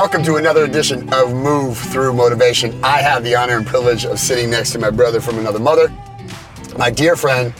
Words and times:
Welcome 0.00 0.24
to 0.24 0.36
another 0.36 0.64
edition 0.64 1.12
of 1.12 1.34
Move 1.34 1.76
Through 1.76 2.14
Motivation. 2.14 2.82
I 2.82 3.02
have 3.02 3.22
the 3.22 3.34
honor 3.34 3.58
and 3.58 3.66
privilege 3.66 4.06
of 4.06 4.18
sitting 4.18 4.48
next 4.48 4.70
to 4.70 4.78
my 4.78 4.88
brother 4.88 5.20
from 5.20 5.38
another 5.38 5.58
mother, 5.58 5.94
my 6.78 6.88
dear 6.88 7.16
friend, 7.16 7.52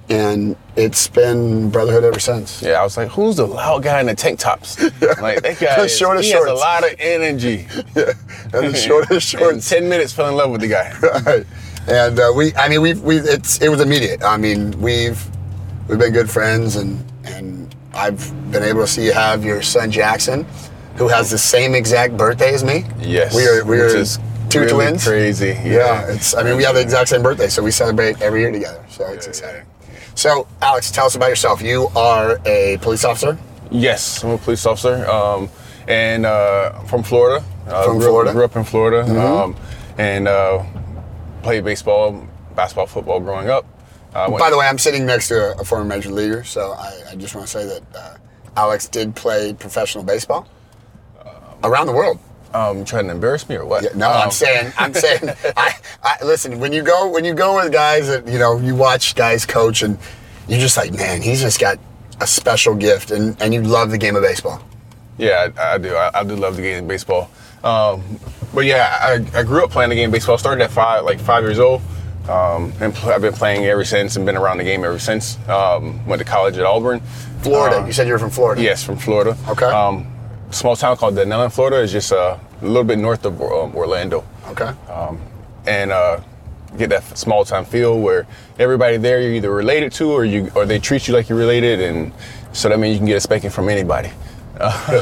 and 0.08 0.56
it's 0.76 1.08
been 1.08 1.68
brotherhood 1.70 2.04
ever 2.04 2.18
since. 2.18 2.62
Yeah, 2.62 2.80
I 2.80 2.82
was 2.84 2.96
like, 2.96 3.08
who's 3.08 3.36
the 3.36 3.46
loud 3.46 3.82
guy 3.82 4.00
in 4.00 4.06
the 4.06 4.14
tank 4.14 4.38
tops? 4.38 4.80
Like 5.20 5.42
that 5.42 5.58
guy. 5.60 5.76
The 5.76 5.84
is- 5.84 5.98
he 6.26 6.30
has 6.32 6.44
a 6.46 6.54
lot 6.54 6.84
of 6.90 6.94
energy. 6.98 7.66
Yeah, 7.94 8.12
and 8.54 8.72
the 8.72 8.76
shortest 8.76 9.34
In 9.34 9.40
shorts. 9.40 9.68
ten 9.68 9.88
minutes, 9.88 10.12
fell 10.14 10.28
in 10.28 10.36
love 10.36 10.50
with 10.50 10.62
the 10.62 10.68
guy. 10.68 10.92
right. 11.26 11.46
And 11.86 12.18
uh, 12.18 12.32
we, 12.34 12.54
I 12.54 12.68
mean, 12.68 12.80
we've, 12.80 13.00
we, 13.02 13.16
it's, 13.18 13.60
it 13.60 13.68
was 13.68 13.80
immediate. 13.80 14.22
I 14.22 14.36
mean, 14.36 14.70
we've, 14.80 15.20
we've 15.88 15.98
been 15.98 16.12
good 16.12 16.30
friends, 16.30 16.76
and 16.76 17.04
and 17.24 17.74
I've 17.94 18.32
been 18.50 18.62
able 18.62 18.82
to 18.82 18.86
see 18.86 19.04
you 19.04 19.12
have 19.12 19.44
your 19.44 19.62
son 19.62 19.90
Jackson, 19.90 20.46
who 20.96 21.08
has 21.08 21.30
the 21.30 21.38
same 21.38 21.74
exact 21.74 22.16
birthday 22.16 22.54
as 22.54 22.64
me. 22.64 22.84
Yes. 23.00 23.34
we 23.34 23.46
are 23.46 23.64
we 23.64 23.78
are 23.80 24.04
two 24.48 24.60
really 24.60 24.72
twins. 24.72 25.04
Crazy. 25.06 25.58
Yeah, 25.64 26.10
it's. 26.12 26.34
I 26.34 26.42
mean, 26.42 26.56
we 26.56 26.64
have 26.64 26.74
the 26.74 26.82
exact 26.82 27.08
same 27.08 27.22
birthday, 27.22 27.48
so 27.48 27.62
we 27.62 27.70
celebrate 27.70 28.20
every 28.20 28.40
year 28.40 28.52
together. 28.52 28.84
So 28.88 29.06
it's 29.06 29.26
Yeah, 29.26 29.30
exciting. 29.30 29.66
So, 30.14 30.46
Alex, 30.60 30.90
tell 30.90 31.06
us 31.06 31.14
about 31.14 31.30
yourself. 31.30 31.62
You 31.62 31.88
are 31.96 32.38
a 32.44 32.78
police 32.82 33.04
officer. 33.04 33.38
Yes, 33.70 34.22
I'm 34.22 34.30
a 34.30 34.38
police 34.38 34.66
officer, 34.66 35.06
um, 35.08 35.48
and 35.88 36.26
uh, 36.26 36.80
from 36.84 37.02
Florida. 37.02 37.44
Uh, 37.66 37.84
From 37.84 37.98
grew, 37.98 38.08
Florida? 38.08 38.30
Mm-hmm. 38.30 38.36
Grew 38.38 38.44
up 38.44 38.56
in 38.56 38.64
Florida, 38.64 39.20
um, 39.24 39.56
and 39.96 40.28
uh, 40.28 40.64
played 41.42 41.64
baseball, 41.64 42.26
basketball, 42.56 42.86
football 42.86 43.20
growing 43.20 43.48
up. 43.48 43.64
Uh, 44.14 44.30
By 44.38 44.50
the 44.50 44.58
way, 44.58 44.66
I'm 44.66 44.78
sitting 44.78 45.06
next 45.06 45.28
to 45.28 45.34
a, 45.56 45.60
a 45.60 45.64
former 45.64 45.84
major 45.84 46.10
leaguer, 46.10 46.44
so 46.44 46.72
I, 46.72 46.92
I 47.12 47.16
just 47.16 47.34
want 47.34 47.46
to 47.46 47.50
say 47.52 47.64
that 47.66 47.82
uh, 47.96 48.16
Alex 48.56 48.86
did 48.88 49.14
play 49.16 49.54
professional 49.54 50.04
baseball 50.04 50.46
around 51.64 51.86
the 51.86 51.92
world. 51.92 52.18
um, 52.54 52.84
trying 52.84 53.06
to 53.06 53.12
embarrass 53.12 53.48
me 53.48 53.56
or 53.56 53.64
what? 53.64 53.82
Yeah, 53.84 53.90
no, 53.94 54.10
I'm 54.10 54.26
Um, 54.26 54.30
saying, 54.30 54.72
I'm 54.76 54.92
saying, 55.04 55.30
I, 55.56 55.74
I 56.02 56.16
listen. 56.24 56.58
When 56.60 56.72
you 56.72 56.82
go, 56.82 57.08
when 57.08 57.24
you 57.24 57.32
go 57.34 57.56
with 57.56 57.72
guys 57.72 58.08
that 58.08 58.26
you 58.28 58.38
know, 58.38 58.58
you 58.58 58.74
watch 58.74 59.14
guys 59.14 59.46
coach, 59.46 59.82
and 59.82 59.96
you're 60.48 60.60
just 60.60 60.76
like, 60.76 60.92
man, 60.92 61.22
he's 61.22 61.40
just 61.40 61.58
got 61.60 61.78
a 62.20 62.26
special 62.26 62.74
gift, 62.74 63.10
and 63.10 63.40
and 63.40 63.54
you 63.54 63.62
love 63.62 63.90
the 63.90 63.98
game 63.98 64.16
of 64.16 64.22
baseball. 64.22 64.62
Yeah, 65.16 65.48
I, 65.56 65.74
I 65.74 65.78
do. 65.78 65.94
I, 65.94 66.10
I 66.20 66.24
do 66.24 66.36
love 66.36 66.56
the 66.56 66.62
game 66.62 66.82
of 66.82 66.88
baseball. 66.88 67.30
Um, 67.64 68.02
but 68.52 68.66
yeah, 68.66 68.98
I, 69.00 69.24
I 69.38 69.42
grew 69.44 69.64
up 69.64 69.70
playing 69.70 69.88
the 69.90 69.96
game 69.96 70.10
of 70.10 70.12
baseball. 70.12 70.36
Started 70.36 70.62
at 70.64 70.70
five, 70.70 71.04
like 71.04 71.20
five 71.20 71.44
years 71.44 71.58
old, 71.58 71.80
um, 72.28 72.72
and 72.80 72.94
pl- 72.94 73.10
I've 73.10 73.22
been 73.22 73.32
playing 73.32 73.64
ever 73.66 73.84
since, 73.84 74.16
and 74.16 74.24
been 74.26 74.36
around 74.36 74.58
the 74.58 74.64
game 74.64 74.84
ever 74.84 74.98
since. 74.98 75.38
Um, 75.48 76.04
went 76.06 76.20
to 76.20 76.24
college 76.24 76.58
at 76.58 76.64
Auburn. 76.64 77.00
Florida. 77.42 77.80
Uh, 77.82 77.86
you 77.86 77.92
said 77.92 78.06
you 78.06 78.12
were 78.12 78.18
from 78.18 78.30
Florida. 78.30 78.62
Yes, 78.62 78.84
from 78.84 78.96
Florida. 78.96 79.36
Okay. 79.48 79.66
Um, 79.66 80.06
small 80.50 80.76
town 80.76 80.96
called 80.96 81.14
Dunnellon, 81.14 81.52
Florida. 81.52 81.78
is 81.80 81.92
just 81.92 82.12
uh, 82.12 82.38
a 82.60 82.64
little 82.64 82.84
bit 82.84 82.98
north 82.98 83.24
of 83.24 83.40
um, 83.42 83.74
Orlando. 83.74 84.24
Okay. 84.48 84.70
Um, 84.90 85.20
and 85.66 85.90
uh, 85.92 86.20
get 86.78 86.90
that 86.90 87.18
small 87.18 87.44
town 87.44 87.64
feel 87.64 87.98
where 88.00 88.26
everybody 88.58 88.96
there 88.96 89.20
you're 89.20 89.32
either 89.32 89.52
related 89.52 89.92
to 89.92 90.10
or 90.10 90.24
you 90.24 90.50
or 90.54 90.64
they 90.66 90.78
treat 90.78 91.08
you 91.08 91.14
like 91.14 91.28
you're 91.28 91.38
related, 91.38 91.80
and 91.80 92.12
so 92.52 92.68
that 92.68 92.78
means 92.78 92.94
you 92.94 92.98
can 92.98 93.06
get 93.06 93.16
a 93.16 93.20
spanking 93.20 93.50
from 93.50 93.68
anybody. 93.68 94.10
help 94.62 94.92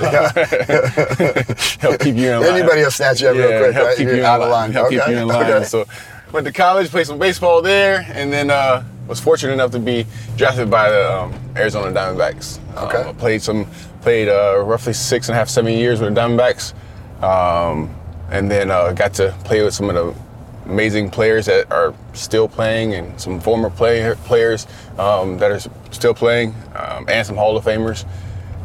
keep 2.01 2.17
you 2.17 2.31
in 2.31 2.41
line. 2.41 2.61
Anybody 2.61 2.83
will 2.83 2.91
snatch 2.91 3.21
you 3.21 3.29
up 3.29 3.37
real 3.37 3.59
quick, 3.59 3.75
help 3.75 3.89
right? 3.89 3.97
keep 3.97 4.07
You're 4.07 4.15
you 4.17 4.21
in 4.21 4.27
out 4.27 4.41
of 4.41 4.49
line. 4.49 4.51
line. 4.51 4.73
Help 4.73 4.91
keep 4.91 5.01
Okay, 5.03 5.13
you 5.13 5.19
in 5.19 5.29
line. 5.29 5.51
okay. 5.53 5.65
So 5.65 5.85
went 6.33 6.47
to 6.47 6.53
college, 6.53 6.91
played 6.91 7.07
some 7.07 7.19
baseball 7.19 7.63
there, 7.63 8.07
and 8.09 8.33
then 8.33 8.51
uh, 8.51 8.85
was 9.09 9.21
fortunate 9.21 9.53
enough 9.53 9.73
to 9.73 9.79
be 9.79 10.07
drafted 10.37 10.71
by 10.71 10.91
the 10.91 11.13
um, 11.13 11.35
Arizona 11.57 11.91
Diamondbacks. 11.93 12.59
Okay. 12.77 13.03
Um, 13.03 13.17
played 13.17 13.43
some, 13.43 13.67
played 14.03 14.29
uh, 14.29 14.63
roughly 14.65 14.93
six 14.93 15.29
and 15.29 15.35
a 15.35 15.39
half, 15.39 15.49
seven 15.49 15.73
years 15.73 16.01
with 16.01 16.15
the 16.15 16.21
Diamondbacks, 16.21 16.75
um, 17.23 17.95
and 18.31 18.51
then 18.51 18.71
uh, 18.71 18.93
got 18.93 19.15
to 19.15 19.35
play 19.45 19.63
with 19.63 19.75
some 19.75 19.91
of 19.91 19.95
the 19.95 20.71
amazing 20.71 21.11
players 21.11 21.47
that 21.47 21.71
are 21.73 21.95
still 22.13 22.49
playing, 22.49 22.95
and 22.95 23.21
some 23.21 23.41
former 23.41 23.71
player, 23.71 24.15
players 24.17 24.67
um, 24.99 25.39
that 25.39 25.51
are 25.51 25.61
still 25.91 26.15
playing, 26.15 26.55
um, 26.77 27.05
and 27.09 27.27
some 27.27 27.37
Hall 27.37 27.57
of 27.57 27.65
Famers 27.65 28.05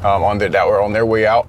um, 0.03 0.23
on 0.23 0.37
their, 0.37 0.49
that 0.49 0.67
were 0.67 0.81
on 0.81 0.93
their 0.93 1.05
way 1.05 1.25
out. 1.25 1.47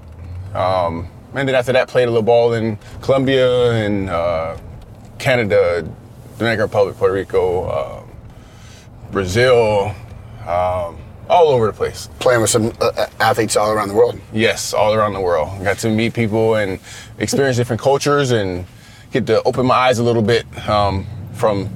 Um, 0.54 1.08
and 1.34 1.46
then 1.46 1.54
after 1.54 1.72
that, 1.72 1.88
played 1.88 2.04
a 2.04 2.10
little 2.10 2.22
ball 2.22 2.54
in 2.54 2.78
Colombia 3.02 3.72
and 3.72 4.08
uh, 4.08 4.56
Canada, 5.18 5.86
Dominican 6.38 6.62
Republic, 6.64 6.96
Puerto 6.96 7.14
Rico, 7.14 8.00
um, 8.02 8.10
Brazil, 9.10 9.94
um, 10.46 10.98
all 11.28 11.48
over 11.48 11.66
the 11.66 11.72
place. 11.72 12.08
Playing 12.18 12.40
with 12.42 12.50
some 12.50 12.72
uh, 12.80 12.90
uh, 12.96 13.06
athletes 13.20 13.56
all 13.56 13.72
around 13.72 13.88
the 13.88 13.94
world. 13.94 14.20
Yes, 14.32 14.72
all 14.74 14.94
around 14.94 15.14
the 15.14 15.20
world. 15.20 15.48
Got 15.64 15.78
to 15.78 15.88
meet 15.90 16.14
people 16.14 16.56
and 16.56 16.78
experience 17.18 17.56
different 17.56 17.80
cultures 17.82 18.30
and 18.30 18.64
get 19.10 19.26
to 19.26 19.42
open 19.44 19.66
my 19.66 19.74
eyes 19.74 19.98
a 19.98 20.02
little 20.04 20.22
bit 20.22 20.44
um, 20.68 21.06
from 21.34 21.68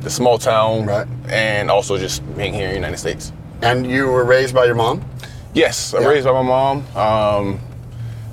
the 0.00 0.10
small 0.10 0.38
town 0.38 0.86
Right. 0.86 1.06
and 1.28 1.70
also 1.70 1.98
just 1.98 2.22
being 2.36 2.54
here 2.54 2.64
in 2.66 2.70
the 2.70 2.76
United 2.76 2.96
States. 2.98 3.32
And 3.62 3.90
you 3.90 4.06
were 4.06 4.24
raised 4.24 4.54
by 4.54 4.64
your 4.64 4.74
mom. 4.74 5.04
Yes, 5.52 5.92
I'm 5.92 6.02
Yeah. 6.02 6.08
raised 6.08 6.26
by 6.26 6.32
my 6.32 6.42
mom. 6.42 6.96
Um, 6.96 7.60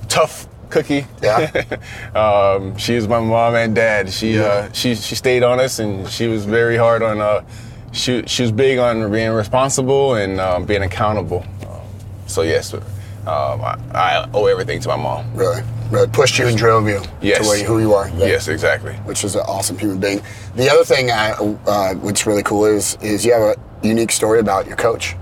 tough 0.07 0.47
cookie. 0.69 1.05
Yeah. 1.21 1.63
um, 2.15 2.77
she 2.77 2.95
was 2.95 3.07
my 3.07 3.19
mom 3.19 3.55
and 3.55 3.73
dad. 3.75 4.09
She 4.11 4.39
uh, 4.39 4.71
she 4.71 4.95
she 4.95 5.15
stayed 5.15 5.43
on 5.43 5.59
us, 5.59 5.79
and 5.79 6.07
she 6.09 6.27
was 6.27 6.45
very 6.45 6.77
hard 6.77 7.01
on. 7.03 7.21
Uh, 7.21 7.43
she 7.91 8.23
she 8.27 8.43
was 8.43 8.51
big 8.51 8.77
on 8.79 9.11
being 9.11 9.31
responsible 9.31 10.15
and 10.15 10.39
um, 10.39 10.65
being 10.65 10.83
accountable. 10.83 11.45
Um, 11.69 11.81
so 12.27 12.41
yes, 12.43 12.73
um, 12.73 12.83
I, 13.25 13.77
I 13.93 14.29
owe 14.33 14.45
everything 14.45 14.79
to 14.81 14.87
my 14.89 14.97
mom. 14.97 15.33
Really, 15.35 15.61
really 15.89 16.07
pushed 16.07 16.37
you 16.39 16.47
and 16.47 16.57
drove 16.57 16.87
you 16.87 17.01
Yes. 17.21 17.41
to 17.41 17.47
where 17.47 17.57
you, 17.59 17.65
who 17.65 17.79
you 17.79 17.93
are. 17.93 18.09
today. 18.09 18.29
Yes, 18.29 18.47
exactly. 18.47 18.93
which 19.05 19.23
is 19.23 19.35
an 19.35 19.41
awesome 19.47 19.77
human 19.77 19.99
being. 19.99 20.21
The 20.55 20.69
other 20.69 20.83
thing, 20.83 21.11
I, 21.11 21.31
uh, 21.31 21.93
what's 21.95 22.25
really 22.25 22.43
cool 22.43 22.65
is 22.65 22.97
is 23.01 23.25
you 23.25 23.33
have 23.33 23.41
a 23.41 23.55
unique 23.81 24.11
story 24.11 24.39
about 24.39 24.67
your 24.67 24.75
coach 24.77 25.15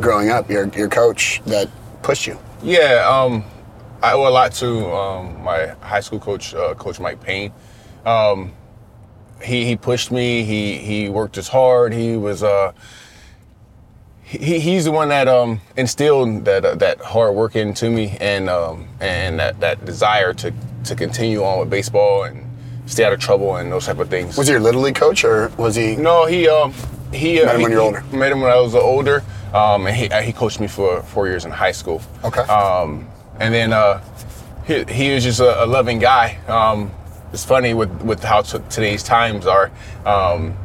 growing 0.00 0.30
up. 0.30 0.48
Your 0.50 0.68
your 0.68 0.88
coach 0.88 1.40
that 1.46 1.68
pushed 2.02 2.26
you. 2.26 2.38
Yeah, 2.62 3.04
um, 3.08 3.44
I 4.02 4.12
owe 4.14 4.26
a 4.26 4.30
lot 4.30 4.52
to 4.54 4.86
um, 4.92 5.42
my 5.42 5.68
high 5.80 6.00
school 6.00 6.18
coach, 6.18 6.54
uh, 6.54 6.74
Coach 6.74 6.98
Mike 6.98 7.20
Payne. 7.22 7.52
Um, 8.04 8.52
he 9.42 9.64
he 9.64 9.76
pushed 9.76 10.10
me. 10.10 10.42
He 10.44 10.78
he 10.78 11.08
worked 11.08 11.38
as 11.38 11.48
hard. 11.48 11.92
He 11.92 12.16
was 12.16 12.42
uh, 12.42 12.72
he, 14.22 14.58
he's 14.60 14.84
the 14.84 14.92
one 14.92 15.08
that 15.10 15.28
um, 15.28 15.60
instilled 15.76 16.44
that 16.44 16.64
uh, 16.64 16.74
that 16.76 17.00
hard 17.00 17.34
work 17.34 17.54
into 17.56 17.90
me 17.90 18.16
and 18.20 18.48
um, 18.48 18.88
and 19.00 19.38
that, 19.38 19.60
that 19.60 19.84
desire 19.84 20.32
to 20.34 20.52
to 20.84 20.94
continue 20.96 21.42
on 21.44 21.60
with 21.60 21.70
baseball 21.70 22.24
and 22.24 22.44
stay 22.86 23.04
out 23.04 23.12
of 23.12 23.20
trouble 23.20 23.56
and 23.56 23.70
those 23.70 23.86
type 23.86 23.98
of 23.98 24.08
things. 24.08 24.36
Was 24.36 24.48
he 24.48 24.52
your 24.52 24.60
little 24.60 24.80
league 24.82 24.96
coach 24.96 25.24
or 25.24 25.48
was 25.56 25.76
he? 25.76 25.94
No, 25.96 26.26
he 26.26 26.48
um 26.48 26.72
he 27.12 27.40
uh, 27.40 27.46
Met 27.46 27.54
him 27.54 27.60
he- 27.60 27.62
when 27.64 27.72
you 27.72 27.78
were 27.78 27.82
older. 27.84 28.02
Met 28.12 28.32
him 28.32 28.40
when 28.40 28.50
I 28.50 28.60
was 28.60 28.74
older. 28.74 29.22
Um, 29.54 29.86
and 29.86 29.94
he 29.94 30.08
he 30.24 30.32
coached 30.32 30.60
me 30.60 30.66
for 30.66 31.02
four 31.02 31.28
years 31.28 31.44
in 31.44 31.50
high 31.50 31.72
school. 31.72 32.00
Okay. 32.24 32.40
Um, 32.42 33.06
and 33.38 33.52
then 33.52 33.72
uh, 33.72 34.00
he 34.66 34.84
he 34.84 35.14
was 35.14 35.24
just 35.24 35.40
a, 35.40 35.64
a 35.64 35.66
loving 35.66 35.98
guy. 35.98 36.36
Um, 36.48 36.90
it's 37.32 37.44
funny 37.44 37.74
with 37.74 37.90
with 38.02 38.22
how 38.22 38.42
t- 38.42 38.58
today's 38.70 39.02
times 39.02 39.46
are. 39.46 39.70
Um, 40.04 40.56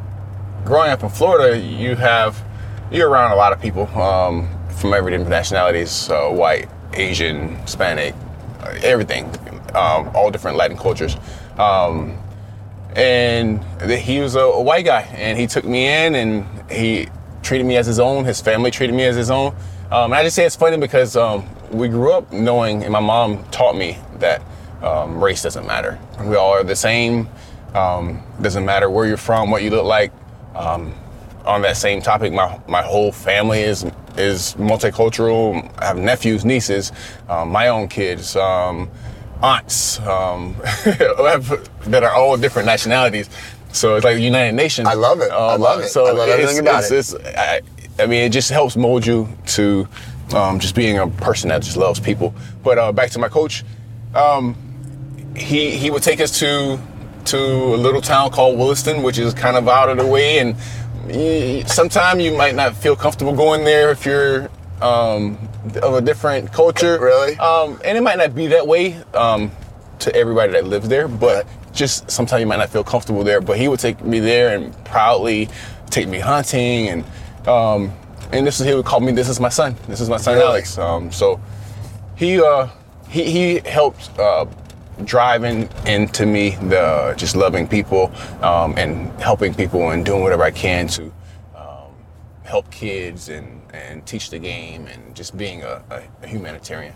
growing 0.64 0.90
up 0.90 1.02
in 1.02 1.08
Florida, 1.08 1.58
you 1.58 1.96
have 1.96 2.42
you're 2.90 3.08
around 3.08 3.32
a 3.32 3.36
lot 3.36 3.52
of 3.52 3.60
people 3.60 3.86
um, 3.98 4.48
from 4.70 4.94
every 4.94 5.12
different 5.12 5.30
nationalities: 5.30 6.08
white, 6.08 6.68
Asian, 6.94 7.56
Hispanic, 7.58 8.14
everything, 8.82 9.26
um, 9.74 10.10
all 10.14 10.30
different 10.30 10.56
Latin 10.56 10.76
cultures. 10.76 11.16
Um, 11.58 12.18
and 12.94 13.64
th- 13.80 14.04
he 14.04 14.20
was 14.20 14.34
a, 14.34 14.40
a 14.40 14.62
white 14.62 14.84
guy, 14.84 15.02
and 15.14 15.38
he 15.38 15.46
took 15.46 15.64
me 15.64 15.86
in, 15.86 16.14
and 16.14 16.70
he 16.70 17.08
treated 17.42 17.64
me 17.64 17.76
as 17.76 17.86
his 17.86 17.98
own. 17.98 18.24
His 18.24 18.40
family 18.40 18.70
treated 18.70 18.94
me 18.94 19.04
as 19.04 19.16
his 19.16 19.30
own. 19.30 19.54
Um, 19.90 20.12
and 20.12 20.14
I 20.14 20.22
just 20.22 20.36
say 20.36 20.44
it's 20.44 20.56
funny 20.56 20.76
because 20.76 21.16
um, 21.16 21.48
we 21.70 21.88
grew 21.88 22.12
up 22.12 22.32
knowing, 22.32 22.82
and 22.82 22.92
my 22.92 23.00
mom 23.00 23.44
taught 23.50 23.76
me 23.76 23.98
that 24.18 24.42
um, 24.82 25.22
race 25.22 25.42
doesn't 25.42 25.66
matter. 25.66 25.98
We 26.22 26.36
all 26.36 26.50
are 26.50 26.64
the 26.64 26.76
same. 26.76 27.28
Um, 27.74 28.22
doesn't 28.40 28.64
matter 28.64 28.88
where 28.88 29.06
you're 29.06 29.16
from, 29.16 29.50
what 29.50 29.62
you 29.62 29.70
look 29.70 29.84
like. 29.84 30.12
Um, 30.54 30.94
on 31.44 31.62
that 31.62 31.76
same 31.76 32.02
topic, 32.02 32.32
my 32.32 32.58
my 32.68 32.82
whole 32.82 33.12
family 33.12 33.60
is 33.60 33.84
is 34.16 34.54
multicultural. 34.54 35.70
I 35.78 35.86
have 35.86 35.96
nephews, 35.98 36.44
nieces, 36.44 36.92
um, 37.28 37.50
my 37.50 37.68
own 37.68 37.88
kids, 37.88 38.36
um, 38.36 38.90
aunts 39.42 39.98
um, 40.00 40.56
that 40.84 42.02
are 42.02 42.12
all 42.12 42.36
different 42.36 42.66
nationalities. 42.66 43.30
So 43.72 43.96
it's 43.96 44.04
like 44.04 44.18
United 44.18 44.54
Nations. 44.56 44.88
I 44.88 44.94
love 44.94 45.20
it. 45.20 45.30
I 45.30 45.56
love 45.56 45.80
it. 45.80 45.88
So 45.88 46.06
I 46.06 46.12
love 46.12 46.28
everything 46.28 46.58
about 46.58 46.84
it's- 46.84 47.12
it. 47.12 47.20
it's- 47.20 47.62
I, 47.98 48.02
I 48.02 48.06
mean, 48.06 48.22
it 48.22 48.30
just 48.30 48.50
helps 48.50 48.76
mold 48.76 49.04
you 49.06 49.28
to 49.48 49.88
um, 50.34 50.58
just 50.58 50.74
being 50.74 50.98
a 50.98 51.08
person 51.08 51.48
that 51.48 51.62
just 51.62 51.76
loves 51.76 52.00
people. 52.00 52.34
But 52.62 52.78
uh, 52.78 52.92
back 52.92 53.10
to 53.10 53.18
my 53.18 53.28
coach, 53.28 53.64
um, 54.14 54.56
he 55.36 55.70
he 55.70 55.90
would 55.90 56.02
take 56.02 56.20
us 56.20 56.38
to 56.40 56.78
to 57.26 57.38
a 57.38 57.76
little 57.76 58.00
town 58.00 58.30
called 58.30 58.58
Williston, 58.58 59.02
which 59.02 59.18
is 59.18 59.34
kind 59.34 59.56
of 59.56 59.68
out 59.68 59.88
of 59.88 59.98
the 59.98 60.06
way, 60.06 60.38
and 60.38 60.56
sometimes 61.68 62.22
you 62.22 62.36
might 62.36 62.54
not 62.54 62.74
feel 62.74 62.96
comfortable 62.96 63.34
going 63.34 63.64
there 63.64 63.90
if 63.90 64.04
you're 64.06 64.50
um, 64.80 65.38
of 65.82 65.94
a 65.94 66.00
different 66.00 66.52
culture. 66.52 66.98
Really? 67.00 67.36
Um, 67.38 67.80
and 67.84 67.98
it 67.98 68.02
might 68.02 68.18
not 68.18 68.34
be 68.34 68.46
that 68.48 68.66
way 68.66 68.94
um, 69.14 69.50
to 70.00 70.14
everybody 70.14 70.52
that 70.52 70.66
lives 70.66 70.88
there, 70.88 71.08
but 71.08 71.46
just 71.72 72.10
sometimes 72.10 72.40
you 72.40 72.46
might 72.46 72.56
not 72.56 72.70
feel 72.70 72.84
comfortable 72.84 73.24
there. 73.24 73.40
But 73.40 73.58
he 73.58 73.68
would 73.68 73.80
take 73.80 74.02
me 74.04 74.20
there 74.20 74.56
and 74.56 74.72
proudly 74.84 75.48
take 75.90 76.08
me 76.08 76.18
hunting, 76.18 76.88
and 76.88 77.04
um, 77.46 77.92
and 78.32 78.46
this 78.46 78.60
is 78.60 78.66
he 78.66 78.74
would 78.74 78.84
call 78.84 79.00
me. 79.00 79.12
This 79.12 79.28
is 79.28 79.40
my 79.40 79.48
son. 79.48 79.76
This 79.86 80.00
is 80.00 80.08
my 80.08 80.16
son 80.16 80.34
Really? 80.34 80.48
Alex. 80.48 80.78
Um, 80.78 81.10
so 81.10 81.40
he 82.16 82.40
uh, 82.40 82.68
he 83.08 83.30
he 83.30 83.68
helped 83.68 84.16
uh, 84.18 84.46
driving 85.04 85.68
into 85.86 86.26
me 86.26 86.50
the 86.68 87.14
just 87.16 87.36
loving 87.36 87.66
people 87.66 88.12
um, 88.42 88.74
and 88.76 89.10
helping 89.20 89.54
people 89.54 89.90
and 89.90 90.04
doing 90.04 90.22
whatever 90.22 90.42
I 90.42 90.50
can 90.50 90.88
to 90.88 91.12
um, 91.56 91.92
help 92.44 92.70
kids 92.70 93.28
and 93.28 93.62
and 93.72 94.04
teach 94.06 94.30
the 94.30 94.38
game 94.38 94.86
and 94.86 95.14
just 95.14 95.36
being 95.36 95.62
a, 95.62 95.82
a, 95.90 96.02
a 96.22 96.26
humanitarian. 96.26 96.94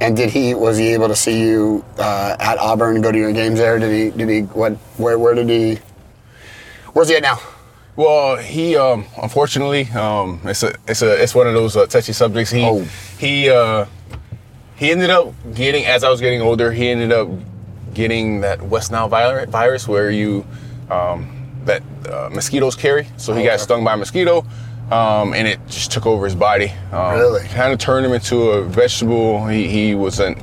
And 0.00 0.16
did 0.16 0.30
he 0.30 0.54
was 0.54 0.76
he 0.78 0.88
able 0.92 1.08
to 1.08 1.16
see 1.16 1.40
you 1.40 1.84
uh, 1.98 2.36
at 2.38 2.58
Auburn 2.58 2.96
and 2.96 3.04
go 3.04 3.10
to 3.12 3.18
your 3.18 3.32
games 3.32 3.58
there? 3.58 3.78
Did 3.78 3.92
he 3.92 4.16
did 4.16 4.28
he 4.28 4.40
what 4.42 4.74
where 4.96 5.18
where 5.18 5.34
did 5.34 5.48
he 5.48 5.78
where's 6.92 7.08
he 7.08 7.16
at 7.16 7.22
now? 7.22 7.38
Well, 7.98 8.36
he 8.36 8.76
um, 8.76 9.06
unfortunately 9.20 9.88
um, 9.90 10.40
it's 10.44 10.62
a 10.62 10.72
it's 10.86 11.02
a 11.02 11.20
it's 11.20 11.34
one 11.34 11.48
of 11.48 11.54
those 11.54 11.76
uh, 11.76 11.86
touchy 11.86 12.12
subjects. 12.12 12.52
He 12.52 12.62
Oh. 12.64 12.84
he 13.18 13.50
uh, 13.50 13.86
he 14.76 14.92
ended 14.92 15.10
up 15.10 15.34
getting 15.52 15.84
as 15.84 16.04
I 16.04 16.08
was 16.08 16.20
getting 16.20 16.40
older. 16.40 16.70
He 16.70 16.88
ended 16.90 17.10
up 17.10 17.28
getting 17.94 18.40
that 18.42 18.62
West 18.62 18.92
Nile 18.92 19.08
vi- 19.08 19.46
virus 19.46 19.88
where 19.88 20.12
you 20.12 20.46
um, 20.88 21.50
that 21.64 21.82
uh, 22.08 22.30
mosquitoes 22.32 22.76
carry. 22.76 23.08
So 23.16 23.32
he 23.32 23.40
Okay. 23.40 23.48
got 23.48 23.58
stung 23.58 23.82
by 23.82 23.94
a 23.94 23.96
mosquito, 23.96 24.46
um, 24.92 25.34
and 25.34 25.48
it 25.48 25.58
just 25.66 25.90
took 25.90 26.06
over 26.06 26.24
his 26.24 26.36
body. 26.36 26.72
Um, 26.92 27.18
Really? 27.18 27.48
Kind 27.48 27.72
of 27.72 27.80
turned 27.80 28.06
him 28.06 28.12
into 28.12 28.50
a 28.50 28.62
vegetable. 28.62 29.44
He 29.48 29.66
he 29.66 29.94
wasn't. 29.96 30.38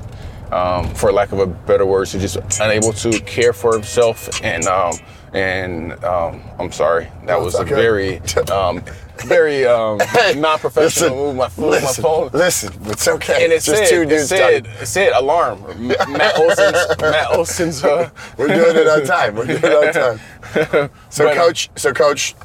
Um, 0.51 0.94
for 0.94 1.12
lack 1.12 1.31
of 1.31 1.40
a 1.40 1.48
better 1.48 1.86
word, 1.88 2.08
so 2.08 2.19
just 2.19 2.38
unable 2.62 2.94
to 2.94 3.19
care 3.22 3.51
for 3.51 3.74
himself, 3.74 4.30
and 4.44 4.63
um, 4.68 4.94
and 5.36 6.04
um, 6.04 6.42
I'm 6.60 6.72
sorry, 6.72 7.08
that 7.26 7.40
was 7.40 7.56
it's 7.56 7.62
a 7.62 7.66
very 7.66 8.20
um, 8.52 8.82
very 9.26 9.66
um, 9.66 9.98
non-professional 10.36 11.10
listen, 11.10 11.14
move. 11.16 11.36
My, 11.36 11.50
my 11.58 11.70
listen, 11.72 12.04
phone. 12.04 12.30
listen, 12.34 12.74
it's 12.86 13.08
okay. 13.08 13.44
And 13.44 13.54
it 13.54 13.62
just 13.62 13.66
said, 13.66 13.90
two 13.90 14.02
it 14.02 14.10
dudes 14.10 14.28
said, 14.30 14.66
talking. 14.66 14.82
it 14.82 14.86
said 14.86 15.14
alarm. 15.14 15.62
Matt 15.88 16.38
Olson's, 16.38 17.02
Matt 17.02 17.32
Olson's, 17.32 17.84
uh, 17.84 18.10
We're 18.38 18.48
doing 18.48 18.76
it 18.76 18.88
on 18.88 19.06
time. 19.06 19.36
We're 19.36 19.46
doing 19.46 19.62
it 19.64 19.98
on 19.98 20.18
time. 20.18 20.20
So 21.10 21.26
But, 21.26 21.38
uh, 21.38 21.42
coach, 21.42 21.70
so 21.76 21.92
coach, 21.94 22.36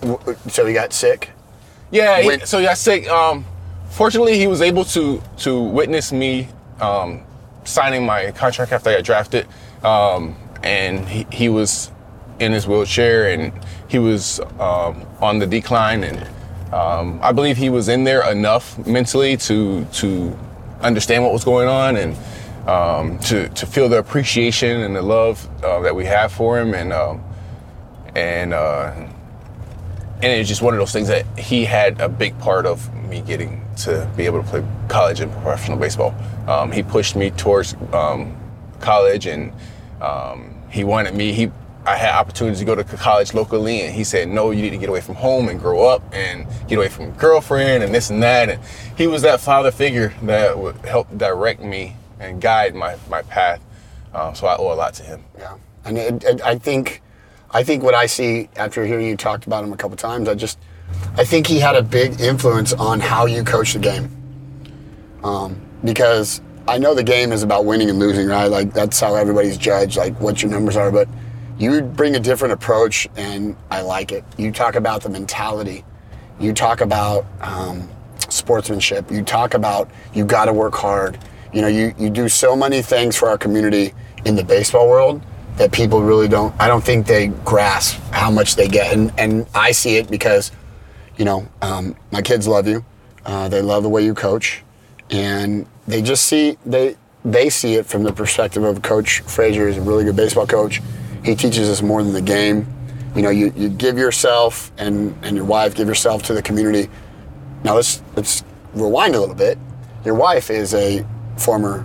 so 0.48 0.66
he 0.66 0.72
got 0.75 0.92
sick. 0.92 1.31
yeah. 1.90 2.20
he- 2.20 2.26
When- 2.26 2.46
so 2.46 2.58
yeah, 2.58 2.75
sick. 2.75 3.08
Um, 3.08 3.44
fortunately, 3.90 4.37
he 4.38 4.46
was 4.48 4.62
able 4.62 4.84
to 4.87 5.22
to 5.38 5.60
witness 5.62 6.12
me 6.12 6.48
um, 6.81 7.22
signing 7.64 8.04
my 8.06 8.31
contract 8.32 8.72
after 8.72 8.90
I 8.90 8.94
got 8.96 9.04
drafted, 9.04 9.46
um, 9.84 10.34
and 10.62 11.08
he, 11.08 11.26
he 11.31 11.48
was 11.48 11.90
in 12.40 12.52
his 12.52 12.66
wheelchair 12.66 13.28
and 13.28 13.52
he 13.87 13.98
was 13.98 14.40
um, 14.58 15.06
on 15.20 15.38
the 15.38 15.46
decline, 15.46 16.04
and 16.04 16.19
um, 16.72 17.20
I 17.22 17.32
believe 17.32 17.56
he 17.56 17.69
was 17.69 17.88
in 17.88 18.04
there 18.04 18.28
enough 18.31 18.84
mentally 18.87 19.37
to 19.38 19.84
to 19.84 20.37
understand 20.81 21.22
what 21.22 21.32
was 21.32 21.44
going 21.44 21.69
on 21.69 21.96
and. 21.96 22.16
Um, 22.66 23.19
to, 23.20 23.48
to 23.48 23.66
feel 23.66 23.88
the 23.88 23.98
appreciation 23.98 24.82
and 24.82 24.94
the 24.94 25.00
love 25.00 25.48
uh, 25.64 25.81
that 25.81 25.96
we 25.96 26.04
have 26.04 26.31
for 26.31 26.58
him, 26.60 26.75
and 26.75 26.92
um, 26.92 27.25
and 28.14 28.52
uh, 28.52 28.92
and 28.94 30.25
it's 30.25 30.48
just 30.48 30.60
one 30.60 30.75
of 30.75 30.78
those 30.78 30.92
things 30.92 31.08
that 31.08 31.25
he 31.38 31.64
had 31.64 31.98
a 32.02 32.08
big 32.08 32.38
part 32.38 32.66
of 32.66 32.94
me 33.08 33.22
getting 33.22 33.64
to 33.78 34.08
be 34.14 34.26
able 34.26 34.42
to 34.42 34.48
play 34.48 34.64
college 34.88 35.20
and 35.20 35.32
professional 35.32 35.78
baseball. 35.78 36.14
Um, 36.46 36.70
he 36.70 36.82
pushed 36.82 37.16
me 37.16 37.31
towards 37.31 37.75
um, 37.94 38.37
college, 38.78 39.26
and 39.26 39.52
he 40.70 40.84
wanted 40.84 41.14
me. 41.14 41.32
He 41.32 41.50
I 41.86 41.96
had 41.96 42.14
opportunities 42.14 42.58
to 42.58 42.64
go 42.64 42.74
to 42.74 42.84
college 42.84 43.32
locally, 43.32 43.82
and 43.82 43.94
he 43.94 44.04
said, 44.04 44.28
"No, 44.28 44.50
you 44.50 44.62
need 44.62 44.70
to 44.70 44.78
get 44.78 44.88
away 44.88 45.00
from 45.00 45.14
home 45.14 45.48
and 45.48 45.58
grow 45.58 45.88
up 45.88 46.02
and 46.12 46.46
get 46.68 46.76
away 46.76 46.88
from 46.88 47.10
girlfriend 47.12 47.82
and 47.82 47.94
this 47.94 48.10
and 48.10 48.22
that." 48.22 48.50
And 48.50 48.60
he 48.96 49.06
was 49.06 49.22
that 49.22 49.40
father 49.40 49.70
figure 49.70 50.12
that 50.22 50.58
would 50.58 50.76
help 50.84 51.16
direct 51.16 51.62
me 51.62 51.96
and 52.18 52.40
guide 52.40 52.74
my 52.74 52.96
my 53.08 53.22
path. 53.22 53.60
Um, 54.12 54.34
so 54.34 54.46
I 54.46 54.56
owe 54.56 54.72
a 54.72 54.74
lot 54.74 54.94
to 54.94 55.02
him. 55.02 55.24
Yeah, 55.38 55.56
and 55.84 55.96
it, 55.96 56.24
it, 56.24 56.42
I 56.42 56.58
think, 56.58 57.00
I 57.50 57.62
think 57.62 57.82
what 57.82 57.94
I 57.94 58.06
see 58.06 58.48
after 58.56 58.84
hearing 58.84 59.06
you 59.06 59.16
talked 59.16 59.46
about 59.46 59.64
him 59.64 59.72
a 59.72 59.76
couple 59.76 59.96
times, 59.96 60.28
I 60.28 60.34
just, 60.34 60.58
I 61.16 61.24
think 61.24 61.46
he 61.46 61.60
had 61.60 61.76
a 61.76 61.82
big 61.82 62.20
influence 62.20 62.72
on 62.72 63.00
how 63.00 63.26
you 63.26 63.44
coach 63.44 63.72
the 63.72 63.78
game. 63.78 64.10
Um, 65.22 65.60
because 65.84 66.40
I 66.66 66.78
know 66.78 66.94
the 66.94 67.02
game 67.04 67.32
is 67.32 67.42
about 67.42 67.64
winning 67.64 67.88
and 67.88 67.98
losing, 67.98 68.26
right? 68.26 68.46
Like 68.46 68.72
that's 68.72 68.98
how 69.00 69.14
everybody's 69.14 69.56
judged, 69.56 69.96
like 69.96 70.18
what 70.20 70.42
your 70.42 70.50
numbers 70.50 70.76
are. 70.76 70.90
But 70.90 71.08
you 71.60 71.82
bring 71.82 72.16
a 72.16 72.20
different 72.20 72.54
approach, 72.54 73.06
and 73.16 73.54
I 73.70 73.82
like 73.82 74.12
it. 74.12 74.24
You 74.38 74.50
talk 74.50 74.76
about 74.76 75.02
the 75.02 75.10
mentality. 75.10 75.84
You 76.40 76.54
talk 76.54 76.80
about 76.80 77.26
um, 77.42 77.86
sportsmanship. 78.30 79.10
You 79.10 79.22
talk 79.22 79.52
about 79.52 79.90
you 80.14 80.24
got 80.24 80.46
to 80.46 80.54
work 80.54 80.74
hard. 80.74 81.18
You 81.52 81.60
know, 81.60 81.68
you, 81.68 81.94
you 81.98 82.08
do 82.08 82.30
so 82.30 82.56
many 82.56 82.80
things 82.80 83.14
for 83.14 83.28
our 83.28 83.36
community 83.36 83.92
in 84.24 84.36
the 84.36 84.44
baseball 84.44 84.88
world 84.88 85.20
that 85.56 85.70
people 85.70 86.00
really 86.00 86.28
don't. 86.28 86.58
I 86.58 86.66
don't 86.66 86.82
think 86.82 87.06
they 87.06 87.26
grasp 87.44 88.00
how 88.10 88.30
much 88.30 88.56
they 88.56 88.66
get, 88.66 88.94
and 88.94 89.12
and 89.18 89.46
I 89.54 89.72
see 89.72 89.96
it 89.96 90.10
because, 90.10 90.52
you 91.18 91.26
know, 91.26 91.46
um, 91.60 91.94
my 92.10 92.22
kids 92.22 92.48
love 92.48 92.66
you. 92.66 92.82
Uh, 93.26 93.50
they 93.50 93.60
love 93.60 93.82
the 93.82 93.90
way 93.90 94.02
you 94.02 94.14
coach, 94.14 94.62
and 95.10 95.66
they 95.86 96.00
just 96.00 96.24
see 96.24 96.56
they 96.64 96.96
they 97.22 97.50
see 97.50 97.75
it 97.75 97.85
from 97.85 98.02
the 98.02 98.12
perspective 98.14 98.64
of 98.64 98.80
Coach 98.80 99.20
Frazier 99.20 99.68
is 99.68 99.76
a 99.76 99.82
really 99.82 100.04
good 100.04 100.16
baseball 100.16 100.46
coach. 100.46 100.80
He 101.24 101.34
teaches 101.34 101.68
us 101.68 101.82
more 101.82 102.02
than 102.02 102.12
the 102.12 102.22
game. 102.22 102.66
You 103.14 103.22
know, 103.22 103.30
you, 103.30 103.52
you 103.56 103.68
give 103.68 103.98
yourself 103.98 104.70
and, 104.78 105.16
and 105.24 105.36
your 105.36 105.44
wife 105.44 105.74
give 105.74 105.88
yourself 105.88 106.22
to 106.24 106.34
the 106.34 106.42
community. 106.42 106.88
Now 107.64 107.74
let's 107.74 108.02
let's 108.16 108.44
rewind 108.74 109.14
a 109.14 109.20
little 109.20 109.34
bit. 109.34 109.58
Your 110.04 110.14
wife 110.14 110.48
is 110.50 110.72
a 110.74 111.04
former 111.36 111.84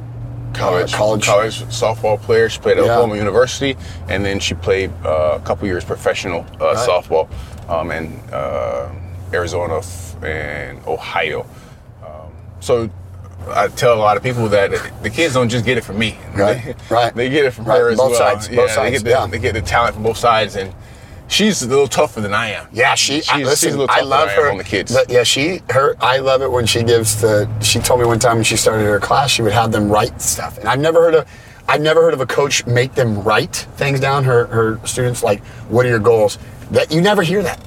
college, 0.54 0.94
uh, 0.94 0.98
college, 0.98 1.26
college 1.26 1.62
softball 1.64 2.20
player. 2.22 2.48
She 2.48 2.60
played 2.60 2.78
at 2.78 2.86
Yeah. 2.86 2.92
Oklahoma 2.94 3.18
University, 3.18 3.76
and 4.08 4.24
then 4.24 4.40
she 4.40 4.54
played 4.54 4.92
uh, 5.04 5.40
a 5.42 5.46
couple 5.46 5.68
years 5.68 5.84
professional 5.84 6.46
uh, 6.62 6.74
Right. 6.74 6.88
softball 6.88 7.28
um, 7.70 7.92
in 7.92 8.18
uh, 8.32 8.90
Arizona 9.34 9.82
and 10.24 10.80
Ohio. 10.88 11.46
Um, 12.06 12.32
so 12.62 12.90
I 13.50 13.68
tell 13.70 13.94
a 13.94 14.00
lot 14.00 14.18
of 14.18 14.24
people 14.24 14.48
that 14.50 14.72
the 15.04 15.10
kids 15.10 15.34
don't 15.36 15.50
just 15.50 15.66
get 15.66 15.78
it 15.78 15.84
from 15.84 15.98
me. 16.00 16.18
Right, 16.36 16.64
They, 16.64 16.76
right. 16.96 17.14
They 17.16 17.30
get 17.30 17.46
it 17.46 17.52
from 17.52 17.66
Right, 17.66 17.80
her 17.80 17.90
as 17.90 17.98
both 17.98 18.12
well. 18.12 18.20
sides, 18.20 18.50
Yeah, 18.50 18.56
both 18.58 18.70
they 18.70 18.76
sides, 18.76 18.92
get 18.98 19.04
the, 19.04 19.10
yeah. 19.12 19.28
they 19.28 19.40
get 19.40 19.54
the 19.54 19.62
talent 19.62 19.94
from 19.96 20.04
both 20.04 20.18
sides, 20.18 20.56
and 20.56 20.74
she's 21.28 21.62
a 21.64 21.68
little 21.68 21.88
tougher 21.88 22.22
than 22.22 22.34
I 22.34 22.52
am. 22.52 22.68
Yeah, 22.72 22.96
she. 22.96 23.22
She's, 23.22 23.30
I, 23.30 23.40
she's 23.56 23.74
a 23.74 23.78
little 23.78 23.88
I 23.96 24.02
love 24.02 24.30
than 24.30 24.38
I 24.40 24.42
her. 24.42 24.52
on 24.52 24.58
the 24.58 24.64
kids. 24.64 24.94
But 24.94 25.10
yeah, 25.10 25.24
she. 25.24 25.62
Her. 25.70 25.96
I 26.02 26.18
love 26.18 26.42
it 26.42 26.52
when 26.52 26.66
she 26.66 26.84
gives 26.84 27.22
the. 27.22 27.48
She 27.62 27.80
told 27.80 28.00
me 28.00 28.06
one 28.06 28.20
time 28.20 28.36
when 28.38 28.44
she 28.44 28.58
started 28.58 28.84
her 28.86 29.00
class, 29.00 29.30
she 29.32 29.42
would 29.42 29.54
have 29.54 29.72
them 29.72 29.90
write 29.90 30.22
stuff, 30.22 30.58
and 30.58 30.68
I've 30.68 30.80
never 30.80 31.02
heard 31.02 31.16
of. 31.16 31.28
I've 31.68 31.82
never 31.82 32.02
heard 32.04 32.14
of 32.14 32.22
a 32.22 32.28
coach 32.28 32.64
make 32.68 32.94
them 32.94 33.24
write 33.24 33.56
things 33.78 34.00
down. 34.00 34.24
Her 34.24 34.46
her 34.48 34.80
students 34.86 35.24
like, 35.24 35.44
what 35.70 35.86
are 35.86 35.90
your 35.90 36.00
goals? 36.00 36.38
That 36.72 36.92
you 36.92 37.02
never 37.02 37.24
hear 37.24 37.42
that. 37.44 37.60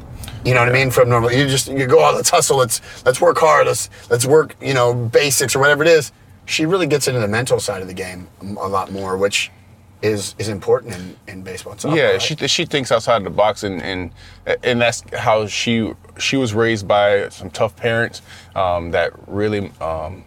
You 0.44 0.54
know 0.54 0.60
what 0.60 0.68
I 0.68 0.72
mean? 0.72 0.90
From 0.90 1.08
normal, 1.08 1.32
you 1.32 1.46
just 1.48 1.68
you 1.68 1.86
go, 1.86 1.98
oh, 2.04 2.14
let's 2.14 2.30
hustle, 2.30 2.56
let's 2.58 2.80
let's 3.04 3.20
work 3.20 3.38
hard, 3.38 3.66
let's 3.66 3.90
let's 4.10 4.24
work, 4.24 4.56
you 4.60 4.74
know, 4.74 4.94
basics 4.94 5.54
or 5.54 5.58
whatever 5.58 5.82
it 5.82 5.88
is. 5.88 6.12
She 6.46 6.64
really 6.64 6.86
gets 6.86 7.08
into 7.08 7.20
the 7.20 7.28
mental 7.28 7.60
side 7.60 7.82
of 7.82 7.88
the 7.88 7.94
game 7.94 8.28
a 8.40 8.68
lot 8.68 8.90
more, 8.90 9.16
which 9.18 9.50
is 10.00 10.34
is 10.38 10.48
important 10.48 10.94
in, 10.94 11.16
in 11.26 11.42
baseball. 11.42 11.74
softball, 11.74 11.96
Yeah, 11.96 12.10
right? 12.12 12.22
she 12.22 12.36
she 12.46 12.64
thinks 12.64 12.92
outside 12.92 13.24
the 13.24 13.30
box, 13.30 13.64
and 13.64 13.82
and 13.82 14.10
and 14.62 14.80
that's 14.80 15.02
how 15.12 15.46
she 15.46 15.92
she 16.18 16.36
was 16.36 16.54
raised 16.54 16.86
by 16.86 17.28
some 17.30 17.50
tough 17.50 17.76
parents 17.76 18.22
um, 18.54 18.92
that 18.92 19.12
really 19.28 19.72
um, 19.80 20.24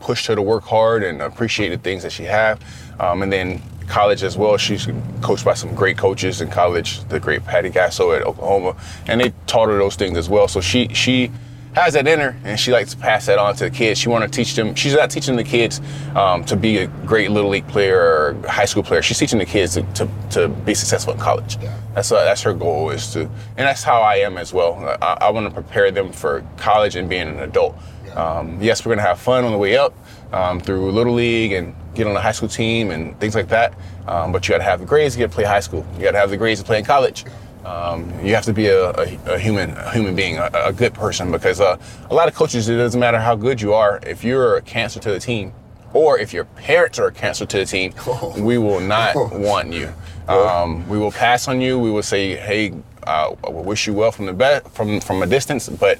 pushed 0.00 0.26
her 0.26 0.34
to 0.34 0.42
work 0.42 0.64
hard 0.64 1.02
and 1.02 1.22
appreciate 1.22 1.70
the 1.70 1.78
things 1.78 2.02
that 2.02 2.12
she 2.12 2.24
had. 2.24 2.58
Um, 3.00 3.22
and 3.22 3.32
then 3.32 3.62
college 3.88 4.22
as 4.22 4.36
well, 4.36 4.56
she's 4.56 4.86
coached 5.22 5.44
by 5.44 5.54
some 5.54 5.74
great 5.74 5.96
coaches 5.96 6.40
in 6.40 6.50
college, 6.50 7.02
the 7.04 7.18
great 7.18 7.44
Patty 7.44 7.70
Gasso 7.70 8.14
at 8.14 8.22
Oklahoma, 8.22 8.76
and 9.06 9.20
they 9.20 9.32
taught 9.46 9.68
her 9.68 9.78
those 9.78 9.96
things 9.96 10.18
as 10.18 10.28
well. 10.28 10.46
So 10.48 10.60
she 10.60 10.88
she 10.88 11.30
has 11.74 11.94
that 11.94 12.06
in 12.08 12.18
her, 12.18 12.36
and 12.44 12.58
she 12.58 12.72
likes 12.72 12.92
to 12.92 12.96
pass 12.96 13.26
that 13.26 13.38
on 13.38 13.54
to 13.56 13.64
the 13.64 13.70
kids. 13.70 14.00
She 14.00 14.08
want 14.08 14.24
to 14.24 14.30
teach 14.30 14.54
them. 14.54 14.74
She's 14.74 14.94
not 14.94 15.10
teaching 15.10 15.36
the 15.36 15.44
kids 15.44 15.80
um, 16.16 16.44
to 16.44 16.56
be 16.56 16.78
a 16.78 16.86
great 17.06 17.30
little 17.30 17.50
league 17.50 17.68
player 17.68 18.00
or 18.00 18.48
high 18.48 18.64
school 18.64 18.82
player. 18.82 19.02
She's 19.02 19.18
teaching 19.18 19.38
the 19.38 19.46
kids 19.46 19.74
to, 19.74 19.82
to, 19.94 20.08
to 20.30 20.48
be 20.48 20.74
successful 20.74 21.12
in 21.12 21.20
college. 21.20 21.56
Yeah. 21.62 21.78
That's 21.94 22.10
uh, 22.10 22.24
that's 22.24 22.42
her 22.42 22.54
goal 22.54 22.90
is 22.90 23.12
to, 23.12 23.20
and 23.20 23.30
that's 23.56 23.82
how 23.82 24.00
I 24.00 24.16
am 24.16 24.38
as 24.38 24.52
well. 24.52 24.74
I, 25.02 25.18
I 25.20 25.30
want 25.30 25.46
to 25.46 25.52
prepare 25.52 25.90
them 25.90 26.12
for 26.12 26.44
college 26.56 26.96
and 26.96 27.08
being 27.08 27.28
an 27.28 27.40
adult. 27.40 27.76
Um, 28.18 28.58
yes, 28.60 28.84
we're 28.84 28.94
gonna 28.96 29.06
have 29.06 29.20
fun 29.20 29.44
on 29.44 29.52
the 29.52 29.58
way 29.58 29.76
up 29.76 29.94
um, 30.32 30.60
through 30.60 30.90
little 30.90 31.14
league 31.14 31.52
and 31.52 31.74
get 31.94 32.06
on 32.06 32.14
the 32.14 32.20
high 32.20 32.32
school 32.32 32.48
team 32.48 32.90
and 32.90 33.18
things 33.20 33.34
like 33.34 33.48
that. 33.48 33.72
Um, 34.08 34.32
but 34.32 34.46
you 34.48 34.54
got 34.54 34.58
to 34.58 34.64
have 34.64 34.80
the 34.80 34.86
grades 34.86 35.14
to 35.14 35.18
get 35.18 35.30
to 35.30 35.34
play 35.34 35.44
high 35.44 35.60
school. 35.60 35.86
You 35.96 36.04
got 36.04 36.12
to 36.12 36.18
have 36.18 36.30
the 36.30 36.36
grades 36.36 36.60
to 36.60 36.66
play 36.66 36.78
in 36.78 36.84
college. 36.84 37.24
Um, 37.64 38.10
you 38.24 38.34
have 38.34 38.44
to 38.44 38.52
be 38.54 38.68
a, 38.68 38.90
a, 38.92 39.18
a 39.26 39.38
human, 39.38 39.70
a 39.76 39.90
human 39.92 40.16
being, 40.16 40.38
a, 40.38 40.48
a 40.54 40.72
good 40.72 40.94
person. 40.94 41.30
Because 41.30 41.60
uh, 41.60 41.76
a 42.10 42.14
lot 42.14 42.26
of 42.26 42.34
coaches, 42.34 42.68
it 42.70 42.76
doesn't 42.76 42.98
matter 42.98 43.18
how 43.18 43.36
good 43.36 43.60
you 43.60 43.74
are. 43.74 44.00
If 44.06 44.24
you're 44.24 44.56
a 44.56 44.62
cancer 44.62 44.98
to 45.00 45.10
the 45.10 45.20
team, 45.20 45.52
or 45.92 46.18
if 46.18 46.32
your 46.32 46.44
parents 46.44 46.98
are 46.98 47.08
a 47.08 47.12
cancer 47.12 47.44
to 47.44 47.58
the 47.58 47.66
team, 47.66 47.92
Oh. 48.06 48.34
we 48.42 48.56
will 48.56 48.80
not 48.80 49.14
want 49.14 49.72
you. 49.72 49.92
Um, 50.26 50.88
we 50.88 50.96
will 50.98 51.12
pass 51.12 51.46
on 51.48 51.60
you. 51.60 51.78
We 51.78 51.90
will 51.90 52.02
say, 52.02 52.36
"Hey, 52.36 52.72
uh, 53.06 53.34
I 53.46 53.50
wish 53.50 53.86
you 53.86 53.92
well 53.94 54.12
from 54.12 54.26
the 54.26 54.32
be- 54.32 54.70
from 54.70 55.00
from 55.00 55.22
a 55.22 55.26
distance," 55.26 55.68
but 55.68 55.98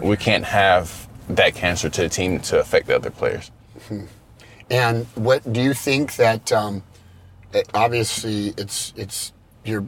we 0.00 0.16
can't 0.16 0.44
have 0.44 1.06
that 1.28 1.54
cancer 1.54 1.88
to 1.88 2.02
the 2.02 2.08
team 2.08 2.40
to 2.40 2.60
affect 2.60 2.86
the 2.86 2.96
other 2.96 3.10
players. 3.10 3.50
And 4.70 5.06
what 5.14 5.50
do 5.52 5.60
you 5.60 5.74
think 5.74 6.16
that? 6.16 6.50
Um, 6.52 6.82
obviously, 7.74 8.54
it's 8.56 8.92
it's 8.96 9.32
you're 9.64 9.84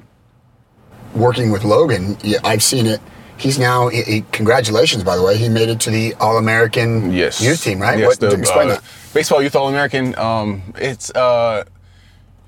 working 1.14 1.50
with 1.50 1.64
Logan. 1.64 2.16
Yeah, 2.22 2.38
I've 2.44 2.62
seen 2.62 2.86
it. 2.86 3.00
He's 3.38 3.58
now. 3.58 3.88
He, 3.88 4.02
he- 4.02 4.24
congratulations, 4.32 5.04
by 5.04 5.16
the 5.16 5.22
way. 5.22 5.36
He 5.36 5.48
made 5.48 5.68
it 5.68 5.80
to 5.80 5.90
the 5.90 6.14
All 6.14 6.38
American 6.38 7.12
Yes. 7.12 7.40
youth 7.40 7.62
team, 7.62 7.80
right? 7.80 7.98
Yes, 7.98 8.06
what, 8.06 8.20
the, 8.20 8.38
explain 8.38 8.68
uh, 8.68 8.74
that. 8.74 8.82
Baseball 9.14 9.42
Youth 9.42 9.56
All 9.56 9.68
American. 9.68 10.16
Um, 10.18 10.62
it's 10.76 11.10
uh, 11.10 11.64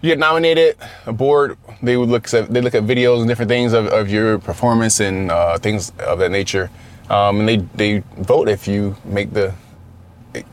you 0.00 0.10
get 0.10 0.18
nominated. 0.18 0.76
A 1.06 1.12
board 1.12 1.56
they 1.82 1.96
would 1.96 2.08
look 2.08 2.32
at 2.34 2.52
they 2.52 2.60
look 2.60 2.74
at 2.74 2.84
videos 2.84 3.20
and 3.20 3.28
different 3.28 3.48
things 3.48 3.72
of, 3.72 3.86
of 3.86 4.10
your 4.10 4.38
performance 4.38 5.00
and 5.00 5.30
uh, 5.30 5.58
things 5.58 5.92
of 5.98 6.18
that 6.20 6.30
nature, 6.30 6.70
um, 7.10 7.40
and 7.40 7.48
they 7.48 7.56
they 7.74 7.98
vote 8.18 8.48
if 8.48 8.68
you 8.68 8.96
make 9.04 9.32
the 9.32 9.54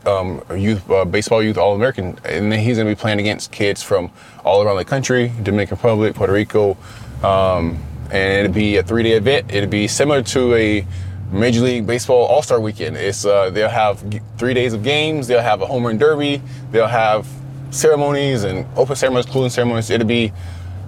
um, 0.06 0.42
youth 0.56 0.90
uh, 0.90 1.06
baseball 1.06 1.44
youth 1.44 1.58
All 1.58 1.76
American, 1.76 2.18
and 2.24 2.52
then 2.52 2.60
he's 2.60 2.78
going 2.78 2.88
to 2.88 2.96
be 2.96 3.00
playing 3.00 3.20
against 3.20 3.52
kids 3.52 3.84
from 3.84 4.12
all 4.44 4.62
around 4.62 4.78
the 4.78 4.86
country, 4.86 5.32
Dominican 5.44 5.78
Republic, 5.78 6.16
Puerto 6.16 6.34
Rico, 6.34 6.78
um, 7.24 7.78
and 8.12 8.46
it'll 8.46 8.54
be 8.54 8.78
a 8.78 8.84
three-day 8.84 9.14
event. 9.14 9.54
It'll 9.54 9.70
be 9.70 9.88
similar 9.88 10.22
to 10.24 10.56
a 10.56 10.88
Major 11.32 11.62
League 11.62 11.86
Baseball 11.86 12.26
All 12.26 12.42
Star 12.42 12.60
Weekend. 12.60 12.96
It's 12.98 13.26
uh, 13.26 13.50
they'll 13.50 13.70
have 13.70 14.04
three 14.38 14.54
days 14.54 14.74
of 14.74 14.84
games. 14.84 15.28
They'll 15.28 15.42
have 15.42 15.62
a 15.62 15.66
home 15.66 15.86
run 15.86 15.98
derby. 15.98 16.42
They'll 16.72 16.88
have 16.88 17.28
ceremonies 17.72 18.44
and 18.44 18.66
open 18.78 18.96
ceremonies, 18.96 19.26
closing 19.26 19.50
ceremonies. 19.50 19.90
It'll 19.90 20.08
be 20.08 20.32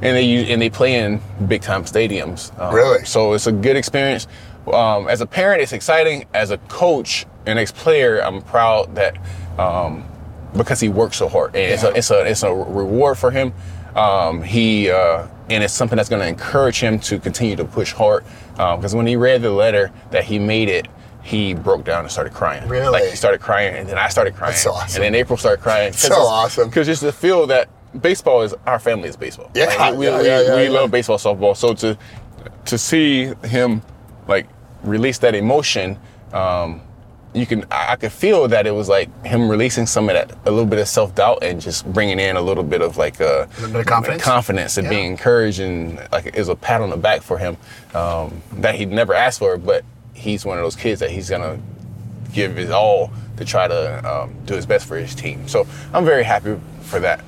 and 0.01 0.15
they 0.15 0.21
use, 0.24 0.50
and 0.50 0.62
they 0.62 0.69
play 0.69 0.95
in 0.95 1.19
big 1.47 1.62
time 1.62 1.83
stadiums. 1.83 2.57
Um, 2.59 2.74
Really? 2.74 3.03
So 3.05 3.33
it's 3.33 3.47
a 3.47 3.51
good 3.51 3.75
experience. 3.75 4.27
Um, 4.74 5.07
as 5.07 5.21
a 5.21 5.25
parent, 5.25 5.62
it's 5.62 5.74
exciting. 5.74 6.25
As 6.33 6.51
a 6.51 6.57
coach 6.67 7.25
and 7.45 7.57
ex-player, 7.57 8.19
I'm 8.24 8.41
proud 8.41 8.95
that 8.95 9.17
um, 9.57 10.03
because 10.55 10.79
he 10.79 10.89
works 10.89 11.17
so 11.17 11.27
hard, 11.27 11.55
and 11.55 11.74
it's 11.74 11.83
a 11.83 11.93
it's 11.95 12.12
a 12.12 12.21
it's 12.25 12.43
a 12.43 12.53
reward 12.53 13.17
for 13.17 13.31
him. 13.31 13.53
Um, 13.95 14.43
he 14.43 14.89
uh, 14.91 15.27
and 15.50 15.63
it's 15.63 15.74
something 15.74 15.95
that's 15.97 16.09
going 16.09 16.21
to 16.21 16.27
encourage 16.27 16.79
him 16.79 17.00
to 17.00 17.19
continue 17.19 17.55
to 17.55 17.65
push 17.65 17.93
hard. 17.93 18.24
Because 18.51 18.93
when 18.95 19.07
he 19.07 19.15
read 19.15 19.41
the 19.41 19.51
letter 19.51 19.91
that 20.12 20.25
he 20.25 20.39
made 20.39 20.67
it, 20.69 20.88
he 21.24 21.53
broke 21.53 21.83
down 21.83 22.01
and 22.03 22.12
started 22.12 22.33
crying. 22.33 22.67
Really? 22.67 22.89
Like 22.89 23.09
he 23.09 23.15
started 23.15 23.39
crying, 23.41 23.75
and 23.75 23.88
then 23.88 23.97
I 23.97 24.09
started 24.09 24.36
crying, 24.36 24.51
That's 24.51 24.63
so 24.63 24.71
awesome. 24.71 25.03
and 25.03 25.13
then 25.13 25.19
April 25.19 25.38
started 25.38 25.62
crying. 25.62 25.93
So 25.93 26.13
awesome. 26.15 26.69
Because 26.69 26.88
just 26.88 27.01
to 27.01 27.12
feel 27.12 27.47
that 27.47 27.69
baseball 28.01 28.41
is 28.41 28.53
our 28.65 28.79
family 28.79 29.09
is 29.09 29.15
baseball. 29.17 29.51
Yeah, 29.53 29.65
Like, 29.77 29.95
we, 29.95 30.05
yeah, 30.07 30.19
we, 30.19 30.25
yeah, 30.25 30.41
yeah, 30.41 30.55
we 30.55 30.63
yeah. 30.63 30.69
love 30.69 30.91
baseball, 30.91 31.17
softball. 31.17 31.55
So 31.55 31.74
to 31.75 31.97
to 32.65 32.77
see 32.77 33.33
him 33.45 33.81
like 34.27 34.47
release 34.84 35.17
that 35.19 35.36
emotion, 35.36 35.98
um, 36.34 36.81
you 37.34 37.46
can 37.46 37.65
I, 37.72 37.93
I 37.93 37.96
could 37.98 38.12
feel 38.12 38.48
that 38.48 38.65
it 38.65 38.72
was 38.72 38.89
like 38.89 39.10
him 39.25 39.50
releasing 39.50 39.86
some 39.86 40.10
of 40.10 40.15
that 40.15 40.31
a 40.46 40.50
little 40.51 40.65
bit 40.65 40.79
of 40.79 40.88
self 40.88 41.13
doubt 41.13 41.43
and 41.43 41.60
just 41.62 41.86
bringing 41.93 42.19
in 42.19 42.36
a 42.38 42.41
little 42.41 42.63
bit 42.63 42.81
of 42.81 42.98
like 42.98 43.19
a, 43.19 43.48
little 43.57 43.72
bit 43.72 43.79
of 43.81 43.86
confidence? 43.86 44.24
confidence 44.24 44.77
and 44.77 44.86
Yeah. 44.86 44.89
being 44.91 45.05
encouraged 45.12 45.60
and 45.60 46.00
like 46.12 46.25
it 46.27 46.36
was 46.38 46.50
a 46.50 46.55
pat 46.55 46.81
on 46.81 46.89
the 46.89 46.98
back 46.98 47.22
for 47.22 47.38
him 47.38 47.57
um, 47.93 48.41
that 48.53 48.75
he'd 48.75 48.89
never 48.89 49.13
asked 49.13 49.39
for, 49.39 49.57
but 49.57 49.84
he's 50.13 50.46
one 50.46 50.57
of 50.57 50.63
those 50.63 50.75
kids 50.75 51.00
that 51.01 51.12
he's 51.12 51.29
gonna 51.29 51.60
give 52.34 52.55
his 52.55 52.72
all 52.72 53.12
to 53.38 53.46
try 53.46 53.67
to 53.67 54.10
um, 54.10 54.34
do 54.46 54.55
his 54.55 54.65
best 54.65 54.86
for 54.88 54.98
his 54.98 55.13
team. 55.13 55.48
So 55.48 55.67
I'm 55.93 56.05
very 56.05 56.24
happy 56.24 56.57
for 56.81 57.00
that. 57.01 57.24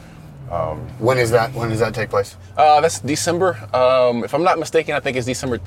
Um, 0.50 0.80
When 0.98 1.20
is 1.20 1.30
that? 1.32 1.54
When 1.54 1.70
does 1.70 1.80
that 1.80 1.94
take 1.94 2.10
place? 2.10 2.36
Uh, 2.58 2.82
that's 2.82 3.00
December. 3.00 3.56
Um, 3.76 4.24
if 4.24 4.34
I'm 4.34 4.44
not 4.44 4.58
mistaken, 4.58 4.96
I 4.96 5.00
think 5.00 5.16
it's 5.18 5.28
December 5.28 5.60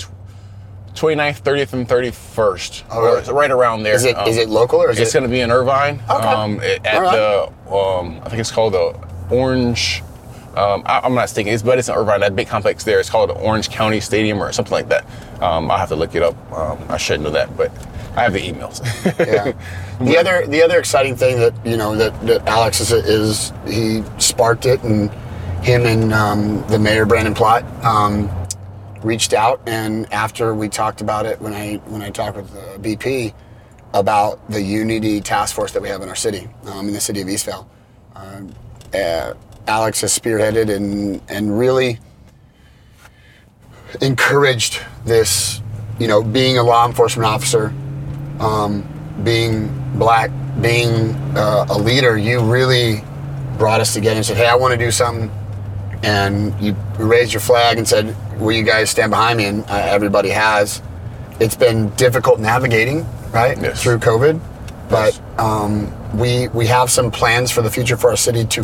29th, 0.94 1.42
30th, 1.42 1.72
and 1.72 1.88
31st. 1.88 2.82
Oh, 2.90 3.02
really? 3.02 3.18
It's 3.20 3.28
right 3.30 3.50
around 3.50 3.82
there. 3.82 3.94
Is 3.94 4.04
it 4.04 4.16
is 4.28 4.36
Um, 4.36 4.42
it 4.42 4.48
local 4.48 4.80
or 4.80 4.90
is 4.90 4.98
It's 4.98 5.10
it? 5.10 5.14
going 5.14 5.24
to 5.24 5.30
be 5.30 5.40
in 5.40 5.50
Irvine. 5.50 6.00
Okay. 6.10 6.26
Um, 6.26 6.60
at 6.60 6.94
All 6.94 7.10
the, 7.12 7.74
um, 7.74 8.20
I 8.24 8.28
think 8.28 8.40
it's 8.40 8.50
called 8.50 8.74
the 8.74 8.94
Orange. 9.30 10.02
Um, 10.54 10.82
I, 10.84 11.00
I'm 11.02 11.14
not 11.14 11.22
mistaken, 11.22 11.52
it's, 11.54 11.62
but 11.62 11.78
it's 11.78 11.88
in 11.88 11.94
Irvine, 11.94 12.20
that 12.20 12.36
big 12.36 12.46
complex 12.46 12.84
there. 12.84 13.00
It's 13.00 13.08
called 13.08 13.30
the 13.30 13.34
Orange 13.34 13.70
County 13.70 14.00
Stadium 14.00 14.42
or 14.42 14.52
something 14.52 14.72
like 14.72 14.88
that. 14.90 15.06
Um, 15.42 15.70
I'll 15.70 15.78
have 15.78 15.88
to 15.88 15.96
look 15.96 16.14
it 16.14 16.22
up. 16.22 16.34
Um, 16.52 16.78
I 16.90 16.98
should 16.98 17.22
know 17.22 17.30
that, 17.30 17.56
but 17.56 17.70
I 18.16 18.22
have 18.24 18.34
the 18.34 18.40
emails. 18.40 18.80
yeah. 19.18 19.52
The 20.02 20.18
other 20.18 20.44
the 20.48 20.60
other 20.62 20.80
exciting 20.80 21.14
thing 21.14 21.38
that 21.38 21.54
you 21.64 21.76
know 21.76 21.94
that, 21.94 22.20
that 22.26 22.48
Alex 22.48 22.80
is, 22.80 22.90
is 22.90 23.52
he 23.68 24.02
sparked 24.18 24.66
it 24.66 24.82
and 24.82 25.08
him 25.62 25.86
and 25.86 26.12
um, 26.12 26.66
the 26.66 26.78
mayor 26.78 27.06
Brandon 27.06 27.34
Plott 27.34 27.62
um, 27.84 28.28
reached 29.04 29.32
out 29.32 29.60
and 29.66 30.10
after 30.12 30.54
we 30.54 30.68
talked 30.68 31.00
about 31.00 31.26
it 31.26 31.40
when 31.40 31.52
I 31.52 31.76
when 31.86 32.02
I 32.02 32.10
talked 32.10 32.36
with 32.36 32.50
the 32.52 32.96
BP 32.96 33.34
about 33.94 34.50
the 34.50 34.62
unity 34.62 35.20
task 35.20 35.54
force 35.54 35.72
that 35.72 35.82
we 35.82 35.88
have 35.88 36.02
in 36.02 36.08
our 36.08 36.14
city 36.16 36.48
um, 36.66 36.88
in 36.88 36.94
the 36.94 37.00
city 37.00 37.20
of 37.20 37.28
Eastvale. 37.28 37.66
Um, 38.14 38.54
uh, 38.94 39.34
Alex 39.66 40.00
has 40.00 40.18
spearheaded 40.18 40.74
and 40.74 41.20
and 41.28 41.58
really 41.58 41.98
encouraged 44.00 44.80
this, 45.04 45.60
you 45.98 46.08
know, 46.08 46.22
being 46.22 46.58
a 46.58 46.62
law 46.62 46.86
enforcement 46.86 47.26
officer, 47.26 47.72
um, 48.40 48.86
being 49.22 49.68
black, 49.98 50.30
being 50.60 51.14
uh, 51.36 51.66
a 51.70 51.78
leader, 51.78 52.16
you 52.16 52.40
really 52.40 53.04
brought 53.58 53.80
us 53.80 53.92
together 53.92 54.16
and 54.16 54.26
said, 54.26 54.36
"Hey, 54.36 54.46
I 54.46 54.54
want 54.54 54.72
to 54.72 54.78
do 54.78 54.90
something," 54.90 55.30
and 56.02 56.58
you 56.60 56.74
raised 56.98 57.32
your 57.32 57.40
flag 57.40 57.78
and 57.78 57.86
said, 57.86 58.14
"Will 58.40 58.52
you 58.52 58.62
guys 58.64 58.90
stand 58.90 59.10
behind 59.10 59.38
me?" 59.38 59.46
And 59.46 59.64
uh, 59.64 59.74
everybody 59.74 60.30
has. 60.30 60.82
It's 61.40 61.56
been 61.56 61.88
difficult 61.96 62.38
navigating, 62.40 63.06
right, 63.32 63.58
Yes. 63.60 63.82
through 63.82 63.98
COVID, 63.98 64.40
but 64.88 65.14
Yes. 65.14 65.20
um, 65.38 65.92
we 66.18 66.48
we 66.48 66.66
have 66.66 66.90
some 66.90 67.10
plans 67.10 67.50
for 67.50 67.62
the 67.62 67.70
future 67.70 67.96
for 67.96 68.10
our 68.10 68.16
city 68.16 68.44
to 68.44 68.62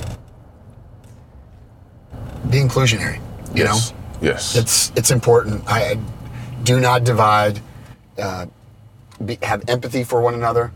be 2.51 2.59
inclusionary. 2.59 3.21
You 3.55 3.65
know, 3.65 3.75
yes. 3.75 3.93
Yes. 4.21 4.57
it's 4.57 4.93
it's 4.97 5.11
important. 5.11 5.63
I, 5.67 5.93
I 5.93 5.99
do 6.65 6.81
not 6.81 7.05
divide. 7.05 7.61
Uh, 8.19 8.47
be, 9.25 9.39
have 9.43 9.63
empathy 9.69 10.05
for 10.05 10.21
one 10.21 10.35
another, 10.35 10.71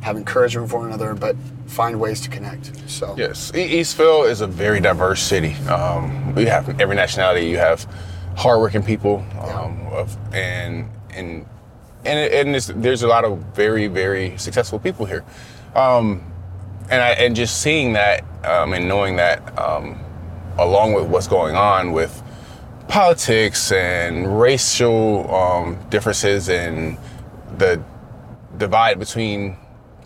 have 0.00 0.16
encouragement 0.16 0.70
for 0.70 0.78
one 0.78 0.86
another, 0.88 1.14
but 1.14 1.36
find 1.66 1.98
ways 2.00 2.20
to 2.22 2.30
connect. 2.30 2.72
So 2.88 3.14
Yes, 3.18 3.50
Eastvale 3.52 4.28
is 4.28 4.40
a 4.40 4.46
very 4.46 4.80
diverse 4.80 5.22
city. 5.22 5.54
Um, 5.68 6.34
we 6.34 6.46
have 6.46 6.80
every 6.80 6.96
nationality. 6.96 7.46
You 7.46 7.58
have 7.58 7.84
hardworking 8.36 8.82
people, 8.84 9.24
um, 9.40 9.86
of, 9.92 10.16
and 10.32 10.88
and 11.14 11.44
and, 12.04 12.18
it- 12.18 12.32
and 12.46 12.54
it's, 12.56 12.68
there's 12.68 13.02
a 13.02 13.08
lot 13.08 13.24
of 13.24 13.38
very 13.54 13.88
very 13.88 14.36
successful 14.38 14.78
people 14.78 15.04
here. 15.06 15.24
Um, 15.74 16.22
and 16.90 17.02
I, 17.02 17.10
and 17.10 17.34
just 17.36 17.60
seeing 17.60 17.92
that 17.94 18.24
um, 18.44 18.72
and 18.72 18.88
knowing 18.88 19.16
that, 19.16 19.58
um, 19.58 19.98
along 20.58 20.94
with 20.94 21.06
what's 21.06 21.26
going 21.26 21.54
on 21.56 21.92
with 21.92 22.22
politics 22.86 23.72
and 23.72 24.40
racial 24.40 25.32
um, 25.34 25.76
differences 25.90 26.48
and 26.48 26.96
the 27.58 27.82
divide 28.56 28.98
between 28.98 29.56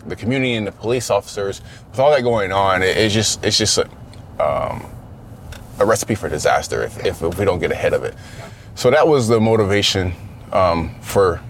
the 0.07 0.15
community 0.15 0.53
and 0.55 0.65
the 0.67 0.71
police 0.71 1.09
officers, 1.09 1.61
with 1.91 1.99
all 1.99 2.11
that 2.11 2.21
going 2.23 2.51
on, 2.51 2.81
it, 2.83 2.97
it's 2.97 3.13
just 3.13 3.43
it's 3.43 3.57
just 3.57 3.77
a, 3.77 3.85
um, 4.43 4.85
a 5.79 5.85
recipe 5.85 6.15
for 6.15 6.29
disaster 6.29 6.83
if, 6.83 7.03
if, 7.05 7.21
if 7.21 7.37
we 7.39 7.45
don't 7.45 7.59
get 7.59 7.71
ahead 7.71 7.93
of 7.93 8.03
it. 8.03 8.15
So 8.75 8.89
that 8.91 9.07
was 9.07 9.27
the 9.27 9.39
motivation 9.39 10.13
um, 10.51 10.93
for 11.01 11.41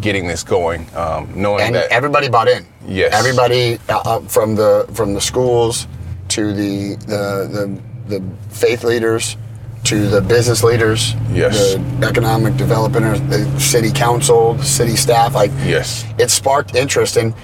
getting 0.00 0.26
this 0.26 0.42
going, 0.42 0.86
um, 0.96 1.30
knowing 1.40 1.62
and 1.66 1.74
that 1.74 1.90
everybody 1.90 2.28
bought 2.28 2.48
in. 2.48 2.66
Yes. 2.86 3.14
everybody 3.14 3.78
uh, 3.88 4.00
uh, 4.04 4.20
from 4.20 4.54
the 4.54 4.86
from 4.92 5.14
the 5.14 5.20
schools 5.20 5.86
to 6.28 6.52
the 6.52 6.96
the 7.06 7.80
the, 8.08 8.18
the 8.18 8.24
faith 8.50 8.84
leaders. 8.84 9.36
to 9.84 10.08
the 10.08 10.20
business 10.22 10.64
leaders, 10.64 11.14
Yes. 11.30 11.74
the 11.74 12.06
economic 12.08 12.56
developers, 12.56 13.20
the 13.28 13.44
city 13.60 13.92
council, 13.92 14.54
the 14.54 14.64
city 14.64 14.96
staff. 14.96 15.34
Like, 15.34 15.50
Yes. 15.66 16.06
it 16.18 16.30
sparked 16.30 16.74
interest, 16.74 17.18
and 17.18 17.34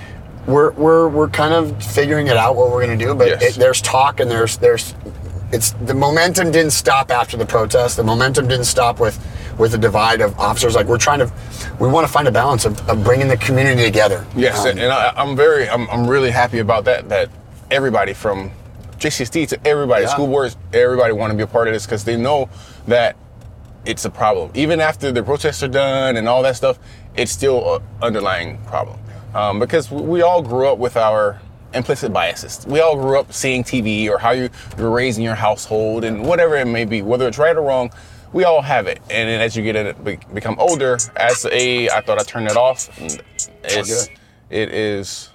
we're 0.46 0.70
we're 0.72 1.08
we're 1.08 1.28
kind 1.28 1.54
of 1.54 1.82
figuring 1.84 2.26
it 2.28 2.36
out 2.36 2.56
what 2.56 2.70
we're 2.70 2.84
going 2.84 2.98
to 2.98 3.04
do. 3.04 3.14
But 3.14 3.28
Yes. 3.28 3.56
it, 3.56 3.60
there's 3.60 3.80
talk, 3.82 4.20
and 4.20 4.30
there's 4.30 4.56
there's 4.58 4.94
it's 5.52 5.72
the 5.72 5.94
momentum 5.94 6.50
didn't 6.52 6.72
stop 6.72 7.10
after 7.10 7.36
the 7.36 7.46
protest. 7.46 7.96
The 7.96 8.04
momentum 8.04 8.48
didn't 8.48 8.66
stop 8.66 9.00
with 9.00 9.18
with 9.58 9.72
the 9.72 9.78
divide 9.78 10.20
of 10.20 10.38
officers. 10.38 10.74
Like 10.74 10.86
we're 10.86 10.96
trying 10.96 11.18
to, 11.18 11.30
we 11.78 11.86
want 11.88 12.06
to 12.06 12.12
find 12.12 12.26
a 12.26 12.32
balance 12.32 12.64
of, 12.64 12.88
of 12.88 13.04
bringing 13.04 13.28
the 13.28 13.36
community 13.36 13.82
together. 13.82 14.24
Yes, 14.34 14.60
Um, 14.64 14.78
and 14.78 14.90
I, 14.90 15.12
I'm 15.14 15.36
very, 15.36 15.68
I'm, 15.68 15.86
I'm 15.90 16.06
really 16.06 16.30
happy 16.30 16.60
about 16.60 16.86
that. 16.86 17.10
That 17.10 17.28
everybody 17.70 18.14
from 18.14 18.52
JCSD 18.96 19.48
to 19.48 19.66
everybody, 19.66 20.04
Yeah. 20.04 20.08
school 20.10 20.28
boards, 20.28 20.56
everybody 20.72 21.12
want 21.12 21.32
to 21.32 21.36
be 21.36 21.42
a 21.42 21.46
part 21.46 21.68
of 21.68 21.74
this 21.74 21.84
because 21.84 22.04
they 22.04 22.16
know 22.16 22.48
that 22.86 23.16
it's 23.84 24.06
a 24.06 24.10
problem. 24.10 24.50
Even 24.54 24.80
after 24.80 25.12
the 25.12 25.22
protests 25.22 25.62
are 25.62 25.68
done 25.68 26.16
and 26.16 26.26
all 26.26 26.42
that 26.42 26.56
stuff, 26.56 26.78
it's 27.14 27.32
still 27.32 27.76
an 27.76 27.82
underlying 28.00 28.56
problem. 28.64 28.98
Um, 29.34 29.58
because 29.58 29.90
we 29.90 30.22
all 30.22 30.42
grew 30.42 30.68
up 30.68 30.78
with 30.78 30.96
our 30.96 31.40
implicit 31.74 32.12
biases. 32.12 32.66
We 32.66 32.80
all 32.80 32.96
grew 32.96 33.18
up 33.18 33.32
seeing 33.32 33.62
TV 33.62 34.08
or 34.08 34.18
how 34.18 34.32
you, 34.32 34.50
you're 34.76 34.90
raised 34.90 35.18
in 35.18 35.24
your 35.24 35.36
household 35.36 36.04
and 36.04 36.24
whatever 36.24 36.56
it 36.56 36.66
may 36.66 36.84
be, 36.84 37.02
whether 37.02 37.28
it's 37.28 37.38
right 37.38 37.56
or 37.56 37.62
wrong. 37.62 37.90
We 38.32 38.44
all 38.44 38.62
have 38.62 38.86
it, 38.86 38.98
and 39.10 39.28
then 39.28 39.40
as 39.40 39.56
you 39.56 39.64
get 39.64 39.74
it, 39.74 40.04
become 40.32 40.56
older, 40.60 40.98
as 41.16 41.44
a, 41.46 41.88
I 41.88 42.00
thought 42.00 42.20
I 42.20 42.22
turned 42.22 42.46
it 42.46 42.56
off. 42.56 42.88
It's, 43.64 44.08
it 44.50 44.72
is 44.72 45.30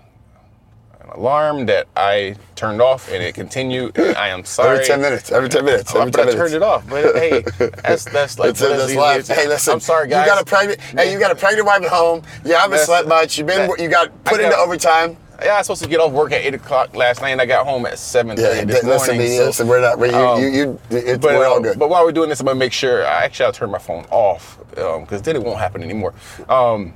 an 1.06 1.20
alarm 1.20 1.66
that 1.68 1.88
I 1.96 2.36
turned 2.56 2.82
off, 2.82 3.12
and 3.12 3.22
it 3.24 3.36
continued. 3.36 3.98
And 3.98 4.16
I 4.18 4.30
am 4.30 4.44
sorry. 4.46 4.76
every 4.76 4.86
ten 4.86 5.02
minutes, 5.02 5.32
every 5.32 5.50
ten 5.50 5.66
minutes, 5.66 5.94
Oh, 5.96 6.00
every 6.02 6.12
but 6.12 6.18
ten 6.18 6.28
I 6.28 6.32
minutes. 6.32 6.52
turned 6.52 6.64
it 6.64 6.66
off. 6.66 6.90
But 6.90 7.16
hey, 7.16 7.42
that's 7.84 8.06
that's 8.06 8.40
like 8.40 8.48
That's 8.56 8.60
that's 8.60 8.60
that's 8.60 8.90
easy. 8.90 8.98
life. 8.98 9.28
Hey, 9.28 9.48
listen. 9.48 9.74
I'm 9.74 9.80
sorry, 9.80 10.08
guys. 10.08 10.26
You 10.26 10.32
got 10.34 10.42
a 10.42 10.46
pregnant. 10.46 10.80
Hey, 10.82 11.12
you 11.12 11.20
got 11.20 11.32
a 11.32 11.36
pregnant 11.36 11.66
wife 11.68 11.84
at 11.84 11.90
home. 11.90 12.24
You 12.44 12.54
haven't 12.54 12.72
That's- 12.72 12.86
slept 12.86 13.08
much. 13.08 13.38
You've 13.38 13.48
been. 13.48 13.68
that- 13.70 13.80
You 13.80 13.90
got 13.90 14.24
put 14.24 14.40
into 14.40 14.56
overtime. 14.58 15.18
Yeah, 15.44 15.56
I 15.56 15.58
was 15.58 15.68
supposed 15.68 15.84
to 15.84 15.90
get 15.90 16.00
off 16.00 16.14
work 16.14 16.32
at 16.32 16.42
eight 16.46 16.54
o'clock 16.54 16.96
last 16.96 17.20
night, 17.22 17.32
and 17.32 17.42
I 17.42 17.46
got 17.46 17.66
home 17.68 17.86
at 17.86 18.00
seven 18.00 18.38
Yeah, 18.38 18.64
this 18.64 18.84
listen, 18.86 19.16
morning. 19.16 19.18
me, 19.32 19.38
so- 19.38 19.46
listen. 19.48 19.68
We're 19.68 19.82
not. 19.82 20.00
You, 20.00 20.16
um, 20.16 20.42
you, 20.42 20.48
you, 20.50 20.80
it, 20.98 21.20
but, 21.20 21.36
we're 21.36 21.46
all 21.46 21.58
uh, 21.58 21.60
good. 21.60 21.78
but 21.78 21.90
while 21.90 22.06
we're 22.06 22.14
doing 22.14 22.30
this, 22.30 22.40
I'm 22.40 22.46
gonna 22.46 22.58
make 22.58 22.72
sure. 22.72 23.06
I 23.06 23.26
actually 23.26 23.48
I'll 23.48 23.52
turn 23.52 23.70
my 23.70 23.78
phone 23.78 24.06
off 24.12 24.58
because 24.70 25.22
then 25.24 25.36
it 25.36 25.44
won't 25.44 25.60
happen 25.60 25.84
anymore. 25.84 26.14
Um, 26.48 26.94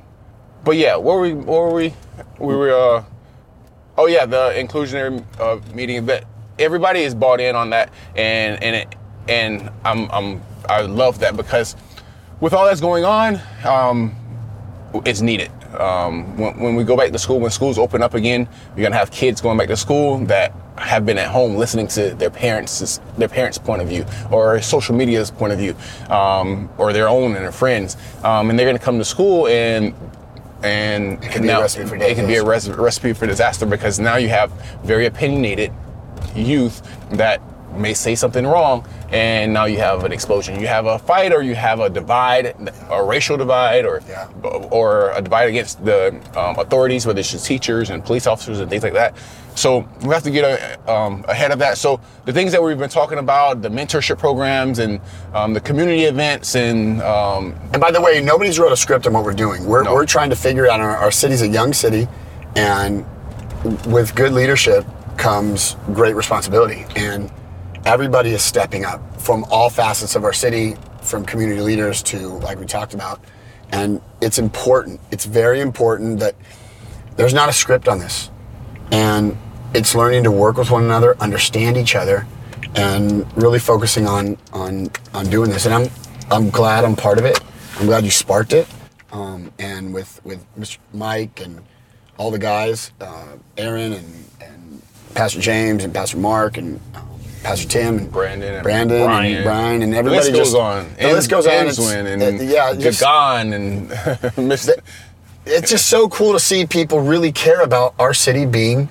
but 0.64 0.78
yeah, 0.78 0.96
what 0.96 1.16
were 1.16 1.22
we? 1.22 1.34
What 1.34 1.60
were 1.62 1.74
we? 1.74 1.94
We 2.40 2.56
were. 2.56 2.72
Uh, 2.72 3.04
oh 4.00 4.08
yeah, 4.08 4.26
the 4.26 4.54
inclusionary 4.56 5.24
uh, 5.40 5.60
meeting. 5.76 6.06
That 6.08 6.24
everybody 6.58 7.02
is 7.02 7.14
bought 7.14 7.40
in 7.40 7.56
on 7.56 7.70
that, 7.72 7.92
and 8.16 8.64
and 8.64 8.76
it, 8.76 8.96
and 9.28 9.70
I'm 9.84 10.10
I'm 10.10 10.42
I 10.68 10.82
love 10.82 11.20
that 11.20 11.36
because 11.36 11.76
with 12.40 12.54
all 12.54 12.66
that's 12.66 12.82
going 12.82 13.06
on, 13.06 13.40
um, 13.66 14.16
it's 15.06 15.22
needed. 15.22 15.52
Um, 15.78 16.36
when, 16.38 16.60
when 16.60 16.76
we 16.76 16.84
go 16.84 16.98
back 16.98 17.12
to 17.12 17.20
school, 17.20 17.40
when 17.40 17.52
schools 17.52 17.78
open 17.78 18.02
up 18.02 18.16
again, 18.16 18.48
you're 18.76 18.84
gonna 18.84 18.96
have 18.96 19.12
kids 19.12 19.42
going 19.42 19.58
back 19.58 19.68
to 19.68 19.78
school 19.78 20.18
that 20.26 20.54
have 20.78 21.06
been 21.06 21.18
at 21.18 21.30
home 21.30 21.58
listening 21.58 21.88
to 21.88 22.16
their 22.16 22.30
parents' 22.30 23.02
their 23.18 23.28
parents' 23.28 23.58
point 23.58 23.82
of 23.82 23.90
view 23.90 24.06
or 24.32 24.62
social 24.62 24.96
media's 24.96 25.30
point 25.30 25.52
of 25.52 25.60
view, 25.60 25.76
um, 26.10 26.70
or 26.78 26.94
their 26.94 27.10
own 27.10 27.36
and 27.36 27.44
their 27.44 27.52
friends, 27.52 27.98
um, 28.24 28.50
and 28.50 28.58
they're 28.58 28.66
gonna 28.66 28.80
come 28.80 28.98
to 28.98 29.06
school 29.06 29.48
and 29.48 29.94
and 30.64 31.22
can 31.22 31.42
be 31.42 31.50
a 31.50 31.60
recipe 31.60 31.86
for 31.88 31.96
it 31.96 32.16
can 32.16 32.28
be 32.28 32.36
a 32.36 32.44
recipe 32.44 33.14
for 33.14 33.26
disaster 33.26 33.66
because 33.66 34.00
now 34.00 34.18
you 34.18 34.30
have 34.30 34.52
very 34.84 35.06
opinionated 35.06 35.72
youth 36.36 36.82
that 37.12 37.42
may 37.76 37.94
say 37.94 38.16
something 38.16 38.46
wrong 38.46 38.86
and 39.12 39.54
now 39.54 39.66
you 39.66 39.78
have 39.78 40.04
an 40.04 40.12
explosion 40.12 40.60
you 40.60 40.68
have 40.68 40.86
a 40.86 40.98
fight 41.00 41.32
or 41.32 41.42
you 41.42 41.56
have 41.56 41.80
a 41.80 41.90
divide 41.90 42.56
a 42.90 43.04
racial 43.04 43.38
divide 43.38 43.86
or 43.86 44.02
Yeah. 44.10 44.28
or 44.72 45.12
a 45.12 45.22
divide 45.22 45.50
against 45.50 45.84
the 45.86 46.08
um, 46.38 46.58
authorities 46.60 47.06
whether 47.06 47.20
it's 47.20 47.44
teachers 47.46 47.90
and 47.90 48.04
police 48.04 48.28
officers 48.28 48.60
and 48.60 48.70
things 48.70 48.84
like 48.84 48.94
that 48.94 49.16
so 49.56 49.88
we 50.04 50.10
have 50.10 50.24
to 50.24 50.32
get 50.32 50.44
uh, 50.88 50.92
um, 50.92 51.24
ahead 51.28 51.52
of 51.52 51.60
that 51.60 51.78
so 51.78 52.00
the 52.26 52.34
things 52.34 52.52
that 52.52 52.62
we've 52.62 52.78
been 52.78 52.90
talking 52.90 53.18
about 53.20 53.62
the 53.62 53.70
mentorship 53.70 54.18
programs 54.18 54.80
and 54.80 55.00
um, 55.34 55.54
the 55.54 55.62
community 55.62 56.04
events 56.04 56.56
and 56.56 57.02
um, 57.02 57.54
And 57.74 57.82
by 57.82 57.92
the 57.92 58.02
way, 58.02 58.22
nobody's 58.22 58.58
wrote 58.60 58.72
a 58.72 58.78
script 58.78 59.06
on 59.08 59.14
what 59.14 59.24
we're 59.24 59.34
doing. 59.34 59.66
We're, 59.66 59.84
No. 59.84 59.94
we're 59.94 60.06
trying 60.06 60.30
to 60.30 60.36
figure 60.36 60.70
out. 60.70 60.80
Our, 60.80 60.96
our 60.96 61.12
city's 61.12 61.42
a 61.42 61.48
young 61.48 61.74
city, 61.74 62.08
and 62.56 63.06
with 63.86 64.16
good 64.16 64.32
leadership 64.34 64.86
comes 65.18 65.76
great 65.94 66.16
responsibility. 66.16 66.86
And 66.96 67.30
everybody 67.90 68.30
is 68.30 68.44
stepping 68.44 68.86
up 68.86 69.02
from 69.20 69.44
all 69.50 69.68
facets 69.68 70.16
of 70.16 70.24
our 70.24 70.32
city, 70.32 70.76
from 71.02 71.26
community 71.26 71.60
leaders 71.60 72.04
to, 72.04 72.20
like 72.20 72.60
we 72.60 72.66
talked 72.68 72.94
about. 72.94 73.20
And 73.72 74.00
it's 74.22 74.38
important. 74.38 75.00
It's 75.10 75.26
very 75.26 75.60
important 75.60 76.20
that 76.20 76.36
there's 77.16 77.34
not 77.34 77.50
a 77.50 77.52
script 77.52 77.88
on 77.88 77.98
this. 77.98 78.30
And 78.92 79.36
it's 79.74 79.96
learning 79.96 80.24
to 80.26 80.32
work 80.32 80.58
with 80.58 80.70
one 80.70 80.84
another, 80.84 81.18
understand 81.20 81.78
each 81.78 81.96
other, 81.96 82.28
and 82.76 83.26
really 83.36 83.58
focusing 83.58 84.06
on 84.06 84.38
on 84.54 84.92
on 85.16 85.28
doing 85.32 85.50
this. 85.50 85.66
And 85.66 85.74
I'm 85.74 85.90
I'm 86.30 86.52
glad 86.52 86.86
I'm 86.86 86.96
part 86.96 87.18
of 87.18 87.26
it. 87.26 87.40
I'm 87.80 87.88
glad 87.88 88.06
you 88.06 88.12
sparked 88.12 88.54
it. 88.54 88.68
Um, 89.12 89.52
and 89.58 89.92
with 89.96 90.24
with 90.24 90.46
Mr. 90.60 90.78
Mike 90.94 91.42
and 91.42 91.60
all 92.18 92.30
the 92.30 92.40
guys, 92.40 92.92
uh, 93.02 93.38
Aaron 93.58 93.94
and, 93.94 94.26
and 94.42 94.82
Pastor 95.16 95.40
James 95.40 95.84
and 95.84 95.92
Pastor 95.92 96.18
Mark 96.18 96.58
and 96.58 96.80
um, 96.94 97.09
Pastor 97.44 97.68
Tim 97.68 97.98
and 97.98 98.12
Brandon 98.12 98.56
and 98.56 98.64
Brandon 98.64 99.04
Brian. 99.06 99.36
and 99.36 99.44
Brian 99.44 99.82
and 99.82 99.94
the 99.94 99.98
everybody 99.98 100.20
list 100.32 100.32
goes 100.34 100.48
just 100.52 100.56
on 100.58 100.90
The 101.00 101.14
list 101.14 101.30
goes 101.30 101.48
on. 101.48 101.54
Enswin 101.54 102.06
and 102.14 102.22
uh, 102.22 102.44
yeah, 102.44 102.74
just- 102.74 103.02
Gagan 103.02 103.54
and 103.54 103.90
Mr. 104.50 104.72
it's 105.46 105.70
just 105.72 105.88
so 105.88 106.10
cool 106.10 106.34
to 106.34 106.40
see 106.40 106.66
people 106.66 107.00
really 107.00 107.32
care 107.32 107.62
about 107.62 107.96
our 107.98 108.14
city 108.14 108.46
being 108.46 108.90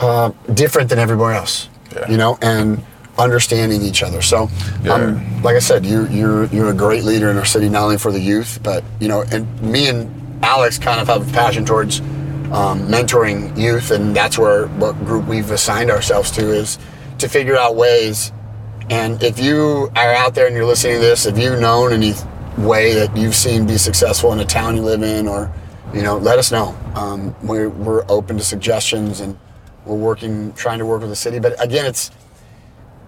uh, 0.00 0.30
different 0.54 0.88
than 0.90 0.98
everywhere 0.98 1.32
else. 1.32 1.68
Yeah. 1.94 2.10
You 2.10 2.16
know, 2.16 2.38
and 2.42 2.82
understanding 3.18 3.82
each 3.82 4.02
other. 4.02 4.22
So, 4.22 4.48
Yeah. 4.82 4.94
um, 4.94 5.42
like 5.42 5.54
I 5.56 5.58
said, 5.58 5.84
you, 5.84 6.06
you're 6.08 6.46
you're 6.46 6.70
a 6.70 6.74
great 6.74 7.04
leader 7.04 7.30
in 7.30 7.36
our 7.36 7.44
city, 7.44 7.68
not 7.68 7.82
only 7.84 7.98
for 7.98 8.10
the 8.12 8.20
youth, 8.20 8.58
but 8.62 8.82
you 9.00 9.08
know, 9.08 9.22
and 9.30 9.46
me 9.60 9.88
and 9.88 10.10
Alex 10.44 10.78
kind 10.78 11.00
of 11.00 11.08
have 11.08 11.28
a 11.28 11.32
passion 11.32 11.64
towards 11.64 12.00
um, 12.50 12.86
mentoring 12.88 13.56
youth, 13.56 13.90
and 13.90 14.14
that's 14.16 14.38
where 14.38 14.66
what 14.78 14.92
group 15.04 15.26
we've 15.26 15.50
assigned 15.50 15.90
ourselves 15.90 16.30
to 16.32 16.50
is 16.52 16.78
to 17.22 17.28
figure 17.28 17.56
out 17.56 17.76
ways. 17.76 18.32
And 18.90 19.22
if 19.22 19.38
you 19.38 19.90
are 19.96 20.12
out 20.14 20.34
there 20.34 20.46
and 20.46 20.54
you're 20.54 20.66
listening 20.66 20.96
to 20.96 21.00
this, 21.00 21.24
if 21.24 21.38
you've 21.38 21.60
known 21.60 21.92
any 21.92 22.12
way 22.58 22.92
that 22.94 23.16
you've 23.16 23.34
seen 23.34 23.66
be 23.66 23.78
successful 23.78 24.32
in 24.32 24.40
a 24.40 24.44
town 24.44 24.76
you 24.76 24.82
live 24.82 25.02
in, 25.02 25.26
or 25.26 25.50
you 25.94 26.02
know, 26.02 26.18
let 26.18 26.38
us 26.38 26.52
know. 26.52 26.76
Um, 26.94 27.34
we're 27.42 27.68
we're 27.70 28.04
open 28.08 28.36
to 28.36 28.44
suggestions, 28.44 29.20
and 29.20 29.38
we're 29.86 29.96
working, 29.96 30.52
trying 30.54 30.78
to 30.80 30.86
work 30.86 31.00
with 31.00 31.10
the 31.10 31.16
city. 31.16 31.38
But 31.38 31.62
again, 31.64 31.86
it's 31.86 32.10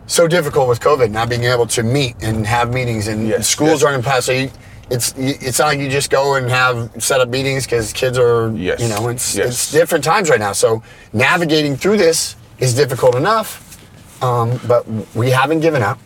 so 0.07 0.29
difficult 0.29 0.69
with 0.69 0.81
COVID, 0.81 1.11
not 1.11 1.29
being 1.29 1.45
able 1.45 1.67
to 1.69 1.83
meet 1.83 2.15
and 2.23 2.47
have 2.47 2.73
meetings, 2.73 3.09
and 3.09 3.27
Yes, 3.29 3.49
schools 3.49 3.81
yes. 3.81 3.83
aren't 3.83 3.97
in 3.97 4.03
class. 4.03 4.27
So 4.27 4.33
you, 4.33 4.51
it's 4.91 5.15
it's 5.17 5.59
not 5.59 5.67
like 5.67 5.81
you 5.81 5.89
just 5.89 6.11
go 6.11 6.37
and 6.37 6.49
have 6.49 6.91
set 7.03 7.21
up 7.21 7.29
meetings 7.29 7.65
because 7.67 7.93
kids 7.93 8.17
are, 8.19 8.53
Yes, 8.55 8.81
you 8.81 8.89
know, 8.89 9.09
it's 9.09 9.35
yes. 9.37 9.49
it's 9.49 9.73
different 9.73 10.05
times 10.05 10.31
right 10.31 10.41
now. 10.41 10.53
So 10.53 10.83
navigating 11.13 11.75
through 11.77 11.97
this 11.97 12.37
is 12.59 12.75
difficult 12.75 13.15
enough, 13.17 13.74
um, 14.23 14.59
but 14.67 14.87
we 15.15 15.31
haven't 15.31 15.61
given 15.61 15.83
up. 15.83 15.99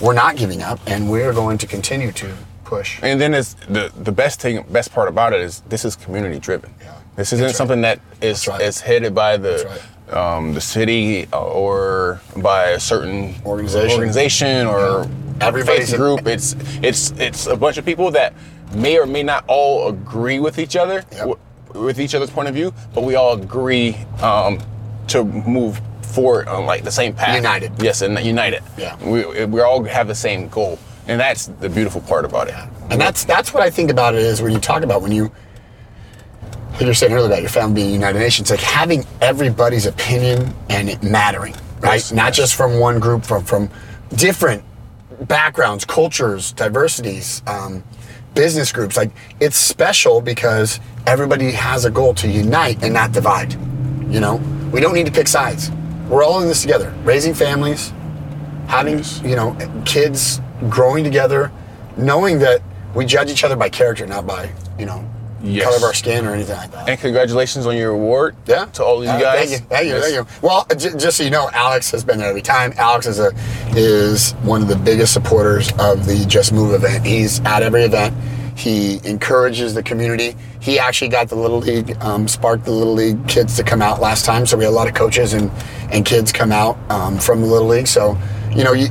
We're 0.00 0.14
not 0.14 0.36
giving 0.36 0.62
up, 0.62 0.80
and 0.86 1.10
we 1.10 1.22
are 1.22 1.32
going 1.32 1.58
to 1.58 1.66
continue 1.66 2.10
to 2.12 2.34
push. 2.64 2.98
And 3.02 3.20
then 3.20 3.34
it's 3.34 3.54
the 3.68 3.92
the 4.02 4.12
best 4.12 4.40
thing, 4.40 4.64
best 4.70 4.92
part 4.92 5.08
about 5.08 5.32
it 5.32 5.40
is 5.40 5.60
this 5.68 5.84
is 5.84 5.94
community 5.96 6.38
driven. 6.38 6.74
Yeah. 6.80 6.94
This 7.16 7.32
isn't 7.32 7.46
right. 7.46 7.54
something 7.54 7.80
that 7.82 8.00
is 8.20 8.48
right. 8.48 8.60
is 8.60 8.80
headed 8.80 9.14
by 9.14 9.36
the 9.36 9.80
That's 10.08 10.16
um, 10.16 10.52
the 10.52 10.60
city 10.60 11.26
or 11.32 12.20
by 12.38 12.70
a 12.70 12.80
certain 12.80 13.34
Organization. 13.46 13.90
organization 13.92 14.66
or 14.66 15.08
Everybody's 15.40 15.90
faith 15.90 15.98
group. 15.98 16.26
It's 16.26 16.56
it's 16.82 17.12
it's 17.12 17.46
a 17.46 17.56
bunch 17.56 17.76
of 17.78 17.84
people 17.84 18.10
that 18.12 18.34
may 18.74 18.98
or 18.98 19.06
may 19.06 19.22
not 19.22 19.44
all 19.46 19.88
agree 19.88 20.40
with 20.40 20.58
each 20.58 20.74
other, 20.76 21.04
Yep. 21.12 21.18
w- 21.20 21.38
with 21.74 22.00
each 22.00 22.14
other's 22.14 22.30
point 22.30 22.48
of 22.48 22.54
view, 22.54 22.72
but 22.94 23.02
we 23.04 23.14
all 23.16 23.34
agree 23.34 23.96
um, 24.22 24.60
to 25.08 25.24
move 25.24 25.80
forward 26.14 26.48
on 26.48 26.66
like 26.66 26.84
the 26.84 26.90
same 26.90 27.12
path. 27.14 27.36
United. 27.36 27.72
Yes, 27.82 28.02
and 28.02 28.18
united. 28.24 28.62
Yeah. 28.78 28.96
We 29.04 29.44
we 29.46 29.60
all 29.60 29.82
have 29.84 30.08
the 30.08 30.14
same 30.14 30.48
goal, 30.48 30.78
and 31.08 31.20
that's 31.20 31.46
the 31.46 31.68
beautiful 31.68 32.00
part 32.02 32.24
about 32.24 32.48
it. 32.48 32.54
And 32.90 33.00
that's 33.00 33.24
that's 33.24 33.52
what 33.52 33.62
I 33.62 33.70
think 33.70 33.90
about 33.90 34.14
it 34.14 34.22
is 34.22 34.40
when 34.40 34.52
you 34.52 34.58
talk 34.60 34.82
about 34.82 35.02
when 35.02 35.12
you 35.12 35.30
like 36.72 36.80
you 36.80 36.86
were 36.88 36.94
saying 36.94 37.12
earlier 37.12 37.26
about 37.28 37.40
your 37.40 37.50
family 37.50 37.74
being 37.82 37.92
United 37.92 38.18
Nations, 38.18 38.50
like 38.50 38.60
having 38.60 39.04
everybody's 39.20 39.86
opinion 39.86 40.52
and 40.70 40.88
it 40.90 41.02
mattering, 41.02 41.54
right? 41.80 41.94
Yes, 41.94 42.12
Not 42.12 42.26
yes. 42.28 42.36
just 42.36 42.54
from 42.56 42.78
one 42.80 42.98
group, 42.98 43.24
from 43.24 43.44
from 43.44 43.70
different 44.16 44.62
backgrounds, 45.28 45.84
cultures, 45.84 46.52
diversities, 46.52 47.42
um, 47.46 47.84
business 48.34 48.72
groups. 48.72 48.96
Like 48.96 49.12
it's 49.40 49.56
special 49.56 50.20
because 50.20 50.80
everybody 51.06 51.52
has 51.52 51.84
a 51.84 51.90
goal 51.90 52.14
to 52.14 52.28
unite 52.28 52.82
and 52.82 52.92
not 52.92 53.12
divide. 53.12 53.52
You 54.12 54.20
know, 54.20 54.36
we 54.72 54.80
don't 54.80 54.94
need 54.94 55.06
to 55.06 55.12
pick 55.12 55.28
sides. 55.28 55.70
We're 56.08 56.22
all 56.24 56.40
in 56.40 56.48
this 56.48 56.60
together, 56.62 56.92
raising 57.04 57.34
families, 57.34 57.92
having 58.66 58.98
Yes. 58.98 59.20
you 59.24 59.36
know 59.36 59.56
kids 59.84 60.40
growing 60.68 61.04
together, 61.04 61.50
knowing 61.96 62.38
that 62.40 62.60
we 62.94 63.04
judge 63.06 63.30
each 63.30 63.44
other 63.44 63.56
by 63.56 63.68
character, 63.68 64.06
not 64.06 64.26
by 64.26 64.50
you 64.78 64.86
know 64.86 65.04
Yes. 65.42 65.64
color 65.64 65.76
of 65.76 65.82
our 65.82 65.92
skin 65.92 66.26
or 66.26 66.32
anything 66.32 66.56
like 66.56 66.70
that. 66.72 66.88
And 66.88 66.98
congratulations 66.98 67.66
on 67.66 67.76
your 67.76 67.90
award. 67.90 68.34
Yeah. 68.46 68.64
To 68.74 68.84
all 68.84 68.98
of 68.98 69.04
you 69.04 69.10
Uh, 69.10 69.20
guys. 69.20 69.38
Thank 69.40 69.50
you. 69.50 69.66
Thank 69.68 69.84
you. 69.88 69.94
Yes. 69.94 70.02
Thank 70.04 70.14
you. 70.14 70.26
Well, 70.40 70.66
j- 70.74 70.96
just 70.96 71.18
so 71.18 71.22
you 71.22 71.28
know, 71.30 71.50
Alex 71.52 71.90
has 71.90 72.02
been 72.02 72.18
there 72.18 72.28
every 72.30 72.40
time. 72.40 72.72
Alex 72.78 73.06
is 73.06 73.18
a 73.18 73.30
is 73.76 74.32
one 74.42 74.62
of 74.62 74.68
the 74.68 74.76
biggest 74.76 75.12
supporters 75.12 75.70
of 75.78 76.06
the 76.06 76.24
Just 76.26 76.52
Move 76.52 76.72
event. 76.72 77.04
He's 77.04 77.40
at 77.44 77.62
every 77.62 77.82
event. 77.84 78.14
He 78.54 79.00
encourages 79.04 79.74
the 79.74 79.82
community. 79.82 80.36
He 80.60 80.78
actually 80.78 81.08
got 81.08 81.28
the 81.28 81.34
little 81.36 81.58
league, 81.58 81.96
um, 82.00 82.28
sparked 82.28 82.64
the 82.64 82.70
little 82.70 82.94
league 82.94 83.26
kids 83.28 83.56
to 83.56 83.64
come 83.64 83.82
out 83.82 84.00
last 84.00 84.24
time. 84.24 84.46
So 84.46 84.56
we 84.56 84.64
had 84.64 84.70
a 84.70 84.76
lot 84.76 84.88
of 84.88 84.94
coaches 84.94 85.32
and 85.34 85.50
and 85.90 86.04
kids 86.04 86.32
come 86.32 86.52
out 86.52 86.78
um, 86.90 87.18
from 87.18 87.40
the 87.40 87.46
little 87.46 87.68
league. 87.68 87.86
So 87.88 88.16
you 88.54 88.64
know, 88.64 88.72
you, 88.72 88.88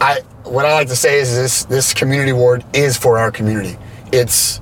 I 0.00 0.20
what 0.44 0.64
I 0.64 0.74
like 0.74 0.88
to 0.88 0.96
say 0.96 1.18
is 1.18 1.34
this 1.34 1.64
this 1.64 1.94
community 1.94 2.30
award 2.30 2.64
is 2.74 2.96
for 2.96 3.18
our 3.18 3.30
community. 3.30 3.76
It's 4.12 4.60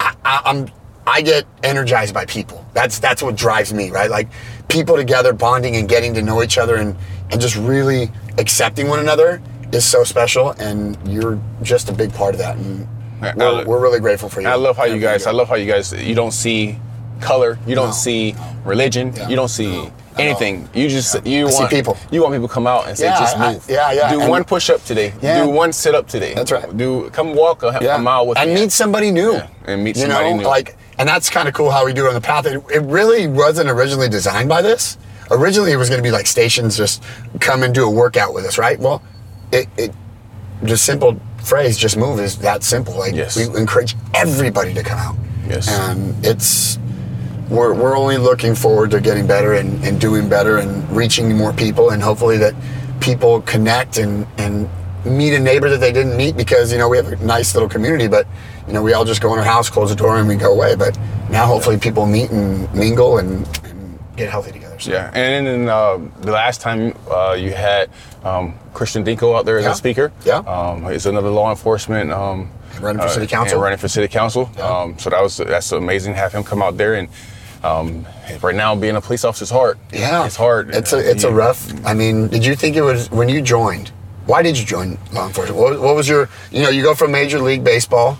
I, 0.00 0.14
I'm 0.24 0.68
I 1.06 1.20
get 1.22 1.44
energized 1.62 2.14
by 2.14 2.24
people. 2.26 2.64
That's 2.72 2.98
that's 2.98 3.22
what 3.22 3.36
drives 3.36 3.74
me, 3.74 3.90
right? 3.90 4.10
Like 4.10 4.28
people 4.68 4.96
together 4.96 5.32
bonding 5.32 5.76
and 5.76 5.88
getting 5.88 6.14
to 6.14 6.22
know 6.22 6.42
each 6.42 6.56
other 6.58 6.76
and 6.76 6.96
and 7.30 7.40
just 7.40 7.56
really 7.56 8.10
accepting 8.38 8.88
one 8.88 9.00
another 9.00 9.42
is 9.72 9.84
so 9.84 10.04
special 10.04 10.50
and 10.52 10.96
you're 11.06 11.40
just 11.62 11.88
a 11.88 11.92
big 11.92 12.12
part 12.12 12.34
of 12.34 12.38
that 12.38 12.56
and 12.56 12.86
I- 12.86 12.93
we're, 13.36 13.60
I- 13.60 13.64
we're 13.64 13.80
really 13.80 14.00
grateful 14.00 14.28
for 14.28 14.40
you. 14.40 14.48
I 14.48 14.54
love 14.54 14.76
how 14.76 14.84
you 14.84 14.98
guys. 15.00 15.26
I 15.26 15.30
love 15.32 15.48
how 15.48 15.54
you 15.56 15.66
guys. 15.70 15.92
You 15.92 16.14
don't 16.14 16.32
see 16.32 16.78
color. 17.20 17.58
You 17.66 17.74
don't 17.74 17.88
No, 17.88 17.92
see 17.92 18.34
religion. 18.64 19.12
Yeah. 19.16 19.28
You 19.28 19.36
don't 19.36 19.48
see 19.48 19.72
No, 19.72 19.92
anything. 20.18 20.68
You 20.74 20.88
just 20.88 21.24
you 21.26 21.46
I 21.46 21.50
see 21.50 21.58
want 21.60 21.70
people. 21.70 21.96
You 22.10 22.22
want 22.22 22.34
people 22.34 22.48
to 22.48 22.54
come 22.54 22.66
out 22.66 22.86
and 22.88 22.96
say, 22.98 23.06
Yeah, 23.06 23.18
just 23.18 23.38
I- 23.38 23.52
move. 23.52 23.64
yeah, 23.68 23.92
yeah, 23.92 24.10
Do 24.12 24.20
and- 24.20 24.30
one 24.30 24.44
push 24.44 24.68
up 24.70 24.84
today. 24.84 25.12
Yeah. 25.22 25.44
Do 25.44 25.50
one 25.50 25.72
sit 25.72 25.94
up 25.94 26.06
today. 26.08 26.34
That's 26.34 26.52
right. 26.52 26.76
Do 26.76 27.08
come 27.10 27.34
walk 27.34 27.62
a, 27.62 27.68
a 27.68 27.98
mile 27.98 28.26
with 28.26 28.38
and 28.38 28.52
me. 28.52 28.60
meet 28.62 28.72
somebody 28.72 29.10
new. 29.10 29.32
Yeah, 29.32 29.48
and 29.66 29.82
meet 29.84 29.96
you 29.96 30.02
somebody 30.02 30.30
know, 30.30 30.36
new. 30.38 30.44
Like, 30.46 30.76
and 30.98 31.08
that's 31.08 31.30
kind 31.30 31.48
of 31.48 31.54
cool 31.54 31.70
how 31.70 31.84
we 31.84 31.92
do 31.92 32.04
it 32.06 32.08
on 32.08 32.14
the 32.14 32.20
path. 32.20 32.46
It, 32.46 32.62
it 32.72 32.82
really 32.82 33.26
wasn't 33.26 33.68
originally 33.70 34.08
designed 34.08 34.48
by 34.48 34.60
this. 34.62 34.98
Originally, 35.30 35.72
it 35.72 35.76
was 35.76 35.88
going 35.88 35.98
to 35.98 36.02
be 36.06 36.10
like 36.12 36.26
stations 36.26 36.76
just 36.76 37.02
come 37.40 37.62
and 37.62 37.74
do 37.74 37.84
a 37.86 37.90
workout 37.90 38.34
with 38.34 38.44
us, 38.44 38.58
right? 38.58 38.78
Well, 38.78 39.02
it, 39.52 39.66
it 39.78 39.92
the 40.62 40.76
simple 40.76 41.18
phrase 41.44 41.76
"just 41.76 41.96
move" 41.96 42.18
is 42.20 42.36
that 42.38 42.62
simple. 42.62 42.96
Like, 42.98 43.14
Yes. 43.14 43.36
we 43.36 43.44
encourage 43.58 43.94
everybody 44.14 44.74
to 44.74 44.82
come 44.82 44.98
out. 44.98 45.16
Yes. 45.48 45.68
and 45.68 46.14
it's 46.24 46.78
we're, 47.50 47.74
we're 47.74 47.96
only 47.98 48.16
looking 48.16 48.54
forward 48.54 48.90
to 48.92 49.00
getting 49.00 49.26
better 49.26 49.52
and, 49.54 49.84
and 49.84 50.00
doing 50.00 50.26
better 50.28 50.56
and 50.56 50.90
reaching 50.90 51.36
more 51.36 51.52
people 51.52 51.90
and 51.90 52.02
hopefully 52.02 52.38
that 52.38 52.54
people 53.00 53.42
connect 53.42 53.98
and, 53.98 54.26
and 54.38 54.66
meet 55.04 55.34
a 55.34 55.38
neighbor 55.38 55.68
that 55.68 55.80
they 55.80 55.92
didn't 55.92 56.16
meet 56.16 56.34
because 56.38 56.72
you 56.72 56.78
know 56.78 56.88
we 56.88 56.96
have 56.96 57.08
a 57.12 57.16
nice 57.16 57.52
little 57.54 57.68
community 57.68 58.08
but 58.08 58.26
you 58.66 58.72
know 58.72 58.82
we 58.82 58.94
all 58.94 59.04
just 59.04 59.20
go 59.20 59.34
in 59.34 59.38
our 59.38 59.44
house 59.44 59.68
close 59.68 59.90
the 59.90 59.94
door 59.94 60.16
and 60.16 60.26
we 60.26 60.34
go 60.36 60.50
away 60.54 60.74
but 60.74 60.98
now 61.28 61.44
hopefully 61.44 61.76
people 61.78 62.06
meet 62.06 62.30
and 62.30 62.72
mingle 62.74 63.18
and, 63.18 63.46
and 63.66 63.98
get 64.16 64.30
healthy 64.30 64.50
together 64.50 64.63
so. 64.80 64.90
Yeah, 64.92 65.10
and 65.14 65.46
then 65.46 65.68
uh, 65.68 65.98
the 66.20 66.32
last 66.32 66.60
time 66.60 66.94
uh, 67.10 67.32
you 67.38 67.52
had 67.52 67.90
um, 68.24 68.54
Christian 68.72 69.04
Dinco 69.04 69.36
out 69.36 69.44
there 69.46 69.58
as 69.58 69.64
Yeah. 69.64 69.72
a 69.72 69.74
speaker. 69.74 70.12
Yeah. 70.24 70.38
um, 70.38 70.84
he's 70.90 71.06
another 71.06 71.30
law 71.30 71.50
enforcement. 71.50 72.10
Um, 72.12 72.50
Running 72.80 73.00
for 73.00 73.06
uh, 73.06 73.10
city 73.10 73.26
council. 73.28 73.60
running 73.60 73.78
for 73.78 73.86
city 73.88 74.08
council. 74.08 74.50
Yeah. 74.56 74.66
Um, 74.68 74.98
so 74.98 75.08
that 75.10 75.22
was 75.22 75.36
that's 75.36 75.70
amazing 75.72 76.14
to 76.14 76.18
have 76.18 76.32
him 76.32 76.42
come 76.44 76.62
out 76.62 76.76
there 76.76 76.94
and. 76.94 77.08
Um, 77.62 78.04
right 78.42 78.54
now, 78.54 78.74
being 78.74 78.94
a 78.94 79.00
police 79.00 79.24
officer 79.24 79.44
is 79.44 79.50
hard. 79.50 79.78
yeah 79.90 80.26
it's 80.26 80.36
hard. 80.36 80.68
it's 80.74 80.92
a 80.92 80.98
it's 80.98 81.24
a 81.24 81.32
rough 81.32 81.72
i 81.86 81.94
mean 81.94 82.28
did 82.28 82.44
you 82.44 82.54
think 82.54 82.76
it 82.76 82.82
was 82.82 83.10
when 83.10 83.26
you 83.30 83.40
joined 83.40 83.88
why 84.26 84.42
did 84.42 84.58
you 84.58 84.66
join 84.66 84.98
law 85.14 85.26
enforcement 85.26 85.58
what, 85.58 85.80
what 85.80 85.96
was 85.96 86.06
your 86.06 86.28
you 86.52 86.62
know 86.62 86.68
you 86.68 86.82
go 86.82 86.94
from 86.94 87.10
major 87.10 87.38
league 87.38 87.64
baseball 87.64 88.18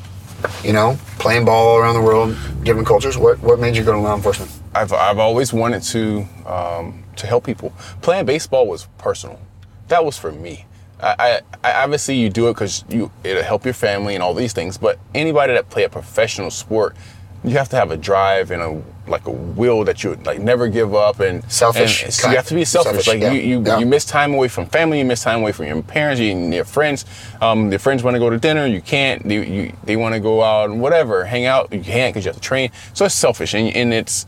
you 0.62 0.72
know 0.72 0.96
playing 1.18 1.44
ball 1.44 1.68
all 1.68 1.76
around 1.76 1.94
the 1.94 2.00
world 2.00 2.34
different 2.62 2.88
cultures 2.88 3.18
what 3.18 3.38
what 3.40 3.58
made 3.60 3.76
you 3.76 3.84
go 3.84 3.92
to 3.92 3.98
law 3.98 4.14
enforcement 4.16 4.50
I've, 4.74 4.92
I've 4.92 5.18
always 5.18 5.52
wanted 5.52 5.82
to 5.84 6.26
um, 6.46 7.04
to 7.16 7.26
help 7.26 7.44
people. 7.44 7.72
Playing 8.02 8.26
baseball 8.26 8.66
was 8.66 8.88
personal. 8.98 9.40
That 9.88 10.04
was 10.04 10.18
for 10.18 10.32
me. 10.32 10.66
I, 11.00 11.40
I, 11.62 11.68
I 11.70 11.82
obviously 11.84 12.16
you 12.16 12.30
do 12.30 12.48
it 12.48 12.54
because 12.54 12.84
you 12.88 13.10
it'll 13.22 13.42
help 13.42 13.64
your 13.64 13.74
family 13.74 14.14
and 14.14 14.22
all 14.22 14.34
these 14.34 14.52
things. 14.52 14.78
But 14.78 14.98
anybody 15.14 15.52
that 15.54 15.70
play 15.70 15.84
a 15.84 15.88
professional 15.88 16.50
sport, 16.50 16.96
you 17.42 17.50
have 17.50 17.68
to 17.70 17.76
have 17.76 17.90
a 17.90 17.96
drive 17.96 18.50
and 18.50 18.62
a 18.62 18.82
like 19.06 19.26
a 19.26 19.30
will 19.30 19.84
that 19.84 20.02
you 20.02 20.14
like 20.24 20.40
never 20.40 20.66
give 20.66 20.94
up 20.94 21.20
and 21.20 21.44
Selfish, 21.52 22.04
And, 22.04 22.32
you 22.32 22.36
have 22.36 22.46
to 22.46 22.54
be 22.54 22.64
selfish. 22.64 23.04
selfish, 23.04 23.06
like 23.06 23.20
yeah, 23.20 23.32
you 23.32 23.58
you, 23.58 23.62
yeah. 23.64 23.78
you 23.78 23.84
miss 23.86 24.06
time 24.06 24.32
away 24.32 24.48
from 24.48 24.66
family. 24.66 24.98
You 24.98 25.04
miss 25.04 25.22
time 25.22 25.40
away 25.40 25.52
from 25.52 25.66
your 25.66 25.82
parents. 25.82 26.20
You, 26.20 26.30
and 26.32 26.54
your 26.54 26.64
friends. 26.64 27.04
Um, 27.42 27.70
your 27.70 27.80
friends 27.80 28.02
want 28.02 28.14
to 28.14 28.18
go 28.18 28.30
to 28.30 28.38
dinner. 28.38 28.66
You 28.66 28.80
can't. 28.80 29.22
They, 29.28 29.46
you, 29.46 29.72
they 29.84 29.96
want 29.96 30.14
to 30.14 30.20
go 30.20 30.42
out 30.42 30.70
and 30.70 30.80
whatever, 30.80 31.24
hang 31.24 31.44
out. 31.44 31.72
You 31.72 31.80
can't 31.80 32.14
because 32.14 32.24
you 32.24 32.30
have 32.30 32.36
to 32.36 32.42
train. 32.42 32.70
So 32.94 33.04
it's 33.04 33.14
selfish 33.14 33.52
and, 33.52 33.68
and 33.76 33.92
it's 33.92 34.26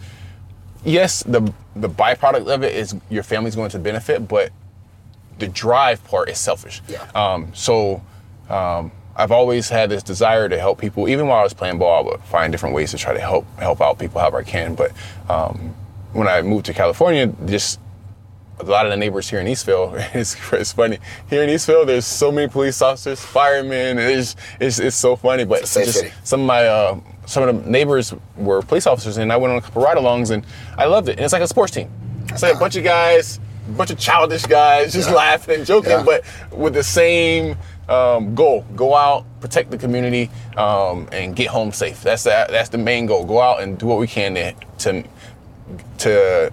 yes, 0.86 1.22
the 1.24 1.52
the 1.74 1.88
byproduct 1.88 2.46
of 2.52 2.62
it 2.62 2.74
is 2.74 2.96
your 3.10 3.22
family's 3.22 3.56
going 3.56 3.70
to 3.70 3.78
benefit, 3.78 4.26
but 4.26 4.50
the 5.38 5.48
drive 5.48 6.02
part 6.04 6.30
is 6.30 6.38
selfish. 6.38 6.80
Yeah. 6.88 7.06
Um, 7.14 7.52
so 7.54 8.02
um, 8.48 8.90
I've 9.14 9.32
always 9.32 9.68
had 9.68 9.90
this 9.90 10.02
desire 10.02 10.48
to 10.48 10.58
help 10.58 10.80
people. 10.80 11.08
Even 11.08 11.26
while 11.26 11.40
I 11.40 11.42
was 11.42 11.52
playing 11.52 11.78
ball, 11.78 12.06
I 12.06 12.10
would 12.12 12.20
find 12.22 12.52
different 12.52 12.74
ways 12.74 12.92
to 12.92 12.98
try 12.98 13.12
to 13.12 13.20
help 13.20 13.46
help 13.58 13.80
out 13.80 13.98
people 13.98 14.20
however 14.20 14.38
I 14.38 14.44
can. 14.44 14.74
But 14.74 14.92
um, 15.28 15.74
when 16.12 16.28
I 16.28 16.40
moved 16.42 16.66
to 16.66 16.74
California, 16.74 17.26
just 17.46 17.80
a 18.58 18.64
lot 18.64 18.86
of 18.86 18.90
the 18.90 18.96
neighbors 18.96 19.28
here 19.28 19.40
in 19.40 19.46
Eastvale, 19.46 19.92
it's, 20.14 20.36
it's 20.52 20.72
funny. 20.72 20.98
Here 21.28 21.42
in 21.42 21.50
Eastvale, 21.50 21.86
there's 21.86 22.06
so 22.06 22.32
many 22.32 22.48
police 22.48 22.80
officers, 22.80 23.20
firemen. 23.20 23.98
It's 23.98 24.36
it's, 24.60 24.78
it's 24.78 24.96
so 24.96 25.16
funny. 25.16 25.44
But 25.44 25.62
It's 25.62 25.74
just 25.74 26.04
some 26.24 26.40
of 26.40 26.46
my 26.46 26.66
uh, 26.66 27.00
some 27.26 27.46
of 27.48 27.64
the 27.64 27.70
neighbors 27.70 28.14
were 28.36 28.62
police 28.62 28.86
officers, 28.86 29.18
and 29.18 29.32
I 29.32 29.36
went 29.36 29.52
on 29.52 29.58
a 29.58 29.60
couple 29.62 29.82
ride-alongs, 29.82 30.30
and 30.30 30.44
I 30.78 30.86
loved 30.86 31.08
it. 31.08 31.12
And 31.12 31.20
it's 31.20 31.32
like 31.32 31.42
a 31.42 31.48
sports 31.48 31.72
team. 31.72 31.90
It's 32.28 32.42
like 32.42 32.54
a 32.54 32.58
bunch 32.58 32.76
of 32.76 32.84
guys, 32.84 33.38
a 33.68 33.72
bunch 33.72 33.90
of 33.90 33.98
childish 33.98 34.46
guys, 34.46 34.92
just 34.92 35.08
Yeah. 35.10 35.16
laughing 35.16 35.56
and 35.56 35.66
joking, 35.66 35.90
Yeah. 35.90 36.02
but 36.04 36.22
with 36.52 36.74
the 36.74 36.82
same 36.84 37.56
um, 37.88 38.34
goal: 38.34 38.64
go 38.74 38.96
out, 38.96 39.24
protect 39.40 39.70
the 39.70 39.78
community, 39.78 40.28
um, 40.56 41.08
and 41.12 41.36
get 41.36 41.46
home 41.48 41.70
safe. 41.72 42.02
That's 42.02 42.24
the, 42.24 42.46
that's 42.50 42.68
the 42.70 42.78
main 42.78 43.06
goal. 43.06 43.24
Go 43.24 43.40
out 43.40 43.60
and 43.62 43.78
do 43.78 43.86
what 43.86 43.98
we 44.00 44.08
can 44.08 44.34
to 44.34 44.54
to, 44.78 45.04
to 45.98 46.52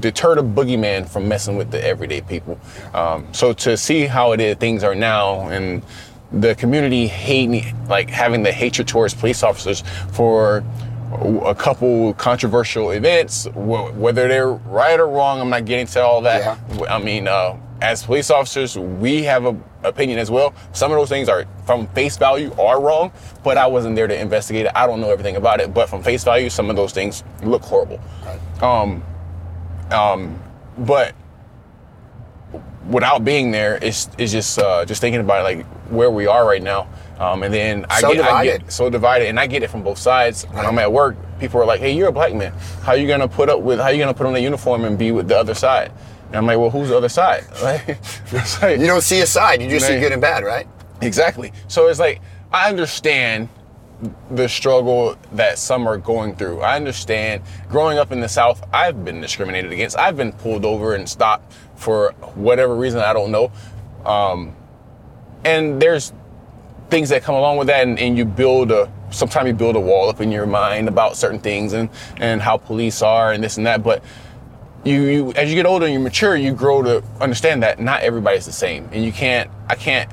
deter 0.00 0.34
the 0.34 0.42
boogeyman 0.42 1.06
from 1.08 1.28
messing 1.28 1.56
with 1.56 1.70
the 1.70 1.84
everyday 1.86 2.22
people. 2.22 2.58
Um, 2.94 3.26
so 3.32 3.52
to 3.52 3.76
see 3.76 4.06
how 4.06 4.32
it 4.32 4.40
is, 4.40 4.56
things 4.56 4.82
are 4.82 4.94
now, 4.94 5.48
and 5.48 5.82
the 6.32 6.54
community 6.54 7.06
hating, 7.06 7.76
like 7.88 8.08
having 8.10 8.42
the 8.42 8.52
hatred 8.52 8.88
towards 8.88 9.14
police 9.14 9.42
officers 9.42 9.82
for 10.12 10.64
a 11.44 11.54
couple 11.54 12.14
controversial 12.14 12.92
events, 12.92 13.46
whether 13.54 14.28
they're 14.28 14.52
right 14.52 14.98
or 14.98 15.08
wrong, 15.08 15.40
I'm 15.40 15.50
not 15.50 15.66
getting 15.66 15.86
to 15.86 16.02
all 16.02 16.22
that. 16.22 16.58
I 16.88 16.98
mean, 16.98 17.28
uh, 17.28 17.56
as 17.82 18.04
police 18.04 18.30
officers, 18.30 18.78
we 18.78 19.22
have 19.24 19.44
an 19.44 19.62
opinion 19.82 20.18
as 20.18 20.30
well. 20.30 20.54
Some 20.72 20.90
of 20.90 20.98
those 20.98 21.08
things 21.08 21.28
are, 21.28 21.44
from 21.66 21.86
face 21.88 22.16
value, 22.16 22.54
are 22.58 22.80
wrong, 22.80 23.12
but 23.44 23.58
I 23.58 23.66
wasn't 23.66 23.96
there 23.96 24.06
to 24.06 24.18
investigate 24.18 24.66
it. 24.66 24.72
I 24.74 24.86
don't 24.86 25.00
know 25.00 25.10
everything 25.10 25.36
about 25.36 25.60
it, 25.60 25.74
but 25.74 25.90
from 25.90 26.02
face 26.02 26.24
value, 26.24 26.48
some 26.48 26.70
of 26.70 26.76
those 26.76 26.92
things 26.92 27.24
look 27.42 27.62
horrible. 27.62 28.00
Um, 28.62 29.02
um, 29.90 30.40
but 30.78 31.14
without 32.88 33.24
being 33.24 33.50
there, 33.50 33.78
it's, 33.82 34.08
it's 34.18 34.32
just 34.32 34.58
uh, 34.58 34.84
just 34.84 35.00
thinking 35.00 35.20
about 35.20 35.44
like 35.44 35.64
where 35.90 36.10
we 36.10 36.26
are 36.26 36.46
right 36.46 36.62
now. 36.62 36.88
Um, 37.18 37.42
and 37.44 37.54
then 37.54 37.86
I 37.88 38.00
So 38.00 38.14
get, 38.14 38.24
I 38.24 38.44
get 38.44 38.72
so 38.72 38.90
divided, 38.90 39.28
and 39.28 39.38
I 39.38 39.46
get 39.46 39.62
it 39.62 39.70
from 39.70 39.82
both 39.82 39.98
sides. 39.98 40.44
When 40.44 40.66
I'm 40.66 40.78
at 40.78 40.90
work, 40.90 41.16
people 41.38 41.60
are 41.60 41.64
like, 41.64 41.80
"Hey, 41.80 41.92
you're 41.92 42.08
a 42.08 42.12
black 42.12 42.34
man. 42.34 42.52
How 42.82 42.94
you 42.94 43.06
gonna 43.06 43.28
put 43.28 43.48
up 43.48 43.60
with? 43.60 43.78
How 43.78 43.88
you 43.88 43.98
gonna 43.98 44.14
put 44.14 44.26
on 44.26 44.34
a 44.34 44.40
uniform 44.40 44.84
and 44.84 44.98
be 44.98 45.12
with 45.12 45.28
the 45.28 45.38
other 45.38 45.54
side?" 45.54 45.92
And 46.28 46.36
I'm 46.36 46.46
like, 46.46 46.58
"Well, 46.58 46.70
who's 46.70 46.88
the 46.88 46.96
other 46.96 47.08
side?" 47.08 47.44
Like, 47.62 47.86
like- 48.62 48.80
you 48.80 48.86
don't 48.86 49.02
see 49.02 49.20
a 49.20 49.26
side 49.26 49.62
you 49.62 49.68
just 49.68 49.86
see 49.86 50.00
good 50.00 50.12
and 50.12 50.20
bad 50.20 50.42
right 50.42 50.66
Exactly. 51.00 51.52
So 51.68 51.88
it's 51.88 52.00
like 52.00 52.20
I 52.52 52.68
understand 52.68 53.48
the 54.30 54.48
struggle 54.48 55.16
that 55.32 55.58
some 55.58 55.86
are 55.86 55.96
going 55.96 56.34
through. 56.34 56.60
I 56.60 56.74
understand 56.76 57.42
growing 57.68 57.98
up 57.98 58.10
in 58.10 58.20
the 58.20 58.28
South, 58.28 58.66
I've 58.72 59.04
been 59.04 59.20
discriminated 59.20 59.72
against. 59.72 59.96
I've 59.96 60.16
been 60.16 60.32
pulled 60.32 60.64
over 60.64 60.94
and 60.96 61.08
stopped 61.08 61.54
for 61.82 62.12
whatever 62.34 62.74
reason 62.74 63.00
I 63.00 63.12
don't 63.12 63.30
know. 63.30 63.50
Um, 64.04 64.56
and 65.44 65.82
there's 65.82 66.12
things 66.88 67.08
that 67.08 67.22
come 67.22 67.34
along 67.34 67.56
with 67.56 67.66
that, 67.68 67.86
and, 67.86 67.98
and 67.98 68.16
you 68.16 68.24
build 68.24 68.70
a. 68.70 68.90
Sometimes 69.10 69.48
you 69.48 69.52
build 69.52 69.76
a 69.76 69.80
wall 69.80 70.08
up 70.08 70.20
in 70.20 70.32
your 70.32 70.46
mind 70.46 70.88
about 70.88 71.16
certain 71.16 71.38
things 71.38 71.74
and 71.74 71.90
and 72.16 72.40
how 72.40 72.56
police 72.56 73.02
are 73.02 73.32
and 73.32 73.44
this 73.44 73.58
and 73.58 73.66
that, 73.66 73.82
but 73.82 74.02
you, 74.84 75.02
you 75.02 75.32
as 75.34 75.48
you 75.48 75.54
get 75.54 75.66
older 75.66 75.86
and 75.86 75.92
you 75.92 76.00
mature, 76.00 76.36
you 76.36 76.54
grow 76.54 76.82
to 76.82 77.04
understand 77.20 77.62
that 77.62 77.80
not 77.80 78.02
everybody's 78.02 78.46
the 78.46 78.52
same, 78.52 78.88
and 78.92 79.04
you 79.04 79.12
can't. 79.12 79.50
I 79.68 79.74
can't 79.74 80.10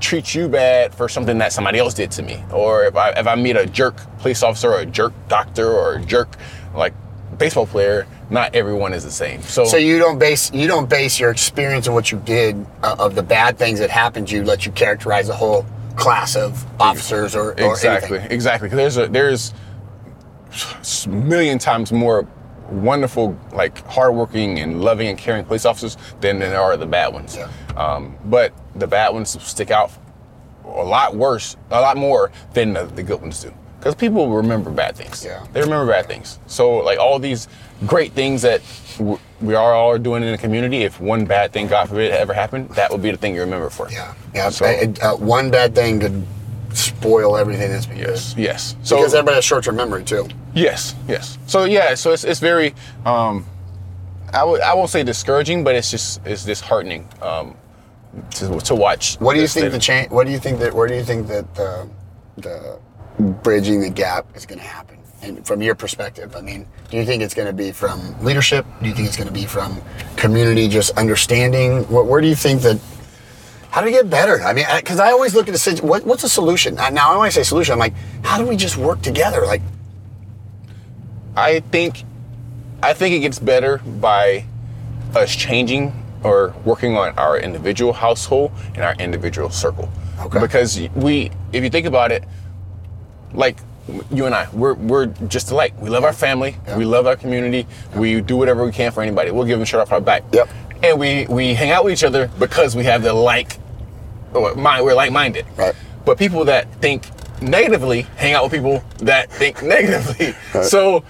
treat 0.00 0.34
you 0.34 0.48
bad 0.48 0.94
for 0.94 1.08
something 1.08 1.38
that 1.38 1.52
somebody 1.52 1.78
else 1.78 1.94
did 1.94 2.10
to 2.12 2.22
me, 2.22 2.42
or 2.52 2.84
if 2.84 2.96
I 2.96 3.10
if 3.10 3.26
I 3.26 3.34
meet 3.36 3.56
a 3.56 3.66
jerk 3.66 3.96
police 4.18 4.42
officer 4.42 4.72
or 4.72 4.80
a 4.80 4.86
jerk 4.86 5.12
doctor 5.28 5.70
or 5.70 5.94
a 5.94 6.04
jerk 6.04 6.36
like 6.74 6.94
baseball 7.34 7.66
player, 7.66 8.06
not 8.30 8.54
everyone 8.54 8.92
is 8.92 9.04
the 9.04 9.10
same. 9.10 9.42
So, 9.42 9.64
So 9.64 9.76
you 9.76 9.98
don't 9.98 10.18
base 10.18 10.52
you 10.52 10.66
don't 10.66 10.88
base 10.88 11.18
your 11.20 11.30
experience 11.30 11.86
of 11.86 11.94
what 11.94 12.10
you 12.12 12.18
did 12.18 12.64
uh, 12.82 12.96
of 12.98 13.14
the 13.14 13.22
bad 13.22 13.58
things 13.58 13.78
that 13.80 13.90
happened 13.90 14.28
to 14.28 14.36
you. 14.36 14.44
Let 14.44 14.64
you 14.66 14.72
characterize 14.72 15.26
the 15.28 15.34
whole 15.34 15.66
class 15.96 16.34
of 16.36 16.64
officers 16.80 17.36
or, 17.36 17.50
or 17.60 17.70
exactly, 17.72 18.18
anything. 18.18 18.32
exactly. 18.34 18.68
'Cause 18.68 18.76
there's 18.76 18.96
a 18.96 19.06
there's 19.08 19.54
a 21.06 21.08
million 21.08 21.58
times 21.58 21.92
more 21.92 22.26
wonderful, 22.70 23.36
like 23.52 23.86
hardworking 23.86 24.58
and 24.60 24.80
loving 24.82 25.08
and 25.08 25.18
caring 25.18 25.44
police 25.44 25.64
officers 25.66 25.96
than 26.20 26.38
there 26.38 26.60
are 26.60 26.76
the 26.76 26.86
bad 26.86 27.12
ones. 27.12 27.36
Yeah. 27.36 27.48
Um, 27.76 28.16
but 28.24 28.52
the 28.74 28.86
bad 28.86 29.10
ones 29.12 29.36
stick 29.42 29.70
out 29.70 29.90
a 30.64 30.68
lot 30.82 31.14
worse, 31.14 31.56
a 31.70 31.80
lot 31.80 31.96
more 31.96 32.30
than 32.54 32.72
the, 32.72 32.84
the 32.84 33.02
good 33.02 33.20
ones 33.20 33.42
do. 33.42 33.52
Because 33.84 33.96
people 33.96 34.30
remember 34.30 34.70
bad 34.70 34.96
things. 34.96 35.22
Yeah. 35.22 35.46
They 35.52 35.60
remember 35.60 35.92
bad 35.92 36.06
things. 36.06 36.38
So 36.46 36.76
like 36.76 36.98
all 36.98 37.18
these 37.18 37.48
great 37.86 38.12
things 38.12 38.40
that 38.40 38.62
w- 38.96 39.18
we 39.42 39.54
are 39.54 39.74
all 39.74 39.98
doing 39.98 40.22
in 40.22 40.32
the 40.32 40.38
community, 40.38 40.84
if 40.84 40.98
one 41.02 41.26
bad 41.26 41.52
thing, 41.52 41.66
God 41.66 41.90
forbid, 41.90 42.10
ever 42.10 42.32
happened, 42.32 42.70
that 42.70 42.90
would 42.90 43.02
be 43.02 43.10
the 43.10 43.18
thing 43.18 43.34
you 43.34 43.42
remember 43.42 43.68
for. 43.68 43.90
Yeah, 43.90 44.14
yeah. 44.34 44.48
So- 44.48 44.64
it- 44.64 45.02
uh, 45.02 45.16
one 45.16 45.50
bad 45.50 45.74
thing 45.74 46.00
could 46.00 46.24
spoil 46.72 47.36
everything 47.36 47.70
that's 47.70 47.84
been 47.84 47.98
Yes. 47.98 48.32
good. 48.32 48.44
Yes. 48.44 48.74
So 48.84 48.96
Because 48.96 49.12
everybody 49.12 49.34
has 49.34 49.44
short-term 49.44 49.76
memory 49.76 50.02
too. 50.02 50.28
Yes, 50.54 50.94
yes. 51.06 51.36
So 51.46 51.64
yeah, 51.64 51.94
so 51.94 52.12
it's, 52.12 52.24
it's 52.24 52.40
very, 52.40 52.74
um, 53.04 53.44
I 54.32 54.44
would 54.44 54.62
I 54.62 54.72
won't 54.72 54.88
say 54.88 55.02
discouraging, 55.02 55.62
but 55.62 55.74
it's 55.74 55.90
just 55.90 56.20
it's 56.26 56.42
disheartening 56.46 57.06
um, 57.20 57.54
to, 58.36 58.58
to 58.60 58.74
watch. 58.74 59.16
What 59.16 59.34
do 59.34 59.40
you 59.42 59.46
think 59.46 59.70
the 59.72 59.78
change? 59.78 60.10
What 60.10 60.24
do 60.26 60.32
you 60.32 60.38
think 60.38 60.58
that? 60.60 60.72
Where 60.72 60.88
do 60.88 60.94
you 60.94 61.04
think 61.04 61.28
that 61.28 61.54
the 61.54 61.86
the 62.38 62.78
bridging 63.18 63.80
the 63.80 63.90
gap 63.90 64.26
is 64.36 64.46
going 64.46 64.58
to 64.58 64.64
happen? 64.64 64.98
And 65.22 65.46
from 65.46 65.62
your 65.62 65.74
perspective, 65.74 66.36
I 66.36 66.42
mean, 66.42 66.66
do 66.90 66.98
you 66.98 67.04
think 67.04 67.22
it's 67.22 67.34
going 67.34 67.46
to 67.46 67.54
be 67.54 67.72
from 67.72 68.14
leadership? 68.22 68.66
Do 68.82 68.88
you 68.88 68.94
think 68.94 69.08
it's 69.08 69.16
going 69.16 69.28
to 69.28 69.32
be 69.32 69.46
from 69.46 69.80
community 70.16 70.68
just 70.68 70.96
understanding? 70.98 71.84
What, 71.84 72.06
where 72.06 72.20
do 72.20 72.28
you 72.28 72.34
think 72.34 72.60
that? 72.62 72.78
How 73.70 73.80
do 73.80 73.86
we 73.86 73.92
get 73.92 74.08
better? 74.08 74.40
I 74.42 74.52
mean, 74.52 74.66
because 74.76 75.00
I 75.00 75.10
always 75.10 75.34
look 75.34 75.48
at 75.48 75.52
the 75.52 75.58
situation. 75.58 75.88
What, 75.88 76.04
what's 76.04 76.22
the 76.22 76.28
solution? 76.28 76.74
Now, 76.74 77.18
when 77.18 77.26
I 77.26 77.30
say 77.30 77.42
solution, 77.42 77.72
I'm 77.72 77.78
like, 77.78 77.94
how 78.22 78.38
do 78.38 78.46
we 78.46 78.56
just 78.56 78.76
work 78.76 79.00
together? 79.02 79.46
Like, 79.46 79.62
I 81.36 81.60
think 81.60 82.04
I 82.84 82.92
think 82.92 83.14
it 83.14 83.20
gets 83.20 83.38
better 83.38 83.78
by 83.78 84.44
us 85.16 85.34
changing 85.34 85.92
or 86.22 86.54
working 86.64 86.98
on 86.98 87.16
our 87.18 87.38
individual 87.38 87.94
household 87.94 88.52
and 88.74 88.84
our 88.84 88.94
individual 88.96 89.48
circle. 89.48 89.88
Okay. 90.20 90.38
Because 90.38 90.78
we, 90.94 91.30
if 91.52 91.64
you 91.64 91.70
think 91.70 91.86
about 91.86 92.12
it, 92.12 92.24
like 93.34 93.58
you 94.10 94.24
and 94.26 94.34
I, 94.34 94.48
we're 94.52 94.74
we're 94.74 95.06
just 95.06 95.50
alike. 95.50 95.78
We 95.80 95.90
love 95.90 96.04
our 96.04 96.12
family. 96.12 96.56
Yeah. 96.66 96.78
We 96.78 96.84
love 96.84 97.06
our 97.06 97.16
community. 97.16 97.66
We 97.94 98.20
do 98.20 98.36
whatever 98.36 98.64
we 98.64 98.72
can 98.72 98.92
for 98.92 99.02
anybody. 99.02 99.30
We'll 99.30 99.44
give 99.44 99.58
them 99.58 99.62
a 99.62 99.66
shirt 99.66 99.80
off 99.80 99.92
our 99.92 100.00
back. 100.00 100.22
Yep. 100.32 100.48
And 100.82 100.98
we 100.98 101.26
we 101.26 101.54
hang 101.54 101.70
out 101.70 101.84
with 101.84 101.92
each 101.92 102.04
other 102.04 102.28
because 102.38 102.74
we 102.74 102.84
have 102.84 103.02
the 103.02 103.12
like, 103.12 103.58
oh, 104.32 104.44
or 104.44 104.54
mind. 104.54 104.84
We're 104.84 104.94
like 104.94 105.12
minded. 105.12 105.46
Right. 105.56 105.74
But 106.04 106.18
people 106.18 106.44
that 106.46 106.72
think 106.80 107.06
negatively 107.42 108.02
hang 108.16 108.32
out 108.32 108.44
with 108.44 108.52
people 108.52 108.82
that 108.98 109.30
think 109.30 109.62
negatively. 109.62 110.34
So 110.62 111.04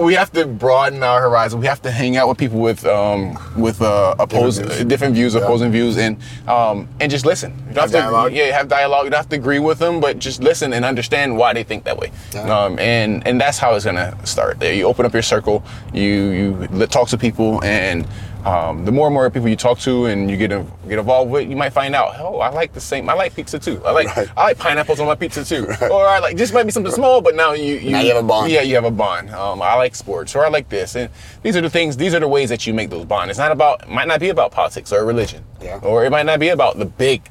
we 0.00 0.14
have 0.14 0.32
to 0.32 0.46
broaden 0.46 1.02
our 1.02 1.20
horizon. 1.20 1.60
We 1.60 1.66
have 1.66 1.82
to 1.82 1.90
hang 1.90 2.16
out 2.16 2.28
with 2.28 2.38
people 2.38 2.58
with 2.58 2.84
um, 2.86 3.38
with 3.56 3.82
uh, 3.82 4.14
opposing 4.18 4.66
views. 4.66 4.84
different 4.84 5.14
views, 5.14 5.34
Yeah. 5.34 5.40
opposing 5.42 5.70
views, 5.70 5.98
and 5.98 6.16
um, 6.48 6.88
and 7.00 7.10
just 7.10 7.26
listen. 7.26 7.52
You 7.68 7.74
don't 7.74 7.82
Have 7.84 7.92
dialogue. 7.92 8.30
To, 8.30 8.36
yeah, 8.36 8.56
have 8.56 8.68
dialogue. 8.68 9.04
You 9.04 9.10
don't 9.10 9.18
have 9.18 9.28
to 9.28 9.36
agree 9.36 9.58
with 9.58 9.78
them, 9.78 10.00
but 10.00 10.18
just 10.18 10.42
listen 10.42 10.72
and 10.72 10.84
understand 10.84 11.36
why 11.36 11.52
they 11.52 11.62
think 11.62 11.84
that 11.84 11.98
way. 11.98 12.10
Yeah. 12.32 12.42
Um, 12.48 12.78
and 12.78 13.26
and 13.26 13.40
that's 13.40 13.58
how 13.58 13.74
it's 13.74 13.84
gonna 13.84 14.16
start. 14.26 14.58
There, 14.60 14.72
you 14.72 14.84
open 14.86 15.04
up 15.06 15.12
your 15.12 15.22
circle. 15.22 15.62
You 15.92 16.66
you 16.70 16.86
talk 16.86 17.08
to 17.08 17.18
people, 17.18 17.62
and 17.62 18.06
um, 18.44 18.84
the 18.84 18.92
more 18.92 19.06
and 19.06 19.14
more 19.14 19.28
people 19.30 19.48
you 19.48 19.56
talk 19.56 19.78
to 19.80 20.06
and 20.06 20.30
you 20.30 20.36
get 20.36 20.50
get 20.88 20.98
involved 20.98 21.30
with, 21.30 21.48
you 21.50 21.56
might 21.56 21.72
find 21.74 21.94
out. 21.94 22.14
Oh, 22.18 22.38
I 22.40 22.48
like 22.50 22.72
the 22.72 22.80
same. 22.80 23.08
I 23.10 23.12
like 23.12 23.34
pizza 23.34 23.58
too. 23.58 23.82
I 23.84 23.90
like 23.92 24.16
Right. 24.16 24.28
I 24.36 24.42
like 24.44 24.58
pineapples 24.58 24.98
on 25.00 25.06
my 25.06 25.14
pizza 25.14 25.44
too. 25.44 25.66
Or 25.90 26.06
I 26.06 26.18
like 26.20 26.36
this 26.36 26.52
might 26.52 26.64
be 26.64 26.70
something 26.70 26.92
small, 26.92 27.20
but 27.20 27.34
now 27.34 27.52
you 27.52 27.74
you, 27.76 27.90
Now 27.90 28.00
you 28.00 28.14
have 28.14 28.24
a 28.24 28.26
bond. 28.26 28.50
Yeah, 28.50 28.62
you 28.62 28.74
have 28.76 28.84
a 28.84 28.90
bond. 28.90 29.30
Um, 29.30 29.60
I 29.60 29.74
like 29.74 29.94
sports, 29.94 30.34
or 30.34 30.44
I 30.44 30.48
like 30.48 30.68
this, 30.68 30.94
and 30.96 31.10
these 31.42 31.56
are 31.56 31.60
the 31.60 31.70
things. 31.70 31.96
These 31.96 32.14
are 32.14 32.20
the 32.20 32.28
ways 32.28 32.48
that 32.48 32.66
you 32.66 32.72
make 32.72 32.88
those 32.90 33.04
bonds. 33.04 33.30
It's 33.30 33.38
not 33.38 33.52
about. 33.52 33.82
It 33.82 33.88
might 33.90 34.08
not 34.08 34.20
be 34.20 34.30
about 34.30 34.52
politics 34.52 34.92
or 34.92 35.04
religion, 35.04 35.44
Yeah. 35.60 35.78
or 35.82 36.04
it 36.06 36.10
might 36.10 36.26
not 36.26 36.38
be 36.40 36.48
about 36.48 36.78
the 36.78 36.86
big 36.86 37.22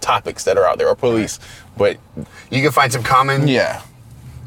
topics 0.00 0.44
that 0.44 0.56
are 0.58 0.66
out 0.66 0.78
there 0.78 0.88
or 0.88 0.94
police, 0.94 1.40
but 1.76 1.96
you 2.50 2.62
can 2.62 2.70
find 2.72 2.90
some 2.92 3.02
common. 3.02 3.48
yeah, 3.48 3.82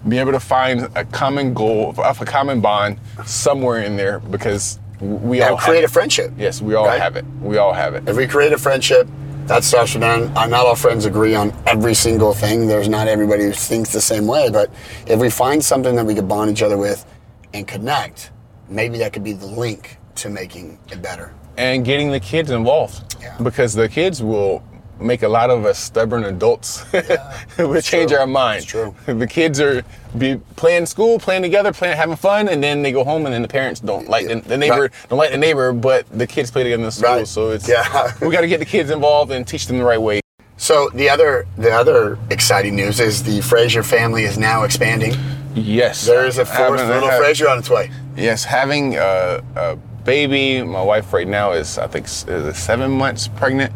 be 0.08 0.18
able 0.20 0.32
to 0.32 0.40
find 0.40 0.88
a 0.96 1.04
common 1.06 1.54
goal, 1.54 1.94
a 1.98 2.14
common 2.26 2.62
bond 2.62 3.00
somewhere 3.26 3.82
in 3.82 3.98
there 3.98 4.20
because 4.20 4.80
we 5.00 5.42
all 5.42 5.58
create 5.58 5.84
a 5.84 5.88
friendship. 5.88 6.32
Yes, 6.38 6.62
we 6.62 6.76
all 6.76 6.86
right? 6.86 7.00
have 7.00 7.16
it. 7.16 7.26
We 7.42 7.58
all 7.58 7.74
have 7.74 7.94
it. 7.96 8.08
If 8.08 8.16
we 8.16 8.28
create 8.28 8.52
a 8.54 8.58
friendship, 8.58 9.08
that 9.46 9.64
starts 9.64 9.94
from 9.94 10.04
uh, 10.04 10.18
Not 10.48 10.66
all 10.66 10.76
friends 10.76 11.06
agree 11.06 11.34
on 11.36 11.54
every 11.66 11.94
single 11.94 12.34
thing. 12.34 12.68
There's 12.68 12.90
not 12.90 13.08
everybody 13.08 13.44
who 13.44 13.52
thinks 13.54 13.94
the 13.94 14.02
same 14.02 14.28
way. 14.28 14.50
But 14.50 14.70
if 15.06 15.20
we 15.20 15.30
find 15.30 15.64
something 15.64 15.96
that 15.96 16.06
we 16.06 16.16
could 16.16 16.28
bond 16.28 16.52
each 16.52 16.62
other 16.62 16.78
with 16.78 17.06
and 17.54 17.66
connect, 17.68 18.32
maybe 18.68 18.98
that 18.98 19.14
could 19.14 19.24
be 19.24 19.34
the 19.34 19.46
link 19.46 19.98
to 20.16 20.30
making 20.30 20.80
it 20.92 21.02
better. 21.02 21.34
and 21.58 21.84
getting 21.86 22.12
the 22.12 22.20
kids 22.20 22.52
involved 22.52 23.16
Yeah. 23.22 23.36
because 23.42 23.74
the 23.74 23.90
kids 23.90 24.22
will 24.22 24.62
make 25.00 25.24
a 25.24 25.28
lot 25.28 25.50
of 25.50 25.66
us 25.66 25.78
stubborn 25.80 26.24
adults 26.24 26.84
will 27.58 27.82
change 27.82 28.12
true. 28.12 28.20
our 28.20 28.28
mind 28.28 28.58
It's 28.64 28.66
true. 28.66 28.96
the 29.06 29.28
kids 29.28 29.60
are 29.60 29.84
be 30.18 30.38
playing 30.56 30.86
school 30.86 31.20
playing 31.20 31.42
together 31.44 31.72
playing 31.74 31.96
having 31.98 32.16
fun 32.16 32.48
and 32.50 32.64
then 32.64 32.82
they 32.82 32.92
go 32.92 33.04
home 33.04 33.26
and 33.26 33.34
then 33.34 33.42
the 33.42 33.48
parents 33.48 33.80
don't 33.80 34.10
like 34.10 34.28
the, 34.28 34.36
the 34.42 34.58
neighbor 34.58 34.82
Right. 34.82 34.92
don't 35.10 35.20
like 35.20 35.32
the 35.32 35.38
neighbor 35.38 35.74
but 35.74 36.06
the 36.10 36.26
kids 36.28 36.50
play 36.52 36.64
together 36.64 36.82
in 36.82 36.86
the 36.86 36.92
school 36.92 37.10
Right. 37.18 37.28
so 37.28 37.52
it's 37.52 37.68
Yeah. 37.68 38.12
we 38.22 38.30
got 38.32 38.42
to 38.42 38.48
get 38.48 38.60
the 38.60 38.66
kids 38.66 38.90
involved 38.90 39.32
and 39.32 39.48
teach 39.48 39.68
them 39.68 39.78
the 39.78 39.84
right 39.86 40.02
way 40.02 40.20
So 40.58 40.90
the 40.94 41.10
other 41.10 41.46
the 41.58 41.72
other 41.72 42.18
exciting 42.30 42.76
news 42.76 43.00
is 43.00 43.22
the 43.24 43.42
Frazier 43.42 43.84
family 43.84 44.24
is 44.24 44.38
now 44.38 44.64
expanding. 44.64 45.14
yes 45.54 46.06
There 46.06 46.26
is 46.26 46.38
a 46.40 46.46
fourth 46.46 46.82
little 46.82 47.10
have- 47.10 47.20
Frazier 47.20 47.48
on 47.50 47.60
its 47.60 47.70
way. 47.70 47.92
Yes, 48.16 48.44
having 48.44 48.96
a, 48.98 49.44
a 49.56 49.76
baby. 50.04 50.64
My 50.64 50.82
wife 50.82 51.14
right 51.14 51.28
now 51.28 51.52
is, 51.52 51.78
I 51.78 51.86
think, 51.86 52.06
is 52.06 52.58
seven 52.58 52.90
months 52.90 53.28
pregnant, 53.28 53.72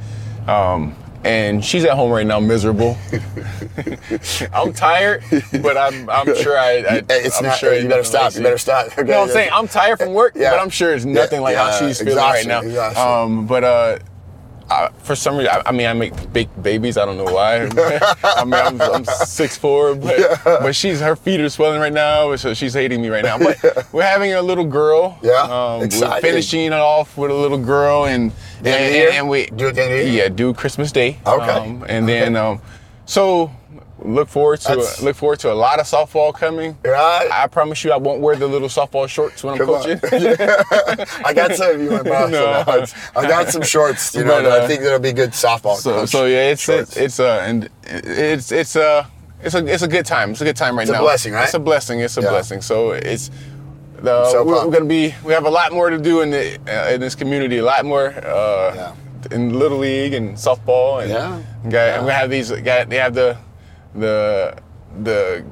um, 0.47 0.95
and 1.23 1.63
she's 1.63 1.85
at 1.85 1.91
home 1.91 2.11
right 2.11 2.25
now, 2.25 2.39
miserable. 2.39 2.97
I'm 4.53 4.73
tired, 4.73 5.23
but 5.61 5.77
I'm, 5.77 6.09
I'm 6.09 6.35
sure 6.35 6.57
I. 6.57 6.71
I 6.77 7.03
It's 7.09 7.37
I'm 7.39 7.45
not. 7.45 7.57
sure 7.57 7.73
you 7.77 7.87
better 7.87 8.03
stop. 8.03 8.33
You 8.35 8.41
better 8.41 8.57
stop. 8.57 8.87
Okay, 8.87 9.01
You 9.01 9.07
know 9.07 9.19
what 9.21 9.29
I'm 9.29 9.33
saying? 9.33 9.49
I'm 9.53 9.67
tired 9.67 9.99
from 9.99 10.13
work, 10.13 10.33
Yeah. 10.35 10.51
but 10.51 10.59
I'm 10.59 10.69
sure 10.69 10.93
it's 10.93 11.05
nothing 11.05 11.41
like 11.41 11.55
how 11.55 11.71
she's 11.79 11.99
feeling 11.99 12.17
right 12.17 12.45
now. 12.47 12.61
exhaustion. 12.61 13.01
Um, 13.03 13.45
but 13.47 13.63
uh, 13.63 13.99
I, 14.69 14.89
for 14.99 15.15
some 15.15 15.37
reason, 15.37 15.51
I, 15.53 15.61
I 15.69 15.71
mean, 15.73 15.85
I 15.87 15.93
make 15.93 16.31
big 16.33 16.47
babies. 16.63 16.97
I 16.97 17.05
don't 17.05 17.17
know 17.17 17.25
why. 17.25 17.65
I 18.23 18.43
mean, 18.45 18.53
I'm, 18.53 18.81
I'm 18.81 19.05
six 19.05 19.57
four, 19.57 19.95
but 19.95 20.41
but 20.43 20.75
she's 20.75 21.01
her 21.01 21.15
feet 21.15 21.39
are 21.41 21.49
swelling 21.49 21.81
right 21.81 21.91
now, 21.93 22.35
so 22.37 22.53
she's 22.53 22.73
hating 22.73 23.01
me 23.01 23.09
right 23.09 23.23
now. 23.23 23.37
But 23.37 23.87
we're 23.91 24.03
having 24.03 24.33
a 24.33 24.41
little 24.41 24.65
girl. 24.65 25.19
Yeah, 25.21 25.41
um, 25.43 25.79
we're 25.79 25.85
exciting. 25.85 26.21
finishing 26.21 26.61
it 26.67 26.73
off 26.73 27.17
with 27.17 27.31
a 27.31 27.35
little 27.35 27.57
girl, 27.57 28.05
and 28.05 28.31
The 28.63 28.69
end 28.69 28.85
of 28.85 28.91
the 28.93 28.99
and, 29.07 29.15
and 29.15 29.29
we 29.29 29.45
Do 29.47 29.65
it 29.65 29.69
at 29.69 29.75
the 29.75 29.83
end 29.83 29.93
of 29.93 29.99
the 29.99 30.05
year? 30.11 30.23
Yeah, 30.23 30.29
do 30.29 30.53
Christmas 30.53 30.91
Day. 30.91 31.17
Okay. 31.25 31.49
Um, 31.49 31.85
and 31.87 32.07
then 32.07 32.35
um, 32.35 32.61
so 33.05 33.51
look 34.03 34.29
forward 34.29 34.59
to 34.61 34.67
That's- 34.69 35.01
look 35.01 35.15
forward 35.15 35.39
to 35.39 35.51
a 35.51 35.53
lot 35.53 35.79
of 35.79 35.85
softball 35.85 36.33
coming. 36.33 36.75
Right. 36.83 37.27
I 37.31 37.45
promise 37.47 37.83
you, 37.83 37.91
I 37.91 37.97
won't 37.97 38.19
wear 38.21 38.35
the 38.35 38.47
little 38.47 38.67
softball 38.67 39.07
shorts 39.07 39.43
when 39.43 39.53
I'm 39.53 39.57
Come 39.59 39.67
coaching. 39.67 39.99
I 41.25 41.33
got 41.35 41.53
some 41.55 41.75
of 41.75 41.81
you 41.81 41.89
to 41.89 42.03
No. 42.03 42.85
I 43.15 43.27
got 43.27 43.49
some 43.49 43.61
shorts, 43.61 44.15
you 44.15 44.23
know, 44.23 44.41
But, 44.41 44.49
that 44.49 44.51
I 44.61 44.63
uh, 44.63 44.67
think 44.67 44.81
that'll 44.81 44.99
be 44.99 45.13
good 45.13 45.31
softball. 45.31 45.75
so, 45.75 46.05
so 46.05 46.25
yeah, 46.25 46.49
it's 46.49 46.61
shorts. 46.61 46.91
it's, 46.91 46.97
it's 46.97 47.19
uh 47.19 47.43
and 47.45 47.69
it's 47.85 48.51
it's 48.51 48.75
uh 48.75 49.05
it's 49.43 49.55
a 49.55 49.65
it's 49.65 49.83
a 49.83 49.87
good 49.87 50.05
time. 50.05 50.31
It's 50.31 50.41
a 50.41 50.45
good 50.45 50.55
time 50.55 50.75
right 50.77 50.83
It's 50.83 50.89
a 50.91 50.93
now. 50.93 51.01
blessing, 51.01 51.33
right? 51.33 51.43
It's 51.45 51.53
a 51.55 51.59
blessing. 51.59 51.99
It's 51.99 52.17
a 52.17 52.21
Yeah. 52.21 52.29
blessing. 52.29 52.61
So 52.61 52.91
it's. 52.91 53.29
The, 54.01 54.29
So 54.31 54.43
we're, 54.43 54.65
we're 54.65 54.71
gonna 54.71 54.85
be. 54.85 55.13
We 55.23 55.33
have 55.33 55.45
a 55.45 55.49
lot 55.49 55.71
more 55.71 55.89
to 55.89 55.97
do 55.97 56.21
in 56.21 56.31
the 56.31 56.57
uh, 56.67 56.93
in 56.93 56.99
this 56.99 57.13
community. 57.15 57.57
A 57.59 57.63
lot 57.63 57.85
more 57.85 58.07
uh, 58.25 58.73
Yeah. 58.75 58.93
in 59.35 59.57
little 59.57 59.77
league 59.77 60.13
and 60.13 60.35
softball. 60.35 61.01
And 61.01 61.11
Yeah. 61.11 61.41
Got, 61.63 61.71
Yeah. 61.73 61.97
And 61.97 62.05
we 62.05 62.11
have 62.11 62.29
these. 62.29 62.51
Got 62.51 62.89
they 62.89 62.97
have 62.97 63.13
the 63.13 63.37
the 63.93 64.55
the 65.03 65.45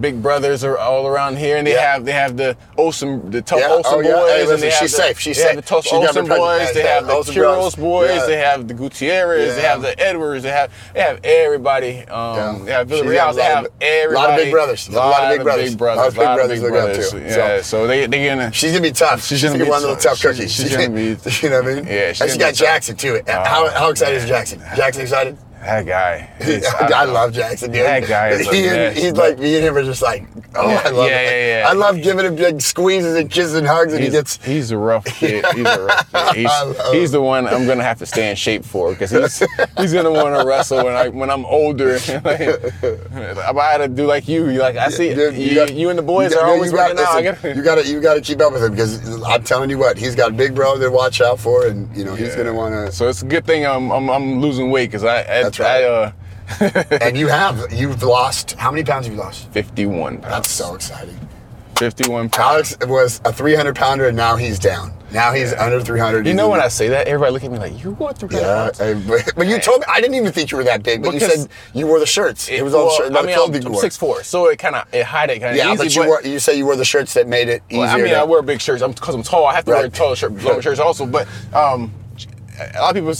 big 0.00 0.22
brothers 0.22 0.64
are 0.64 0.76
all 0.78 1.06
around 1.06 1.36
here, 1.38 1.56
and 1.56 1.66
they 1.66 1.72
Yeah. 1.72 1.92
have 1.92 2.04
they 2.04 2.12
have 2.12 2.36
the 2.36 2.56
Olsen 2.76 3.30
the 3.30 3.40
tough 3.42 3.60
Yeah. 3.60 3.68
Olsen 3.70 3.92
Oh, 3.94 4.00
yeah. 4.00 4.12
boys, 4.12 4.30
Hey, 4.32 4.40
and 4.40 4.48
listen, 4.48 4.60
they 4.60 4.70
have 4.70 4.78
she's 4.80 4.90
the, 4.92 4.96
safe. 5.02 5.18
She's 5.20 5.36
they 5.38 5.42
have 5.44 5.56
the 5.56 5.62
tough 5.62 5.84
She 5.86 5.96
Olsen 5.96 6.26
boys, 6.26 6.72
they 6.72 6.82
have 6.82 7.06
the 7.06 7.12
Olsen 7.12 7.34
Kuros 7.34 7.76
boys, 7.78 8.26
they 8.26 8.36
have 8.36 8.68
the 8.68 8.74
Gutierrez, 8.74 9.54
they 9.56 9.62
have 9.62 9.80
the 9.82 9.98
Edwards, 9.98 10.42
they 10.42 10.50
have 10.50 10.70
they 10.94 11.00
have 11.00 11.20
everybody. 11.24 12.04
Um, 12.08 12.64
They 12.66 12.72
have 12.72 12.90
a 12.90 12.94
Villarreal, 12.94 13.34
they 13.34 13.42
have 13.42 13.64
of- 13.66 13.70
everybody. 13.80 14.14
lot 14.26 14.30
of 14.30 14.36
big 14.36 14.50
brothers. 14.52 14.88
A 14.88 14.92
lot 14.92 15.22
of 15.24 15.30
big 15.30 15.42
brothers. 15.44 15.68
big 15.70 15.78
brothers. 15.78 15.98
Lot 15.98 16.08
of 16.08 16.14
big 16.14 16.34
brothers 16.34 16.62
look 16.62 16.72
up 16.74 17.10
to. 17.22 17.38
Yeah, 17.38 17.62
so 17.62 17.86
they 17.86 18.06
they 18.06 18.26
gonna. 18.26 18.52
She's 18.52 18.72
gonna 18.72 18.82
be 18.82 18.92
tough. 18.92 19.24
She's 19.24 19.42
gonna 19.42 19.58
be 19.58 19.64
one 19.68 19.80
little 19.80 19.96
tough. 19.96 20.20
cookie. 20.20 20.48
she's 20.48 20.70
gonna 20.74 20.90
be- 20.90 21.16
you 21.42 21.50
know 21.50 21.62
what 21.62 21.70
I 21.70 21.74
mean? 21.74 21.86
Yeah, 21.86 22.12
and 22.20 22.30
she 22.30 22.38
got. 22.38 22.54
Jackson 22.54 22.96
too. 22.96 23.20
how, 23.26 23.68
how 23.70 23.90
excited 23.90 24.16
is 24.16 24.26
Jackson? 24.28 24.60
Jackson 24.76 25.02
excited? 25.02 25.38
That 25.68 25.84
guy. 25.86 26.30
is- 26.40 26.64
I, 26.80 26.88
don't 26.88 27.12
love 27.12 27.32
Jackson, 27.34 27.70
dude. 27.70 27.84
That 27.84 28.08
guy 28.08 28.28
is 28.30 28.48
he, 28.48 28.62
mess, 28.62 28.96
He's 28.96 29.12
like 29.12 29.38
me 29.38 29.54
and 29.56 29.64
him 29.66 29.76
are 29.76 29.82
just 29.84 30.00
like, 30.00 30.24
oh, 30.54 30.66
Yeah, 30.68 30.82
I 30.84 30.88
love 30.90 31.10
yeah, 31.10 31.20
it. 31.20 31.24
yeah, 31.46 31.60
yeah. 31.60 31.68
I 31.68 31.72
love 31.74 32.00
giving 32.02 32.24
him 32.24 32.36
big 32.36 32.62
squeezes 32.62 33.14
and 33.16 33.30
kisses 33.30 33.54
and 33.54 33.66
hugs, 33.66 33.92
and 33.92 34.00
he 34.00 34.06
He's, 34.06 34.14
gets. 34.14 34.44
he's 34.44 34.70
a 34.70 34.78
rough 34.78 35.04
kid. 35.20 35.44
He's 35.54 35.66
a 35.66 35.82
rough 35.84 36.12
kid. 36.34 36.36
He's, 36.36 36.90
he's 36.92 37.12
the 37.12 37.20
one 37.20 37.46
I'm 37.46 37.66
gonna 37.66 37.82
have 37.82 37.98
to 37.98 38.06
stay 38.06 38.30
in 38.30 38.36
shape 38.36 38.64
for 38.64 38.92
because 38.92 39.10
he's 39.10 39.38
he's 39.76 39.92
gonna 39.92 40.10
want 40.10 40.40
to 40.40 40.46
wrestle 40.46 40.82
when 40.84 40.94
I 40.94 41.08
when 41.08 41.28
I'm 41.30 41.44
older. 41.44 41.92
like, 42.24 42.40
I 42.82 43.72
had 43.72 43.78
to 43.78 43.88
do 43.88 44.06
like 44.06 44.26
you. 44.26 44.48
You 44.48 44.60
like 44.60 44.76
I 44.76 44.88
see 44.88 45.14
Dude, 45.14 45.34
you, 45.36 45.54
got- 45.54 45.74
you 45.74 45.90
and 45.90 45.98
the 45.98 46.02
boys 46.02 46.30
you 46.30 46.36
got- 46.38 46.44
are 46.44 46.48
always 46.50 46.70
you 46.70 46.76
got- 46.78 46.90
working 46.96 47.04
out. 47.04 47.22
Listen, 47.22 47.34
gotta- 47.42 47.56
You 47.56 47.62
got 47.62 47.74
to 47.76 47.86
you 47.86 48.00
got 48.00 48.14
to 48.14 48.20
keep 48.20 48.40
up 48.40 48.52
with 48.52 48.62
him 48.64 48.70
because 48.72 49.22
I'm 49.24 49.42
telling 49.42 49.70
you 49.70 49.78
what, 49.78 49.98
he's 49.98 50.14
got 50.14 50.30
a 50.30 50.34
big 50.34 50.54
brother 50.54 50.86
to 50.86 50.90
watch 50.90 51.20
out 51.20 51.38
for, 51.38 51.66
and 51.66 51.94
you 51.96 52.04
know 52.04 52.14
he's 52.14 52.34
gonna 52.34 52.54
want 52.54 52.74
to. 52.74 52.92
So 52.92 53.08
it's 53.08 53.22
a 53.22 53.26
good 53.26 53.44
thing 53.44 53.66
I'm 53.66 53.90
I'm, 53.90 54.08
I'm 54.08 54.40
losing 54.40 54.70
weight 54.70 54.86
because 54.86 55.04
I, 55.04 55.20
I, 55.22 55.50
That's 55.58 55.60
right. 55.60 55.84
I 55.84 56.92
uh, 56.92 56.98
and 57.02 57.16
you 57.16 57.28
have 57.28 57.72
you've 57.72 58.02
lost 58.02 58.52
how 58.52 58.70
many 58.70 58.84
pounds 58.84 59.06
have 59.06 59.14
you 59.14 59.20
lost? 59.20 59.50
51 59.52 60.18
pounds. 60.18 60.32
That's 60.32 60.48
so 60.50 60.74
exciting. 60.74 61.18
51 61.76 62.30
pounds. 62.30 62.76
Alex 62.80 62.86
was 62.86 63.20
a 63.24 63.32
300 63.32 63.76
pounder, 63.76 64.08
and 64.08 64.16
now 64.16 64.34
he's 64.36 64.58
down. 64.58 64.92
Now 65.12 65.32
he's 65.32 65.52
under 65.54 65.80
300. 65.80 66.26
You 66.26 66.34
know 66.34 66.48
when 66.48 66.60
I 66.60 66.68
say 66.68 66.88
that, 66.88 67.06
everybody 67.06 67.32
look 67.32 67.44
at 67.44 67.50
me 67.52 67.58
like, 67.58 67.82
"You 67.82 67.92
going 67.92 68.14
through 68.14 68.30
Yeah, 68.32 68.64
pounds?" 68.64 68.78
hey, 68.78 68.94
but, 68.94 69.32
but 69.36 69.46
you 69.46 69.58
told 69.58 69.80
me 69.80 69.86
I 69.88 70.00
didn't 70.00 70.16
even 70.16 70.32
think 70.32 70.50
you 70.50 70.58
were 70.58 70.64
that 70.64 70.82
big. 70.82 71.02
But 71.02 71.14
you 71.14 71.20
said 71.20 71.48
you 71.72 71.86
wore 71.86 71.98
the 72.00 72.06
shirts. 72.06 72.48
It, 72.48 72.62
was 72.62 72.74
all 72.74 72.86
well, 72.86 72.96
shirt, 72.96 73.16
I 73.16 73.22
mean, 73.22 73.34
clothing 73.34 73.64
I'm, 73.64 73.74
I'm 73.74 73.78
six 73.78 73.96
four, 73.96 74.22
so 74.22 74.48
it 74.48 74.58
kind 74.58 74.74
of 74.74 74.92
it 74.92 75.04
hide 75.04 75.30
it 75.30 75.38
kind 75.38 75.52
of 75.52 75.56
Yeah, 75.56 75.72
easy. 75.72 75.84
but 75.84 75.94
you 75.94 76.06
wore, 76.06 76.22
you 76.22 76.38
say 76.38 76.58
you 76.58 76.66
wore 76.66 76.76
the 76.76 76.84
shirts 76.84 77.14
that 77.14 77.26
made 77.28 77.48
it 77.48 77.62
easier. 77.70 77.80
Well, 77.80 77.94
I 77.94 77.96
mean, 77.98 78.08
to, 78.08 78.18
I 78.20 78.24
wear 78.24 78.42
big 78.42 78.60
shirts. 78.60 78.82
I'm 78.82 78.92
because 78.92 79.14
I'm 79.14 79.22
tall. 79.22 79.46
I 79.46 79.54
have 79.54 79.64
to 79.66 79.70
wear 79.70 79.82
Right. 79.84 79.94
taller 79.94 80.16
shirt, 80.16 80.32
lower 80.42 80.60
shirts 80.60 80.80
also. 80.80 81.06
But 81.06 81.26
um, 81.54 81.92
a 82.74 82.80
lot 82.80 82.90
of 82.90 82.94
people, 82.94 83.14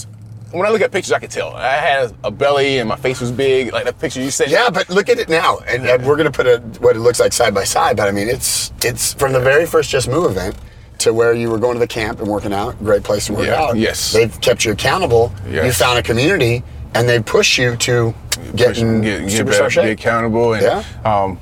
when 0.53 0.67
I 0.67 0.71
look 0.71 0.81
at 0.81 0.91
pictures, 0.93 1.13
I 1.13 1.19
can 1.19 1.29
tell. 1.29 1.55
I 1.55 1.73
had 1.75 2.15
a 2.25 2.31
belly 2.31 2.79
and 2.79 2.89
my 2.89 2.97
face 2.97 3.21
was 3.21 3.31
big, 3.31 3.73
like 3.73 3.85
that 3.85 3.99
picture 3.99 4.21
you 4.23 4.31
said. 4.31 4.51
Yeah, 4.51 4.71
but 4.71 4.89
look 4.89 5.09
at 5.09 5.19
it 5.19 5.29
now, 5.29 5.59
and 5.69 5.87
uh, 5.87 5.99
we're 6.03 6.17
gonna 6.17 6.31
put 6.31 6.47
a, 6.47 6.59
what 6.81 6.97
it 6.97 7.01
looks 7.01 7.21
like 7.21 7.33
side 7.33 7.55
by 7.55 7.65
side. 7.65 7.97
But 7.97 8.09
I 8.09 8.13
mean, 8.13 8.29
it's 8.29 8.73
it's 8.85 9.13
from 9.15 9.33
the 9.33 9.41
very 9.41 9.67
first 9.67 9.91
Just 9.91 10.09
Move 10.09 10.31
event 10.31 10.57
to 10.99 11.13
where 11.15 11.33
you 11.33 11.49
were 11.51 11.59
going 11.59 11.75
to 11.75 11.79
the 11.81 11.87
camp 11.87 12.19
and 12.21 12.29
working 12.29 12.53
out. 12.53 12.79
Great 12.83 13.03
place 13.05 13.27
to 13.27 13.33
work 13.35 13.47
Yeah, 13.47 13.63
out. 13.63 13.77
yes. 13.77 14.13
they've 14.13 14.41
kept 14.41 14.65
you 14.65 14.73
accountable. 14.73 15.33
You 15.49 15.71
found 15.73 15.99
a 15.99 16.03
community, 16.03 16.63
and 16.95 17.09
they 17.09 17.21
push 17.21 17.59
you 17.59 17.77
to 17.77 18.15
get 18.57 18.79
in 18.79 19.03
get, 19.03 19.29
get 19.29 19.47
superstar 19.47 19.47
better, 19.47 19.65
be 19.67 19.71
shape. 19.89 19.99
accountable, 20.01 20.55
and 20.55 20.63
Yeah. 20.63 20.85
um, 21.05 21.39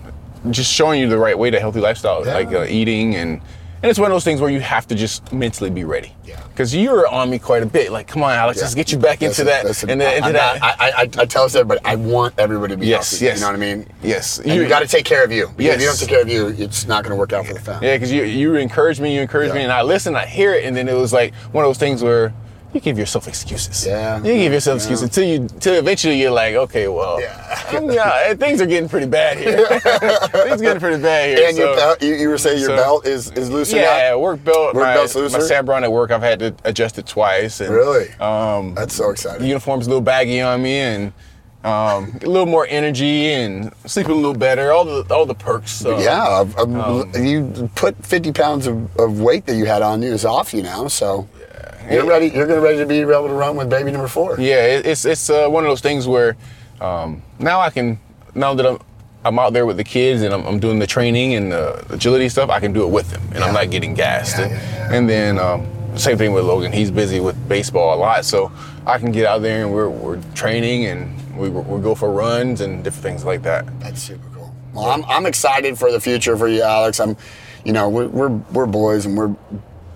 just 0.50 0.72
showing 0.72 1.00
you 1.00 1.08
the 1.08 1.18
right 1.18 1.38
way 1.38 1.50
to 1.50 1.58
healthy 1.58 1.80
lifestyle, 1.80 2.24
Yeah. 2.26 2.34
like 2.34 2.52
uh, 2.52 2.64
eating 2.68 3.14
and. 3.16 3.40
And 3.82 3.90
it's 3.90 3.98
one 3.98 4.10
of 4.10 4.14
those 4.14 4.24
things 4.24 4.40
where 4.40 4.50
you 4.50 4.60
have 4.60 4.86
to 4.88 4.94
just 4.94 5.32
mentally 5.32 5.68
be 5.70 5.84
ready. 5.84 6.14
Yeah. 6.24 6.42
Because 6.48 6.74
you 6.74 6.90
were 6.90 7.06
on 7.06 7.28
me 7.28 7.38
quite 7.38 7.62
a 7.62 7.66
bit. 7.66 7.92
Like, 7.92 8.08
come 8.08 8.22
on, 8.22 8.32
Alex, 8.32 8.56
Yeah. 8.58 8.62
let's 8.64 8.74
get 8.74 8.90
you 8.90 8.98
back 8.98 9.16
into 9.22 9.28
Listen, 9.28 9.46
that. 9.46 9.64
listen, 9.64 9.90
and 9.90 10.00
then 10.00 10.14
into 10.16 10.28
I'm 10.28 10.32
that. 10.32 10.60
not- 10.60 10.80
I, 10.80 10.88
I, 10.90 11.00
I 11.02 11.24
tell 11.26 11.44
us 11.44 11.54
everybody, 11.54 11.80
I 11.84 11.94
want 11.94 12.34
everybody 12.38 12.72
to 12.74 12.78
be 12.78 12.86
Yes, 12.86 13.10
healthy. 13.10 13.24
yes. 13.26 13.36
You 13.36 13.40
know 13.42 13.48
what 13.48 13.56
I 13.56 13.58
mean? 13.58 13.88
Yes. 14.02 14.38
And 14.38 14.54
you, 14.54 14.66
got 14.66 14.80
to 14.80 14.86
take 14.88 15.04
care 15.04 15.22
of 15.24 15.30
you. 15.30 15.50
Because 15.56 15.74
If 15.76 15.80
you 15.82 15.86
don't 15.88 15.98
take 15.98 16.08
care 16.08 16.22
of 16.22 16.28
you, 16.28 16.48
it's 16.48 16.86
not 16.86 17.04
going 17.04 17.10
to 17.10 17.16
work 17.16 17.32
out 17.34 17.46
for 17.46 17.52
the 17.54 17.60
family. 17.60 17.86
Yeah, 17.88 17.96
because 17.96 18.10
you 18.10 18.22
you 18.24 18.54
encourage 18.56 18.98
me, 18.98 19.14
you 19.14 19.20
encourage 19.20 19.52
me, 19.52 19.62
and 19.62 19.70
I 19.72 19.82
listen, 19.82 20.16
I 20.16 20.24
hear 20.26 20.54
it, 20.54 20.64
and 20.64 20.74
then 20.76 20.88
it 20.88 20.94
was 20.94 21.12
like 21.12 21.34
one 21.52 21.64
of 21.64 21.68
those 21.68 21.78
things 21.78 22.02
where 22.02 22.32
you 22.76 22.80
give 22.80 22.98
yourself 22.98 23.26
excuses. 23.26 23.84
Yeah. 23.86 24.18
You 24.18 24.34
give 24.34 24.52
yourself 24.52 24.76
excuses 24.76 25.02
until 25.02 25.24
you 25.24 25.36
until 25.42 25.74
eventually 25.74 26.20
you're 26.20 26.30
like, 26.30 26.54
okay, 26.54 26.86
well, 26.88 27.20
Yeah. 27.20 27.42
Yeah, 27.72 28.34
things 28.34 28.60
are 28.60 28.66
getting 28.66 28.88
pretty 28.88 29.06
bad 29.06 29.38
here. 29.38 29.66
things 29.80 30.60
are 30.60 30.64
getting 30.64 30.80
pretty 30.80 31.02
bad 31.02 31.36
here. 31.36 31.48
And 31.48 31.56
your 31.56 31.74
so- 31.74 31.76
belt, 31.76 32.02
you, 32.02 32.14
you 32.14 32.28
were 32.28 32.38
saying 32.38 32.60
your 32.60 32.68
so- 32.70 32.76
belt 32.76 33.06
is, 33.06 33.30
is 33.32 33.50
looser 33.50 33.76
yeah, 33.78 34.14
work 34.14 34.44
belt. 34.44 34.74
Work 34.74 34.84
my, 34.84 34.94
belt's 34.94 35.14
my 35.16 35.22
looser? 35.22 35.38
Sabron 35.38 35.82
at 35.82 35.90
work, 35.90 36.10
I've 36.12 36.22
had 36.22 36.38
to 36.40 36.54
adjust 36.64 36.98
it 36.98 37.06
twice. 37.06 37.60
And, 37.60 37.74
Really? 37.74 38.08
Um, 38.20 38.74
That's 38.74 38.94
so 38.94 39.10
exciting. 39.10 39.42
the 39.42 39.48
uniform's 39.48 39.86
a 39.86 39.90
little 39.90 40.00
baggy 40.02 40.40
on 40.40 40.62
me, 40.62 40.76
and 40.78 41.12
um, 41.64 42.16
a 42.22 42.26
little 42.26 42.46
more 42.46 42.66
energy, 42.68 43.26
and 43.32 43.72
sleeping 43.86 44.12
a 44.12 44.14
little 44.14 44.34
better. 44.34 44.70
All 44.72 44.84
the 44.84 45.02
all 45.12 45.26
the 45.26 45.34
perks. 45.34 45.72
So. 45.72 45.98
yeah, 45.98 46.44
Um, 46.58 47.10
you 47.18 47.68
put 47.74 47.96
50 48.06 48.32
pounds 48.32 48.66
of, 48.68 48.94
of 48.98 49.20
weight 49.20 49.46
that 49.46 49.56
you 49.56 49.64
had 49.66 49.82
on 49.82 50.02
you 50.02 50.12
is 50.12 50.24
off 50.24 50.54
you 50.54 50.62
now, 50.62 50.86
so 50.88 51.28
you're 51.90 52.06
ready. 52.06 52.28
You're 52.28 52.46
gonna 52.46 52.60
ready 52.60 52.78
to 52.78 52.86
be 52.86 53.00
able 53.00 53.28
to 53.28 53.34
run 53.34 53.56
with 53.56 53.70
baby 53.70 53.90
number 53.90 54.08
four. 54.08 54.38
Yeah, 54.40 54.64
it, 54.66 54.86
it's 54.86 55.04
it's 55.04 55.30
uh, 55.30 55.48
one 55.48 55.64
of 55.64 55.70
those 55.70 55.80
things 55.80 56.06
where 56.06 56.36
um, 56.80 57.22
now 57.38 57.60
I 57.60 57.70
can 57.70 57.98
now 58.34 58.54
that 58.54 58.66
I'm 58.66 58.78
I'm 59.24 59.38
out 59.38 59.52
there 59.52 59.66
with 59.66 59.76
the 59.76 59.84
kids 59.84 60.22
and 60.22 60.32
I'm, 60.32 60.46
I'm 60.46 60.60
doing 60.60 60.78
the 60.78 60.86
training 60.86 61.34
and 61.34 61.50
the 61.50 61.84
agility 61.92 62.28
stuff, 62.28 62.48
I 62.50 62.60
can 62.60 62.72
do 62.72 62.84
it 62.84 62.90
with 62.90 63.10
them, 63.10 63.22
and 63.34 63.42
I'm 63.42 63.54
not 63.54 63.70
getting 63.70 63.94
gassed. 63.94 64.38
Yeah, 64.38 64.44
and, 64.44 64.52
yeah, 64.52 64.94
and 64.94 65.08
then 65.08 65.38
um, 65.38 65.98
same 65.98 66.16
thing 66.18 66.32
with 66.32 66.44
Logan. 66.44 66.72
He's 66.72 66.90
busy 66.90 67.20
with 67.20 67.36
baseball 67.48 67.96
a 67.96 67.98
lot, 67.98 68.24
so 68.24 68.52
I 68.86 68.98
can 68.98 69.12
get 69.12 69.26
out 69.26 69.42
there 69.42 69.64
and 69.64 69.72
we're 69.72 69.88
we're 69.88 70.20
training 70.34 70.86
and 70.86 71.36
we 71.36 71.48
we 71.48 71.82
go 71.82 71.94
for 71.94 72.12
runs 72.12 72.60
and 72.60 72.84
different 72.84 73.02
things 73.02 73.24
like 73.24 73.42
that. 73.42 73.66
That's 73.80 74.00
super 74.02 74.28
cool. 74.34 74.54
Well, 74.76 74.90
I'm, 74.90 75.04
I'm 75.06 75.24
excited 75.24 75.78
for 75.78 75.90
the 75.90 76.00
future 76.00 76.36
for 76.36 76.48
you, 76.48 76.60
Alex. 76.60 77.00
I'm, 77.00 77.16
you 77.64 77.72
know, 77.72 77.88
we're, 77.88 78.08
we're, 78.08 78.28
we're 78.28 78.66
boys 78.66 79.06
and 79.06 79.16
we're 79.16 79.34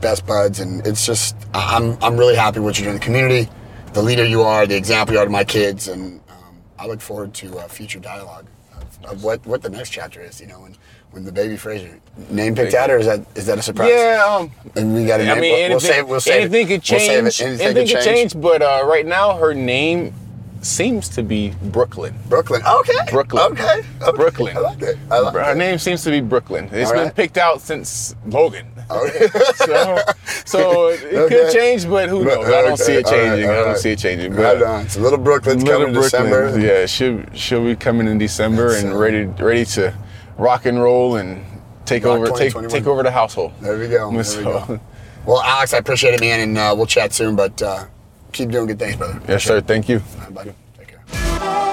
best 0.00 0.26
buds, 0.26 0.60
and 0.60 0.86
it's 0.86 1.04
just 1.06 1.36
I'm 1.54 1.96
I'm 2.02 2.16
really 2.16 2.36
happy 2.36 2.60
what 2.60 2.78
you're 2.78 2.84
doing 2.86 2.96
in 2.96 3.00
the 3.00 3.04
community, 3.04 3.50
the 3.92 4.02
leader 4.02 4.24
you 4.24 4.42
are, 4.42 4.66
the 4.66 4.76
example 4.76 5.14
you 5.14 5.20
are 5.20 5.24
to 5.26 5.30
my 5.30 5.44
kids, 5.44 5.88
and 5.88 6.20
um, 6.30 6.56
I 6.78 6.86
look 6.86 7.00
forward 7.00 7.34
to 7.34 7.58
uh, 7.58 7.68
future 7.68 7.98
dialogue 8.00 8.46
of, 8.76 9.04
of 9.12 9.24
what 9.24 9.44
what 9.46 9.62
the 9.62 9.70
next 9.70 9.90
chapter 9.90 10.20
is. 10.20 10.40
You 10.40 10.46
know, 10.48 10.60
when 10.60 10.76
when 11.10 11.24
the 11.24 11.32
baby 11.32 11.56
Frazier 11.56 12.00
name 12.30 12.54
picked 12.54 12.74
out, 12.74 12.90
or 12.90 12.98
is 12.98 13.06
that 13.06 13.24
is 13.34 13.46
that 13.46 13.58
a 13.58 13.62
surprise? 13.62 13.90
Yeah, 13.90 14.24
um, 14.28 14.50
And 14.76 14.94
we 14.94 15.04
got 15.06 15.18
to 15.18 15.30
I 15.30 15.34
mean, 15.40 15.44
anything, 15.54 15.70
we'll 15.70 15.80
save, 15.80 16.08
we'll 16.08 16.20
save 16.20 16.42
anything 16.52 16.66
it. 16.70 16.82
could 16.82 16.90
We'll 16.90 17.00
change. 17.00 17.40
it. 17.40 17.40
Anything, 17.46 17.66
anything 17.66 17.96
could 17.96 18.04
change. 18.04 18.40
but 18.40 18.62
uh, 18.62 18.82
right 18.84 19.06
now 19.06 19.36
her 19.36 19.52
name 19.54 20.14
seems 20.62 21.08
to 21.10 21.22
be 21.22 21.50
Brooklyn. 21.64 22.14
Brooklyn. 22.28 22.62
Okay. 22.66 22.92
Brooklyn. 23.10 23.42
Okay. 23.52 23.82
okay. 24.02 24.16
Brooklyn. 24.16 24.56
I 24.56 24.60
like 24.60 24.82
it. 24.82 24.98
I 25.10 25.18
like 25.20 25.34
Her 25.34 25.52
it. 25.52 25.56
name 25.56 25.78
seems 25.78 26.02
to 26.04 26.10
be 26.10 26.20
Brooklyn. 26.20 26.68
It's 26.72 26.90
All 26.90 26.96
been 26.96 27.04
right. 27.06 27.14
picked 27.14 27.38
out 27.38 27.60
since 27.60 28.14
Logan. 28.26 28.66
Okay. 28.90 29.28
so, 29.54 29.98
so 30.44 30.88
it 30.88 31.14
Okay. 31.14 31.28
could 31.44 31.52
change, 31.52 31.88
but 31.88 32.08
who 32.08 32.24
knows? 32.24 32.46
I 32.46 32.62
don't 32.62 32.76
see 32.76 32.94
it 32.94 33.06
Okay, 33.06 33.20
all 33.20 33.26
right, 33.28 33.30
changing. 33.36 33.48
all 33.50 33.52
I 33.52 33.56
don't 33.58 33.66
right. 33.68 33.78
see 33.78 33.90
it 33.92 33.98
changing. 33.98 34.36
But 34.36 34.62
on. 34.62 34.88
So 34.88 35.00
little 35.00 35.18
Brooklyn's 35.18 35.62
Little 35.62 35.80
coming 35.82 35.94
in 35.96 36.02
December. 36.02 36.58
yeah, 36.60 36.86
she'll 36.86 37.22
she'll 37.34 37.64
be 37.64 37.76
coming 37.76 38.06
in 38.08 38.18
December 38.18 38.72
and 38.74 38.88
So- 38.90 38.96
ready 38.98 39.24
ready 39.24 39.64
to 39.66 39.94
rock 40.38 40.66
and 40.66 40.82
roll 40.82 41.16
and 41.16 41.44
take 41.86 42.04
Rock 42.04 42.18
over 42.18 42.36
take 42.38 42.52
take 42.68 42.86
over 42.86 43.02
the 43.02 43.10
household. 43.10 43.52
There 43.60 43.78
we 43.78 43.88
go. 43.88 44.10
There 44.22 44.38
we 44.38 44.44
go. 44.44 44.80
Well, 45.26 45.42
Alex, 45.42 45.74
I 45.74 45.78
appreciate 45.78 46.14
it, 46.14 46.20
man, 46.20 46.40
and 46.40 46.56
uh, 46.58 46.74
we'll 46.76 46.86
chat 46.86 47.12
soon. 47.12 47.36
But 47.36 47.60
uh, 47.62 47.84
keep 48.30 48.50
doing 48.50 48.66
good 48.66 48.78
things, 48.78 48.96
brother. 48.96 49.20
Yes, 49.28 49.44
sir. 49.44 49.60
Thank 49.60 49.88
you. 49.88 50.02
Right, 50.34 50.54
Take 50.78 50.88
care. 50.88 51.66